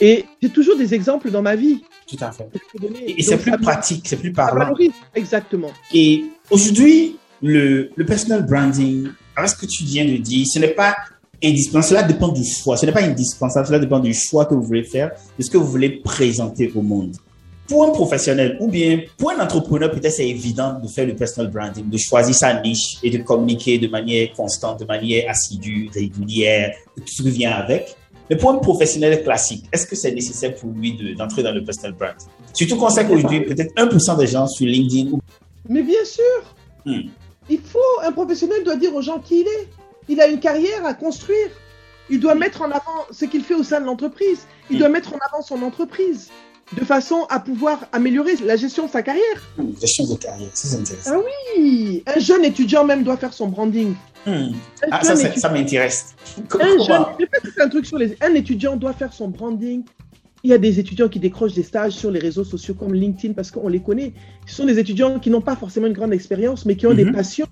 Et 0.00 0.24
j'ai 0.42 0.50
toujours 0.50 0.76
des 0.76 0.94
exemples 0.94 1.30
dans 1.30 1.42
ma 1.42 1.56
vie. 1.56 1.82
Tout 2.06 2.16
à 2.20 2.32
fait. 2.32 2.48
Et, 3.06 3.22
c'est 3.22 3.38
plus 3.38 3.56
pratique, 3.58 4.06
c'est 4.06 4.16
plus 4.16 4.32
parlant. 4.32 4.74
Exactement. 5.14 5.70
Et 5.92 6.24
aujourd'hui, 6.50 7.16
le, 7.42 7.90
le 7.96 8.04
personal 8.04 8.44
branding, 8.46 9.08
ce 9.46 9.54
que 9.54 9.66
tu 9.66 9.84
viens 9.84 10.04
de 10.04 10.16
dire, 10.16 10.46
ce 10.46 10.58
n'est 10.58 10.68
pas 10.68 10.94
indispensable, 11.42 11.84
cela 11.84 12.02
dépend 12.02 12.28
du 12.28 12.44
choix. 12.44 12.76
Ce 12.76 12.86
n'est 12.86 12.92
pas 12.92 13.02
indispensable, 13.02 13.66
cela 13.66 13.78
dépend 13.78 13.98
du 13.98 14.14
choix 14.14 14.46
que 14.46 14.54
vous 14.54 14.62
voulez 14.62 14.84
faire, 14.84 15.12
de 15.38 15.42
ce 15.42 15.50
que 15.50 15.56
vous 15.56 15.66
voulez 15.66 15.90
présenter 15.90 16.70
au 16.74 16.82
monde. 16.82 17.16
Pour 17.66 17.84
un 17.84 17.90
professionnel 17.90 18.56
ou 18.58 18.68
bien 18.68 19.02
pour 19.16 19.30
un 19.30 19.38
entrepreneur, 19.38 19.90
peut-être 19.90 20.12
c'est 20.12 20.28
évident 20.28 20.80
de 20.82 20.88
faire 20.88 21.06
le 21.06 21.14
personal 21.14 21.50
branding, 21.52 21.88
de 21.88 21.98
choisir 21.98 22.34
sa 22.34 22.60
niche 22.60 22.98
et 23.02 23.10
de 23.10 23.18
communiquer 23.18 23.78
de 23.78 23.86
manière 23.86 24.32
constante, 24.32 24.80
de 24.80 24.84
manière 24.84 25.30
assidue, 25.30 25.88
régulière, 25.94 26.74
tout 26.96 27.02
ce 27.06 27.22
qui 27.22 27.30
vient 27.30 27.52
avec. 27.52 27.94
Mais 28.28 28.36
pour 28.36 28.50
un 28.50 28.58
professionnel 28.58 29.22
classique, 29.22 29.64
est-ce 29.72 29.86
que 29.86 29.94
c'est 29.94 30.12
nécessaire 30.12 30.54
pour 30.56 30.70
lui 30.70 31.14
d'entrer 31.16 31.42
dans 31.42 31.52
le 31.52 31.64
personal 31.64 31.92
brand 31.92 32.14
Surtout 32.52 32.76
qu'on 32.76 32.90
sait 32.90 33.06
qu'aujourd'hui, 33.06 33.42
peut-être 33.42 33.72
1% 33.74 34.18
des 34.18 34.26
gens 34.26 34.46
sur 34.48 34.66
LinkedIn. 34.66 35.18
Mais 35.68 35.82
bien 35.82 36.04
sûr 36.04 36.54
hmm. 36.84 37.08
Il 37.48 37.58
faut, 37.58 37.78
un 38.04 38.12
professionnel 38.12 38.62
doit 38.62 38.76
dire 38.76 38.94
aux 38.94 39.02
gens 39.02 39.18
qui 39.18 39.40
il 39.40 39.46
est. 39.46 39.68
Il 40.10 40.20
a 40.20 40.26
une 40.26 40.40
carrière 40.40 40.84
à 40.84 40.92
construire. 40.92 41.48
Il 42.10 42.18
doit 42.18 42.34
mettre 42.34 42.62
en 42.62 42.70
avant 42.70 43.06
ce 43.12 43.24
qu'il 43.24 43.42
fait 43.42 43.54
au 43.54 43.62
sein 43.62 43.80
de 43.80 43.86
l'entreprise. 43.86 44.40
Il 44.68 44.78
doit 44.78 44.88
mettre 44.88 45.14
en 45.14 45.18
avant 45.30 45.42
son 45.42 45.62
entreprise 45.62 46.30
de 46.76 46.84
façon 46.84 47.26
à 47.30 47.38
pouvoir 47.38 47.86
améliorer 47.92 48.34
la 48.44 48.56
gestion 48.56 48.86
de 48.86 48.90
sa 48.90 49.02
carrière. 49.02 49.42
Gestion 49.80 50.12
de 50.12 50.18
carrière, 50.18 50.50
c'est 50.52 50.76
intéressant. 50.76 51.12
Ah 51.14 51.20
oui, 51.56 52.02
un 52.06 52.18
jeune 52.18 52.44
étudiant 52.44 52.84
même 52.84 53.04
doit 53.04 53.16
faire 53.16 53.32
son 53.32 53.48
branding. 53.48 53.94
Hmm. 54.26 54.48
Ah, 54.90 55.02
ça, 55.02 55.16
ça 55.16 55.48
m'intéresse. 55.48 56.14
Un 56.60 56.84
jeune, 56.84 57.04
un 57.58 57.68
truc 57.68 57.86
sur 57.86 57.96
les. 57.96 58.16
Un 58.20 58.34
étudiant 58.34 58.76
doit 58.76 58.92
faire 58.92 59.12
son 59.12 59.28
branding. 59.28 59.84
Il 60.42 60.50
y 60.50 60.54
a 60.54 60.58
des 60.58 60.80
étudiants 60.80 61.08
qui 61.08 61.20
décrochent 61.20 61.54
des 61.54 61.62
stages 61.62 61.92
sur 61.92 62.10
les 62.10 62.18
réseaux 62.18 62.44
sociaux 62.44 62.74
comme 62.74 62.94
LinkedIn 62.94 63.34
parce 63.34 63.50
qu'on 63.50 63.68
les 63.68 63.80
connaît. 63.80 64.12
Ce 64.46 64.56
sont 64.56 64.64
des 64.64 64.78
étudiants 64.78 65.18
qui 65.18 65.30
n'ont 65.30 65.42
pas 65.42 65.54
forcément 65.54 65.86
une 65.86 65.92
grande 65.92 66.14
expérience, 66.14 66.64
mais 66.66 66.76
qui 66.76 66.86
ont 66.86 66.94
des 66.94 67.04
mhm. 67.04 67.12
passions, 67.12 67.46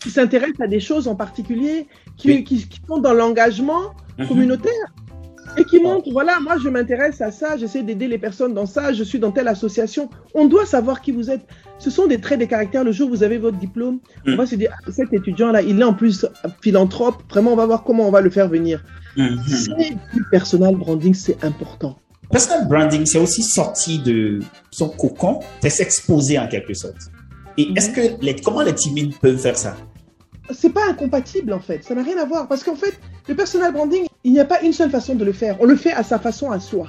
qui 0.00 0.10
s'intéressent 0.10 0.60
à 0.60 0.66
des 0.66 0.80
choses 0.80 1.08
en 1.08 1.14
particulier, 1.14 1.86
qui, 2.16 2.44
qui, 2.44 2.66
sont 2.86 2.98
dans 2.98 3.14
l'engagement 3.14 3.94
mhm. 4.18 4.28
communautaire 4.28 4.94
et 5.56 5.64
qui 5.64 5.80
montrent, 5.80 6.10
voilà, 6.12 6.38
moi 6.40 6.56
je 6.62 6.68
m'intéresse 6.68 7.20
à 7.20 7.30
ça, 7.30 7.56
j'essaie 7.56 7.82
d'aider 7.82 8.06
les 8.06 8.18
personnes 8.18 8.54
dans 8.54 8.66
ça, 8.66 8.92
je 8.92 9.02
suis 9.02 9.18
dans 9.18 9.32
telle 9.32 9.48
association. 9.48 10.10
On 10.34 10.46
doit 10.46 10.66
savoir 10.66 11.00
qui 11.00 11.10
vous 11.10 11.30
êtes. 11.30 11.46
Ce 11.78 11.90
sont 11.90 12.06
des 12.06 12.20
traits 12.20 12.38
des 12.38 12.46
caractères. 12.46 12.84
Le 12.84 12.92
jour 12.92 13.08
où 13.08 13.10
vous 13.10 13.22
avez 13.22 13.38
votre 13.38 13.56
diplôme, 13.56 13.98
on 14.26 14.32
mm. 14.32 14.36
va 14.36 14.46
se 14.46 14.54
dire, 14.54 14.70
ah, 14.72 14.90
cet 14.92 15.12
étudiant-là, 15.12 15.62
il 15.62 15.80
est 15.80 15.84
en 15.84 15.94
plus 15.94 16.26
philanthrope. 16.60 17.22
Vraiment, 17.30 17.52
on 17.52 17.56
va 17.56 17.66
voir 17.66 17.82
comment 17.82 18.06
on 18.06 18.10
va 18.10 18.20
le 18.20 18.30
faire 18.30 18.48
venir. 18.48 18.84
Mm-hmm. 19.16 19.38
C'est 19.48 19.94
du 20.14 20.24
personal 20.30 20.76
branding, 20.76 21.14
c'est 21.14 21.42
important. 21.44 21.98
Personal 22.30 22.68
branding, 22.68 23.06
c'est 23.06 23.18
aussi 23.18 23.42
sorti 23.42 24.00
de 24.00 24.40
son 24.70 24.90
cocon, 24.90 25.40
c'est 25.62 25.70
s'exposer 25.70 26.38
en 26.38 26.46
quelque 26.46 26.74
sorte. 26.74 27.10
Et 27.56 27.72
est-ce 27.74 27.90
que 27.90 28.22
les, 28.22 28.36
comment 28.36 28.62
les 28.62 28.74
timides 28.74 29.16
peuvent 29.18 29.38
faire 29.38 29.56
ça? 29.56 29.76
C'est 30.50 30.72
pas 30.72 30.88
incompatible 30.88 31.52
en 31.52 31.60
fait, 31.60 31.84
ça 31.84 31.94
n'a 31.94 32.02
rien 32.02 32.18
à 32.18 32.24
voir 32.24 32.48
parce 32.48 32.64
qu'en 32.64 32.76
fait, 32.76 32.98
le 33.28 33.34
personal 33.34 33.72
branding, 33.72 34.06
il 34.24 34.32
n'y 34.32 34.40
a 34.40 34.44
pas 34.44 34.60
une 34.62 34.72
seule 34.72 34.90
façon 34.90 35.14
de 35.14 35.24
le 35.24 35.32
faire. 35.32 35.56
On 35.60 35.66
le 35.66 35.76
fait 35.76 35.92
à 35.92 36.02
sa 36.02 36.18
façon 36.18 36.50
à 36.50 36.60
soi. 36.60 36.88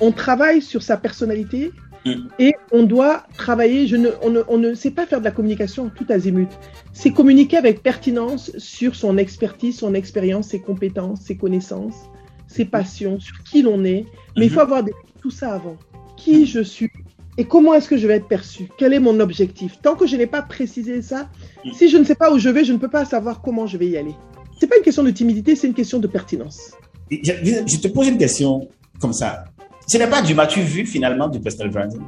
On 0.00 0.12
travaille 0.12 0.62
sur 0.62 0.82
sa 0.82 0.96
personnalité, 0.96 1.72
Mm. 2.06 2.28
Et 2.38 2.54
on 2.70 2.84
doit 2.84 3.24
travailler, 3.36 3.86
je 3.86 3.96
ne, 3.96 4.10
on, 4.22 4.30
ne, 4.30 4.42
on 4.48 4.58
ne 4.58 4.74
sait 4.74 4.92
pas 4.92 5.06
faire 5.06 5.18
de 5.18 5.24
la 5.24 5.32
communication 5.32 5.90
tout 5.94 6.06
azimut. 6.08 6.48
C'est 6.92 7.12
communiquer 7.12 7.56
avec 7.56 7.82
pertinence 7.82 8.56
sur 8.58 8.94
son 8.94 9.18
expertise, 9.18 9.78
son 9.78 9.92
expérience, 9.94 10.48
ses 10.48 10.60
compétences, 10.60 11.22
ses 11.22 11.36
connaissances, 11.36 12.08
ses 12.46 12.64
passions, 12.64 13.18
sur 13.18 13.42
qui 13.42 13.62
l'on 13.62 13.84
est. 13.84 14.06
Mais 14.36 14.46
il 14.46 14.50
faut 14.50 14.60
mm-hmm. 14.60 14.62
avoir 14.62 14.84
tout 15.20 15.30
ça 15.30 15.52
avant. 15.52 15.76
Qui 16.16 16.46
je 16.46 16.60
suis 16.60 16.90
et 17.38 17.44
comment 17.44 17.74
est-ce 17.74 17.88
que 17.88 17.96
je 17.96 18.06
vais 18.06 18.14
être 18.16 18.28
perçu 18.28 18.68
Quel 18.78 18.92
est 18.94 18.98
mon 18.98 19.20
objectif? 19.20 19.78
Tant 19.82 19.94
que 19.94 20.06
je 20.06 20.16
n'ai 20.16 20.26
pas 20.26 20.42
précisé 20.42 21.02
ça, 21.02 21.28
mm. 21.64 21.72
si 21.72 21.88
je 21.88 21.96
ne 21.98 22.04
sais 22.04 22.14
pas 22.14 22.32
où 22.32 22.38
je 22.38 22.48
vais, 22.48 22.64
je 22.64 22.72
ne 22.72 22.78
peux 22.78 22.88
pas 22.88 23.04
savoir 23.04 23.42
comment 23.42 23.66
je 23.66 23.76
vais 23.76 23.86
y 23.86 23.96
aller. 23.96 24.14
C'est 24.58 24.66
pas 24.66 24.76
une 24.76 24.82
question 24.82 25.02
de 25.02 25.10
timidité, 25.10 25.54
c'est 25.54 25.66
une 25.66 25.74
question 25.74 25.98
de 25.98 26.06
pertinence. 26.06 26.72
je 27.10 27.76
te 27.78 27.88
pose 27.88 28.08
une 28.08 28.18
question 28.18 28.68
comme 29.00 29.12
ça. 29.12 29.44
Ce 29.86 29.98
n'est 29.98 30.08
pas 30.08 30.22
du 30.22 30.34
m'as-tu 30.34 30.60
vu 30.60 30.86
finalement 30.86 31.28
du 31.28 31.38
personal 31.38 31.70
branding. 31.70 32.02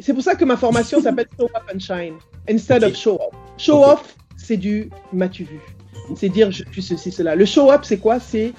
C'est 0.00 0.14
pour 0.14 0.22
ça 0.22 0.34
que 0.34 0.44
ma 0.44 0.56
formation 0.56 1.00
s'appelle 1.02 1.28
Show 1.38 1.48
Up 1.54 1.62
and 1.72 1.78
Shine 1.78 2.14
instead 2.48 2.82
of 2.82 2.96
Show 2.96 3.14
Up. 3.14 3.34
Show 3.58 3.84
Off, 3.84 4.16
c'est 4.36 4.56
du 4.56 4.90
m'as-tu 5.12 5.44
vu. 5.44 5.60
C'est 6.16 6.28
dire 6.28 6.50
je 6.50 6.64
suis 6.72 6.82
ceci, 6.82 7.12
cela. 7.12 7.36
Le 7.36 7.44
show 7.44 7.70
up, 7.70 7.82
c'est 7.84 7.98
quoi? 7.98 8.18
C'est 8.18 8.52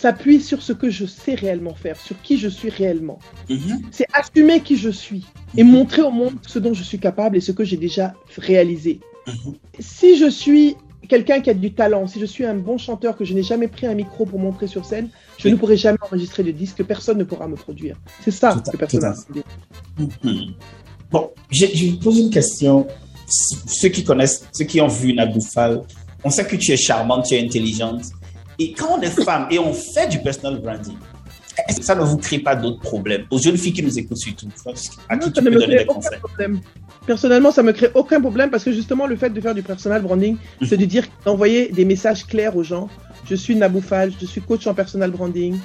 s'appuie 0.00 0.40
sur 0.40 0.62
ce 0.62 0.72
que 0.72 0.88
je 0.90 1.06
sais 1.06 1.34
réellement 1.34 1.74
faire, 1.74 1.98
sur 2.00 2.20
qui 2.22 2.38
je 2.38 2.48
suis 2.48 2.70
réellement. 2.70 3.18
Mhm. 3.48 3.82
C'est 3.90 4.06
assumer 4.12 4.60
qui 4.60 4.76
je 4.76 4.90
suis 4.90 5.24
et 5.56 5.64
montrer 5.64 6.02
au 6.02 6.10
monde 6.10 6.34
ce 6.46 6.58
dont 6.58 6.74
je 6.74 6.82
suis 6.82 6.98
capable 6.98 7.36
et 7.36 7.40
ce 7.40 7.52
que 7.52 7.64
j'ai 7.64 7.76
déjà 7.76 8.14
réalisé. 8.38 9.00
Mhm. 9.26 9.54
Si 9.78 10.16
je 10.16 10.28
suis 10.30 10.76
quelqu'un 11.08 11.40
qui 11.40 11.50
a 11.50 11.54
du 11.54 11.72
talent, 11.72 12.06
si 12.06 12.20
je 12.20 12.26
suis 12.26 12.44
un 12.44 12.54
bon 12.54 12.78
chanteur 12.78 13.16
que 13.16 13.24
je 13.24 13.34
n'ai 13.34 13.42
jamais 13.42 13.68
pris 13.68 13.86
un 13.86 13.94
micro 13.94 14.24
pour 14.24 14.38
montrer 14.38 14.68
sur 14.68 14.84
scène, 14.84 15.08
je 15.38 15.46
Oui. 15.48 15.52
ne 15.52 15.56
pourrai 15.58 15.76
jamais 15.76 15.98
enregistrer 16.02 16.42
de 16.44 16.52
disque, 16.52 16.82
personne 16.84 17.18
ne 17.18 17.24
pourra 17.24 17.48
me 17.48 17.56
produire. 17.56 17.96
C'est 18.24 18.30
ça 18.30 18.54
Tout 18.54 18.70
que 18.70 18.76
personne. 18.76 19.14
Mhm. 19.98 20.54
Bon, 21.10 21.30
je, 21.50 21.66
je 21.74 21.96
pose 21.96 22.18
une 22.18 22.30
question. 22.30 22.86
Ceux 23.66 23.88
qui 23.88 24.02
connaissent, 24.04 24.46
ceux 24.52 24.64
qui 24.64 24.80
ont 24.80 24.88
vu 24.88 25.12
Nabou 25.12 25.40
Fall, 25.40 25.82
on 26.24 26.30
sait 26.30 26.46
que 26.46 26.56
tu 26.56 26.72
es 26.72 26.76
charmante, 26.76 27.26
tu 27.26 27.34
es 27.34 27.40
intelligente. 27.44 28.02
Et 28.60 28.72
quand 28.72 28.98
on 28.98 29.00
est 29.00 29.24
femme 29.24 29.46
et 29.50 29.58
on 29.58 29.72
fait 29.72 30.06
du 30.08 30.18
personal 30.18 30.60
branding, 30.60 30.96
est-ce 31.66 31.78
que 31.78 31.84
ça 31.84 31.94
ne 31.94 32.02
vous 32.02 32.18
crée 32.18 32.38
pas 32.38 32.54
d'autres 32.54 32.80
problèmes? 32.80 33.24
Aux 33.30 33.38
jeunes 33.38 33.56
filles 33.56 33.72
qui 33.72 33.82
nous 33.82 33.98
écoutent 33.98 34.18
surtout, 34.18 34.46
à 35.08 35.16
Non, 35.16 35.20
qui 35.22 35.24
ça 35.24 35.32
tu 35.32 35.40
ne 35.40 35.44
peux 35.44 35.50
me 35.54 35.60
donner 35.60 35.66
crée 35.66 35.76
des 35.78 35.82
aucun 35.84 35.94
conseils 35.94 36.18
problème. 36.18 36.60
Personnellement, 37.06 37.50
ça 37.52 37.62
me 37.62 37.72
crée 37.72 37.90
aucun 37.94 38.20
problème 38.20 38.50
parce 38.50 38.62
que 38.62 38.72
justement, 38.72 39.06
le 39.06 39.16
fait 39.16 39.30
de 39.30 39.40
faire 39.40 39.54
du 39.54 39.62
personal 39.62 40.02
branding, 40.02 40.36
Mhm. 40.60 40.66
c'est 40.68 40.76
de 40.76 40.84
dire, 40.84 41.06
d'envoyer 41.24 41.68
des 41.68 41.86
messages 41.86 42.26
clairs 42.26 42.54
aux 42.54 42.62
gens. 42.62 42.88
Je 43.24 43.34
suis 43.34 43.56
Naboufal, 43.56 44.12
je 44.20 44.26
suis 44.26 44.42
coach 44.42 44.66
en 44.66 44.74
personal 44.74 45.10
branding, 45.10 45.58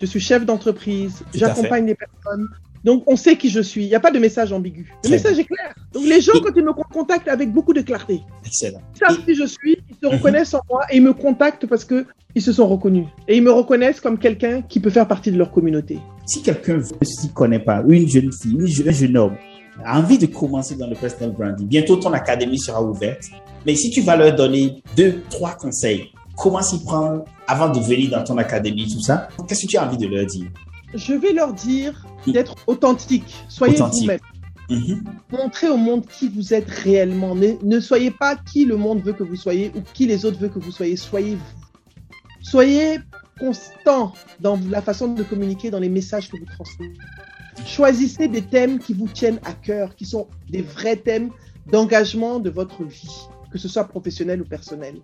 je 0.00 0.06
suis 0.06 0.20
chef 0.20 0.46
d'entreprise, 0.46 1.22
j'accompagne 1.34 1.84
des 1.84 1.94
personnes. 1.94 2.48
Donc, 2.84 3.02
on 3.06 3.16
sait 3.16 3.36
qui 3.36 3.48
je 3.50 3.60
suis. 3.60 3.84
Il 3.84 3.88
n'y 3.88 3.94
a 3.94 4.00
pas 4.00 4.10
de 4.10 4.18
message 4.18 4.52
ambigu. 4.52 4.92
Le 5.04 5.10
message 5.10 5.38
est 5.38 5.44
clair. 5.44 5.74
Donc, 5.92 6.04
les 6.04 6.20
gens, 6.20 6.32
Et- 6.34 6.40
quand 6.40 6.52
ils 6.56 6.64
me 6.64 6.72
contactent 6.72 7.28
avec 7.28 7.52
beaucoup 7.52 7.72
de 7.72 7.80
clarté, 7.80 8.20
Excellent. 8.46 8.80
ils 8.94 8.98
savent 8.98 9.24
qui 9.24 9.34
je 9.34 9.44
suis, 9.46 9.78
ils 9.90 9.96
se 10.02 10.06
Mhm. 10.06 10.16
reconnaissent 10.18 10.54
en 10.54 10.60
moi 10.70 10.82
et 10.90 10.96
ils 10.96 11.02
me 11.02 11.12
contactent 11.12 11.66
parce 11.66 11.84
que 11.84 12.06
ils 12.34 12.42
se 12.42 12.52
sont 12.52 12.66
reconnus. 12.68 13.06
Et 13.26 13.36
ils 13.36 13.42
me 13.42 13.50
reconnaissent 13.50 14.00
comme 14.00 14.18
quelqu'un 14.18 14.62
qui 14.62 14.80
peut 14.80 14.90
faire 14.90 15.08
partie 15.08 15.32
de 15.32 15.38
leur 15.38 15.50
communauté. 15.50 15.98
Si 16.26 16.42
quelqu'un 16.42 16.76
ne 16.78 16.82
s'y 17.04 17.30
connaît 17.32 17.58
pas, 17.58 17.82
une 17.88 18.08
jeune 18.08 18.30
fille, 18.32 18.52
une 18.58 18.88
un 18.88 18.92
jeune 18.92 19.16
homme, 19.16 19.34
a 19.84 19.98
envie 19.98 20.18
de 20.18 20.26
commencer 20.26 20.74
dans 20.76 20.86
le 20.88 20.94
personal 20.94 21.30
branding, 21.32 21.66
bientôt 21.66 21.96
ton 21.96 22.12
académie 22.12 22.58
sera 22.58 22.82
ouverte. 22.82 23.22
Mais 23.66 23.74
si 23.74 23.90
tu 23.90 24.02
vas 24.02 24.16
leur 24.16 24.34
donner 24.34 24.82
deux, 24.96 25.22
trois 25.30 25.52
conseils, 25.54 26.10
comment 26.36 26.62
s'y 26.62 26.82
prendre 26.84 27.24
avant 27.46 27.70
de 27.70 27.80
venir 27.80 28.10
dans 28.10 28.22
ton 28.24 28.36
académie, 28.38 28.86
tout 28.92 29.00
ça, 29.00 29.28
qu'est-ce 29.48 29.62
que 29.66 29.70
tu 29.70 29.76
as 29.76 29.86
envie 29.86 29.96
de 29.96 30.06
leur 30.06 30.26
dire? 30.26 30.46
Je 30.94 31.12
vais 31.12 31.32
leur 31.32 31.52
dire 31.52 32.06
d'être 32.26 32.54
authentique. 32.66 33.44
Soyez 33.48 33.76
vous-même. 33.76 34.20
Mhm. 34.70 35.02
Montrez 35.30 35.68
au 35.68 35.76
monde 35.76 36.06
qui 36.06 36.28
vous 36.28 36.52
êtes 36.52 36.68
réellement. 36.68 37.34
Ne, 37.34 37.52
ne 37.62 37.80
soyez 37.80 38.10
pas 38.10 38.36
qui 38.36 38.64
le 38.64 38.76
monde 38.76 39.00
veut 39.00 39.14
que 39.14 39.22
vous 39.22 39.36
soyez 39.36 39.72
ou 39.74 39.80
qui 39.94 40.06
les 40.06 40.24
autres 40.24 40.38
veulent 40.38 40.50
que 40.50 40.58
vous 40.58 40.72
soyez. 40.72 40.96
Soyez 40.96 41.36
vous. 41.36 41.58
Soyez 42.42 42.98
constant 43.38 44.12
dans 44.40 44.58
la 44.68 44.82
façon 44.82 45.14
de 45.14 45.22
communiquer, 45.22 45.70
dans 45.70 45.78
les 45.78 45.88
messages 45.88 46.28
que 46.30 46.36
vous 46.36 46.46
transmettez. 46.46 46.98
Choisissez 47.66 48.28
des 48.28 48.42
thèmes 48.42 48.78
qui 48.78 48.94
vous 48.94 49.08
tiennent 49.08 49.40
à 49.44 49.52
cœur, 49.52 49.96
qui 49.96 50.04
sont 50.04 50.28
des 50.48 50.62
vrais 50.62 50.96
thèmes 50.96 51.30
d'engagement 51.70 52.38
de 52.38 52.50
votre 52.50 52.84
vie, 52.84 53.28
que 53.50 53.58
ce 53.58 53.68
soit 53.68 53.84
professionnel 53.84 54.42
ou 54.42 54.44
personnel. 54.44 54.96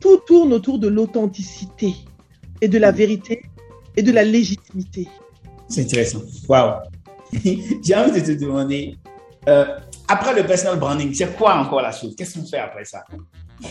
Tout 0.00 0.18
tourne 0.26 0.52
autour 0.52 0.78
de 0.78 0.88
l'authenticité 0.88 1.94
et 2.60 2.68
de 2.68 2.78
la 2.78 2.92
vérité 2.92 3.42
et 3.96 4.02
de 4.02 4.12
la 4.12 4.24
légitimité. 4.24 5.08
C'est 5.68 5.82
intéressant. 5.82 6.20
Waouh. 6.48 6.80
J'ai 7.82 7.94
envie 7.94 8.22
de 8.22 8.26
te 8.34 8.38
demander, 8.40 8.96
euh, 9.48 9.64
après 10.08 10.34
le 10.40 10.46
personal 10.46 10.78
branding, 10.78 11.12
c'est 11.14 11.36
quoi 11.36 11.56
encore 11.56 11.82
la 11.82 11.92
chose? 11.92 12.14
Qu'est-ce 12.16 12.38
qu'on 12.38 12.46
fait 12.46 12.58
après 12.58 12.84
ça? 12.84 13.02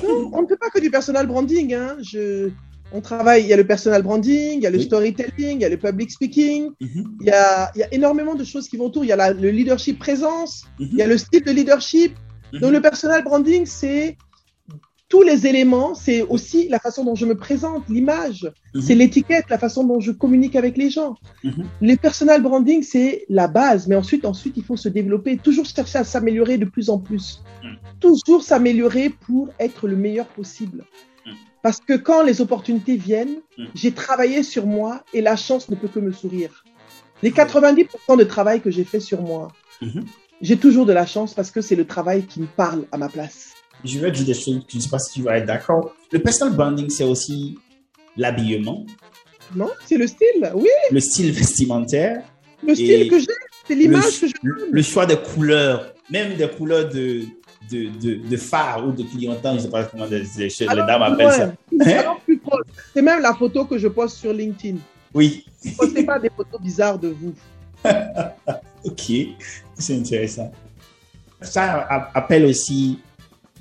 Non, 0.03 0.29
on 0.33 0.41
ne 0.41 0.47
fait 0.47 0.57
pas 0.57 0.69
que 0.69 0.79
du 0.79 0.89
personal 0.91 1.27
branding. 1.27 1.73
Hein. 1.73 1.95
Je, 2.01 2.49
on 2.91 3.01
travaille, 3.01 3.43
il 3.43 3.47
y 3.47 3.53
a 3.53 3.57
le 3.57 3.65
personal 3.65 4.01
branding, 4.03 4.57
il 4.57 4.61
y 4.63 4.67
a 4.67 4.69
le 4.69 4.77
Oui. 4.79 4.83
storytelling, 4.85 5.57
il 5.57 5.61
y 5.61 5.65
a 5.65 5.69
le 5.69 5.77
public 5.77 6.11
speaking, 6.11 6.71
Mhm. 6.81 7.17
il 7.21 7.27
y 7.27 7.31
a, 7.31 7.71
il 7.75 7.79
y 7.79 7.83
a 7.83 7.93
énormément 7.93 8.35
de 8.35 8.43
choses 8.43 8.67
qui 8.67 8.77
vont 8.77 8.85
autour. 8.85 9.05
Il 9.05 9.07
y 9.07 9.11
a 9.11 9.15
la- 9.15 9.31
le 9.33 9.49
leadership 9.51 9.99
présence, 9.99 10.63
Mhm. 10.79 10.89
il 10.91 10.97
y 10.97 11.01
a 11.01 11.07
le 11.07 11.17
style 11.17 11.43
de 11.43 11.51
leadership. 11.51 12.13
Mhm. 12.53 12.59
Donc 12.59 12.71
le 12.73 12.81
personal 12.81 13.23
branding, 13.23 13.65
c'est 13.65 14.17
tous 15.07 15.21
les 15.21 15.45
éléments, 15.45 15.93
c'est 15.93 16.23
aussi 16.23 16.67
la 16.67 16.79
façon 16.79 17.03
dont 17.03 17.15
je 17.15 17.25
me 17.25 17.35
présente, 17.35 17.83
l'image, 17.89 18.51
Mhm. 18.73 18.81
c'est 18.81 18.95
l'étiquette, 18.95 19.45
la 19.49 19.59
façon 19.59 19.83
dont 19.83 19.99
je 19.99 20.11
communique 20.11 20.55
avec 20.55 20.77
les 20.77 20.89
gens. 20.89 21.15
Mhm. 21.43 21.65
Les 21.81 21.95
personal 21.97 22.41
branding, 22.41 22.81
c'est 22.81 23.25
la 23.29 23.47
base, 23.47 23.87
mais 23.87 23.95
ensuite, 23.95 24.25
ensuite, 24.25 24.57
il 24.57 24.63
faut 24.63 24.77
se 24.77 24.89
développer, 24.89 25.37
toujours 25.37 25.65
chercher 25.65 25.99
à 25.99 26.03
s'améliorer 26.03 26.57
de 26.57 26.65
plus 26.65 26.89
en 26.89 26.97
plus. 26.97 27.43
Mhm. 27.63 27.77
Toujours 27.99 28.43
s'améliorer 28.43 29.09
pour 29.09 29.49
être 29.59 29.87
le 29.87 29.95
meilleur 29.95 30.25
possible. 30.27 30.83
Parce 31.61 31.79
que 31.79 31.93
quand 31.93 32.21
les 32.21 32.41
opportunités 32.41 32.95
viennent, 32.95 33.37
j'ai 33.73 33.91
travaillé 33.91 34.43
sur 34.43 34.67
moi 34.67 35.03
et 35.13 35.21
la 35.21 35.35
chance 35.35 35.67
ne 35.69 35.75
peut 35.75 35.87
que 35.87 35.99
me 35.99 36.11
sourire. 36.11 36.63
Les 37.23 37.31
90% 37.31 38.17
de 38.17 38.23
travail 38.23 38.61
que 38.61 38.69
j'ai 38.69 38.83
fait 38.83 38.99
sur 38.99 39.23
moi, 39.23 39.47
j'ai 40.41 40.57
toujours 40.57 40.85
de 40.85 40.93
la 40.93 41.07
chance 41.07 41.33
parce 41.33 41.49
que 41.49 41.61
c'est 41.61 41.75
le 41.75 41.87
travail 41.87 42.23
qui 42.23 42.39
me 42.41 42.45
parle 42.45 42.85
à 42.91 42.97
ma 42.97 43.09
place. 43.09 43.54
Je 43.85 43.99
vais 43.99 44.11
dire 44.11 44.25
des 44.25 44.33
choses, 44.33 44.61
je 44.67 44.77
ne 44.77 44.81
sais 44.81 44.89
pas 44.89 44.99
si 44.99 45.13
tu 45.13 45.21
vas 45.21 45.37
être 45.37 45.45
d'accord. 45.45 45.93
Le 46.11 46.19
personal 46.19 46.55
branding, 46.55 46.89
c'est 46.89 47.03
aussi 47.03 47.57
l'habillement, 48.17 48.85
Non 49.55 49.69
C'est 49.85 49.97
le 49.97 50.07
style, 50.07 50.51
oui, 50.53 50.69
le 50.91 50.99
style 50.99 51.31
vestimentaire, 51.31 52.23
le 52.65 52.73
style 52.73 53.09
que 53.09 53.19
j'ai, 53.19 53.27
c'est 53.67 53.75
l'image 53.75 54.21
que 54.21 54.27
je 54.27 54.33
le, 54.71 54.81
choix 54.81 55.05
des 55.05 55.17
couleurs, 55.17 55.93
même 56.09 56.35
des 56.35 56.47
couleurs 56.47 56.87
de, 56.89 57.21
de, 57.71 57.89
de, 57.99 58.27
de 58.27 58.37
phare 58.37 58.87
ou 58.87 58.91
de 58.91 59.03
clientèle, 59.03 59.53
je 59.53 59.57
ne 59.57 59.61
sais 59.63 59.69
pas 59.69 59.83
comment 59.85 60.05
les, 60.05 60.23
les, 60.37 60.47
les 60.47 60.67
Alors, 60.67 60.85
dames 60.85 61.01
appellent 61.01 61.31
ça. 61.31 61.43
Hein? 61.45 61.97
alors 61.99 62.19
plus 62.21 62.37
proche. 62.37 62.65
C'est 62.93 63.01
même 63.01 63.21
la 63.21 63.33
photo 63.33 63.65
que 63.65 63.77
je 63.77 63.87
poste 63.87 64.17
sur 64.17 64.33
LinkedIn. 64.33 64.77
Oui, 65.13 65.45
Ne 65.63 65.71
postez 65.71 66.03
pas 66.03 66.19
des 66.19 66.29
photos 66.29 66.61
bizarres 66.61 66.99
de 66.99 67.09
vous. 67.09 67.33
ok, 68.83 69.11
c'est 69.75 69.95
intéressant. 69.95 70.51
Ça 71.41 72.09
appelle 72.13 72.45
aussi, 72.45 72.99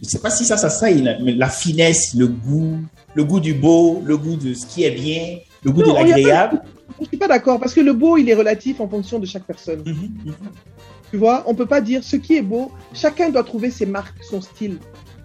je 0.00 0.06
ne 0.06 0.10
sais 0.10 0.18
pas 0.18 0.30
si 0.30 0.44
ça, 0.44 0.56
ça 0.56 0.90
mais 1.22 1.34
la 1.34 1.48
finesse, 1.48 2.14
le 2.14 2.26
goût, 2.26 2.78
le 3.14 3.24
goût 3.24 3.40
du 3.40 3.54
beau, 3.54 4.02
le 4.04 4.16
goût 4.16 4.36
de 4.36 4.52
ce 4.54 4.66
qui 4.66 4.84
est 4.84 4.90
bien, 4.90 5.38
le 5.62 5.70
goût 5.70 5.82
Non, 5.82 5.92
de 5.92 6.08
l'agréable. 6.10 6.62
Je 6.98 7.04
ne 7.04 7.08
suis 7.08 7.16
pas 7.16 7.28
d'accord 7.28 7.58
parce 7.58 7.74
que 7.74 7.80
le 7.80 7.92
beau, 7.92 8.16
il 8.16 8.28
est 8.28 8.34
relatif 8.34 8.80
en 8.80 8.88
fonction 8.88 9.18
de 9.18 9.26
chaque 9.26 9.44
personne. 9.44 9.82
Mhm, 9.86 10.10
mhm. 10.26 10.34
Tu 11.10 11.16
vois, 11.16 11.44
on 11.46 11.54
peut 11.54 11.66
pas 11.66 11.80
dire 11.80 12.02
ce 12.02 12.16
qui 12.16 12.36
est 12.36 12.42
beau. 12.42 12.72
Chacun 12.92 13.30
doit 13.30 13.44
trouver 13.44 13.70
ses 13.70 13.86
marques, 13.86 14.22
son 14.28 14.40
style, 14.40 14.78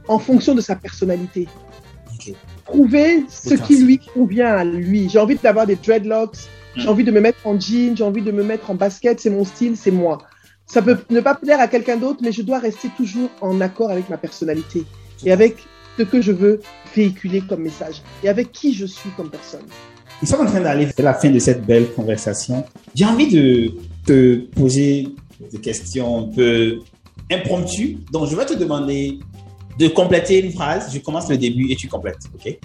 en 0.08 0.20
fonction 0.20 0.54
de 0.56 0.62
sa 0.62 0.76
personnalité. 0.76 1.48
Trouver 2.66 3.26
ce 3.30 3.56
qui 3.56 3.78
lui 3.78 3.98
convient 3.98 4.54
à 4.56 4.64
lui. 4.64 5.10
J'ai 5.10 5.20
envie 5.20 5.36
d'avoir 5.36 5.66
des 5.66 5.76
dreadlocks, 5.76 6.38
j'ai 6.76 6.86
Mm. 6.86 6.90
envie 6.90 7.04
de 7.04 7.12
me 7.12 7.22
mettre 7.22 7.40
en 7.46 7.60
jean, 7.60 7.96
j'ai 7.96 8.04
envie 8.04 8.22
de 8.22 8.32
me 8.32 8.44
mettre 8.44 8.70
en 8.70 8.76
basket, 8.76 9.20
c'est 9.20 9.30
mon 9.32 9.46
style, 9.46 9.76
c'est 9.76 9.92
moi. 9.92 10.20
Ça 10.70 10.84
peut 10.84 10.98
ne 11.10 11.20
pas 11.20 11.34
plaire 11.34 11.60
à 11.60 11.68
quelqu'un 11.68 11.98
d'autre, 11.98 12.20
mais 12.22 12.32
je 12.32 12.44
dois 12.44 12.60
rester 12.60 12.90
toujours 12.96 13.30
en 13.42 13.60
accord 13.60 13.90
avec 13.90 14.08
ma 14.08 14.18
personnalité 14.18 14.86
et 15.26 15.32
avec 15.32 15.58
ce 15.98 16.04
que 16.04 16.22
je 16.22 16.32
veux 16.32 16.62
véhiculer 16.96 17.42
comme 17.42 17.64
message 17.64 18.04
et 18.24 18.30
avec 18.30 18.52
qui 18.52 18.74
je 18.76 18.86
suis 18.86 19.10
comme 19.18 19.32
personne. 19.32 19.66
Nous 20.22 20.28
sommes 20.28 20.42
en 20.42 20.46
train 20.46 20.62
d'aller 20.62 20.86
vers 20.86 21.06
la 21.06 21.16
fin 21.16 21.32
de 21.32 21.40
cette 21.40 21.66
belle 21.66 21.92
conversation. 21.94 22.64
J'ai 22.94 23.06
envie 23.06 23.28
de 23.28 23.74
te 24.06 24.36
poser 24.52 25.08
des 25.52 25.58
questions 25.60 26.20
un 26.20 26.36
peu 26.36 26.78
impromptues. 27.32 27.98
Donc, 28.12 28.30
je 28.30 28.36
vais 28.36 28.46
te 28.46 28.54
demander 28.54 29.18
de 29.80 29.88
compléter 29.88 30.44
une 30.44 30.52
phrase. 30.52 30.94
Je 30.94 31.00
commence 31.00 31.30
le 31.30 31.38
début 31.38 31.72
et 31.72 31.76
tu 31.76 31.88
complètes. 31.88 32.20
OK? 32.36 32.60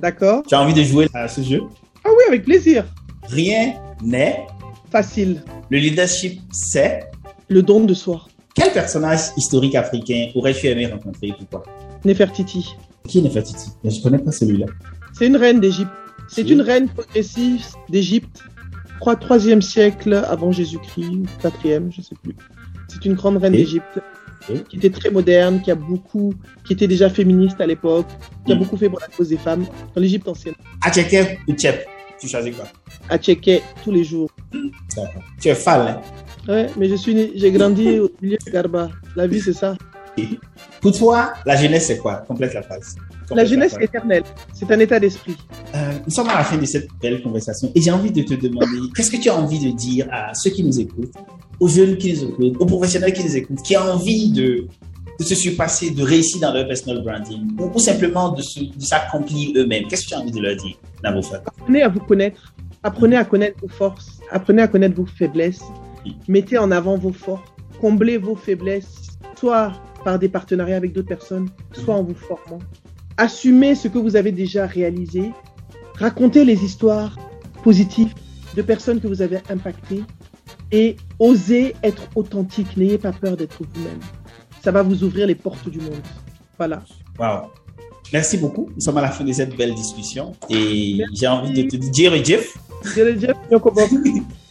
D'accord 0.00 0.44
Tu 0.46 0.54
as 0.54 0.60
envie 0.60 0.74
de 0.74 0.84
jouer 0.84 1.08
à 1.14 1.26
ce 1.26 1.42
jeu? 1.42 1.62
Ah 2.04 2.10
oui, 2.10 2.22
avec 2.28 2.44
plaisir. 2.44 2.84
Rien 3.24 3.74
n'est. 4.02 4.46
Facile. 4.92 5.42
Le 5.68 5.78
leadership, 5.78 6.40
c'est. 6.52 7.10
Le 7.50 7.62
don 7.62 7.84
de 7.84 7.94
soi. 7.94 8.26
Quel 8.54 8.72
personnage 8.72 9.20
historique 9.36 9.74
africain 9.74 10.28
aurais-tu 10.34 10.66
aimé 10.68 10.86
rencontrer 10.86 11.28
et 11.28 11.32
pourquoi? 11.36 11.64
Nefertiti. 12.04 12.74
Qui 13.08 13.18
est 13.18 13.22
Nefertiti? 13.22 13.70
Je 13.84 13.96
ne 13.98 14.02
connais 14.02 14.18
pas 14.18 14.32
celui-là. 14.32 14.66
C'est 15.12 15.26
une 15.26 15.36
reine 15.36 15.60
d'Égypte. 15.60 15.90
C'est 16.28 16.44
Oui. 16.44 16.52
une 16.52 16.60
reine 16.60 16.88
progressive 16.88 17.64
d'Égypte, 17.88 18.42
crois 19.00 19.16
3e 19.16 19.60
siècle 19.60 20.14
avant 20.28 20.52
Jésus-Christ, 20.52 21.24
4e, 21.42 21.90
je 21.90 22.02
sais 22.02 22.14
plus. 22.22 22.36
C'est 22.88 23.04
une 23.04 23.14
grande 23.14 23.38
reine 23.38 23.52
d'Égypte 23.52 23.98
qui 24.68 24.76
était 24.76 24.90
très 24.90 25.10
moderne, 25.10 25.60
qui 25.60 25.70
a 25.70 25.74
beaucoup, 25.74 26.32
qui 26.64 26.72
était 26.72 26.86
déjà 26.88 27.10
féministe 27.10 27.60
à 27.60 27.66
l'époque, 27.66 28.06
qui 28.46 28.52
a 28.52 28.54
Mm. 28.54 28.58
beaucoup 28.58 28.76
fait 28.76 28.88
pour 28.88 29.00
la 29.00 29.08
cause 29.08 29.28
des 29.28 29.36
femmes 29.36 29.64
dans 29.94 30.00
l'Égypte 30.00 30.28
ancienne. 30.28 30.54
Acheke 30.82 31.38
ou 31.48 31.52
Tchep? 31.54 31.84
Tu 32.20 32.28
choisis 32.28 32.54
quoi? 32.54 32.66
À 33.08 33.18
checker 33.18 33.62
tous 33.82 33.90
les 33.92 34.04
jours. 34.04 34.30
D'accord. 34.96 35.22
Tu 35.40 35.48
es 35.48 35.54
fan, 35.54 35.88
hein? 35.88 36.00
Ouais, 36.48 36.66
mais 36.76 36.88
je 36.88 36.94
suis, 36.96 37.14
né- 37.14 37.32
j'ai 37.34 37.50
grandi 37.52 37.98
au 37.98 38.10
milieu 38.20 38.36
de 38.44 38.50
Garba. 38.50 38.90
La 39.16 39.26
vie, 39.26 39.40
c'est 39.40 39.52
ça. 39.52 39.76
Pour 40.80 40.92
toi, 40.96 41.32
la 41.46 41.56
jeunesse, 41.56 41.86
c'est 41.86 41.98
quoi? 41.98 42.16
Complète 42.26 42.52
la 42.54 42.62
phrase. 42.62 42.96
La 43.30 43.44
jeunesse 43.44 43.74
est 43.80 43.84
éternelle. 43.84 44.24
C'est 44.52 44.70
un 44.70 44.78
état 44.80 44.98
d'esprit. 44.98 45.36
Euh, 45.74 45.92
nous 46.04 46.12
sommes 46.12 46.28
à 46.28 46.34
la 46.38 46.44
fin 46.44 46.56
de 46.56 46.64
cette 46.66 46.88
belle 47.00 47.22
conversation 47.22 47.70
et 47.74 47.80
j'ai 47.80 47.90
envie 47.90 48.10
de 48.10 48.22
te 48.22 48.34
demander 48.34 48.66
qu'est-ce 48.96 49.10
que 49.10 49.16
tu 49.18 49.30
as 49.30 49.36
envie 49.36 49.58
de 49.58 49.76
dire 49.76 50.08
à 50.10 50.34
ceux 50.34 50.50
qui 50.50 50.64
nous 50.64 50.78
écoutent, 50.80 51.14
aux 51.60 51.68
jeunes 51.68 51.96
qui 51.96 52.12
nous 52.12 52.24
écoutent, 52.28 52.56
aux 52.60 52.66
professionnels 52.66 53.12
qui 53.12 53.22
nous 53.24 53.36
écoutent, 53.36 53.62
qui 53.62 53.76
ont 53.76 53.82
envie 53.82 54.30
de 54.32 54.66
de 55.20 55.24
se 55.24 55.34
surpasser, 55.34 55.90
de 55.90 56.02
réussir 56.02 56.40
dans 56.40 56.54
leur 56.54 56.66
personal 56.66 57.02
branding 57.02 57.54
ou, 57.58 57.78
simplement 57.78 58.30
de, 58.30 58.42
s'accomplir 58.78 59.52
eux-mêmes? 59.54 59.84
Qu'est-ce 59.86 60.04
que 60.04 60.08
tu 60.08 60.14
as 60.14 60.20
envie 60.20 60.30
de 60.30 60.40
leur 60.40 60.56
dire, 60.56 60.76
Nabofa 61.04 61.42
Apprenez 61.46 61.82
à 61.82 61.88
vous 61.88 62.00
connaître. 62.00 62.54
Apprenez 62.82 63.16
à 63.16 63.24
connaître 63.26 63.60
vos 63.60 63.68
forces. 63.68 64.18
Apprenez 64.30 64.62
à 64.62 64.68
connaître 64.68 64.96
vos 64.96 65.04
faiblesses. 65.04 65.62
Mettez 66.26 66.56
en 66.56 66.70
avant 66.70 66.96
vos 66.96 67.12
forces. 67.12 67.46
Comblez 67.82 68.16
vos 68.16 68.34
faiblesses, 68.34 69.10
soit 69.38 69.72
par 70.04 70.18
des 70.18 70.30
partenariats 70.30 70.76
avec 70.76 70.94
d'autres 70.94 71.08
personnes, 71.08 71.50
soit 71.72 71.94
en 71.94 72.02
vous 72.02 72.14
formant. 72.14 72.58
Assumez 73.18 73.74
ce 73.74 73.88
que 73.88 73.98
vous 73.98 74.16
avez 74.16 74.32
déjà 74.32 74.66
réalisé. 74.66 75.32
Racontez 75.98 76.46
les 76.46 76.64
histoires 76.64 77.18
positives 77.62 78.14
de 78.56 78.62
personnes 78.62 79.00
que 79.00 79.06
vous 79.06 79.20
avez 79.20 79.40
impactées 79.50 80.02
et 80.72 80.96
osez 81.18 81.74
être 81.82 82.08
authentique. 82.14 82.74
N'ayez 82.78 82.96
pas 82.96 83.12
peur 83.12 83.36
d'être 83.36 83.62
vous-même. 83.62 84.00
Ça 84.62 84.70
va 84.70 84.82
vous 84.82 85.02
ouvrir 85.04 85.26
les 85.26 85.34
portes 85.34 85.68
du 85.68 85.78
monde. 85.78 86.02
Voilà. 86.58 86.82
Wow. 87.18 87.50
Merci 88.12 88.38
beaucoup. 88.38 88.68
Nous 88.74 88.80
sommes 88.80 88.98
à 88.98 89.02
la 89.02 89.10
fin 89.10 89.24
de 89.24 89.32
cette 89.32 89.56
belle 89.56 89.74
discussion 89.74 90.32
et 90.48 91.02
j'ai 91.14 91.26
envie 91.26 91.52
de 91.52 91.68
te 91.68 91.76
dire, 91.76 92.12
Jeff. 92.24 92.56
Jeff, 92.94 93.36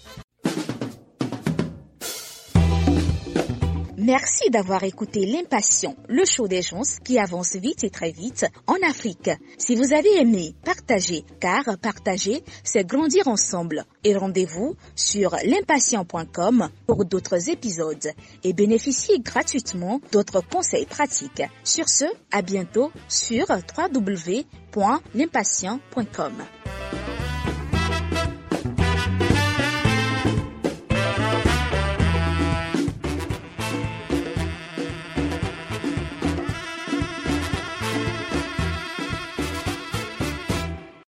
Merci 4.12 4.50
d'avoir 4.50 4.84
écouté 4.86 5.28
L'Impatient, 5.28 5.96
le 6.08 6.26
show 6.26 6.48
des 6.48 6.64
gens 6.64 6.82
qui 7.04 7.20
avance 7.20 7.56
vite 7.56 7.84
et 7.84 7.92
très 7.92 8.10
vite 8.10 8.48
en 8.66 8.74
Afrique. 8.90 9.30
Si 9.60 9.76
vous 9.76 9.94
avez 9.94 10.18
aimé, 10.18 10.56
partagez, 10.66 11.24
car 11.40 11.78
partager, 11.80 12.44
c'est 12.64 12.88
grandir 12.88 13.28
ensemble. 13.28 13.86
Et 14.04 14.16
rendez-vous 14.16 14.76
sur 14.96 15.36
l'impatient.com 15.46 16.70
pour 16.88 17.06
d'autres 17.06 17.52
épisodes 17.52 18.10
et 18.44 18.54
bénéficiez 18.54 19.20
gratuitement 19.20 20.02
d'autres 20.12 20.42
conseils 20.42 20.88
pratiques. 20.88 21.44
Sur 21.64 21.88
ce, 21.88 22.06
à 22.32 22.42
bientôt 22.42 22.92
sur 23.08 23.46
www.l'impatient.com. 23.52 26.34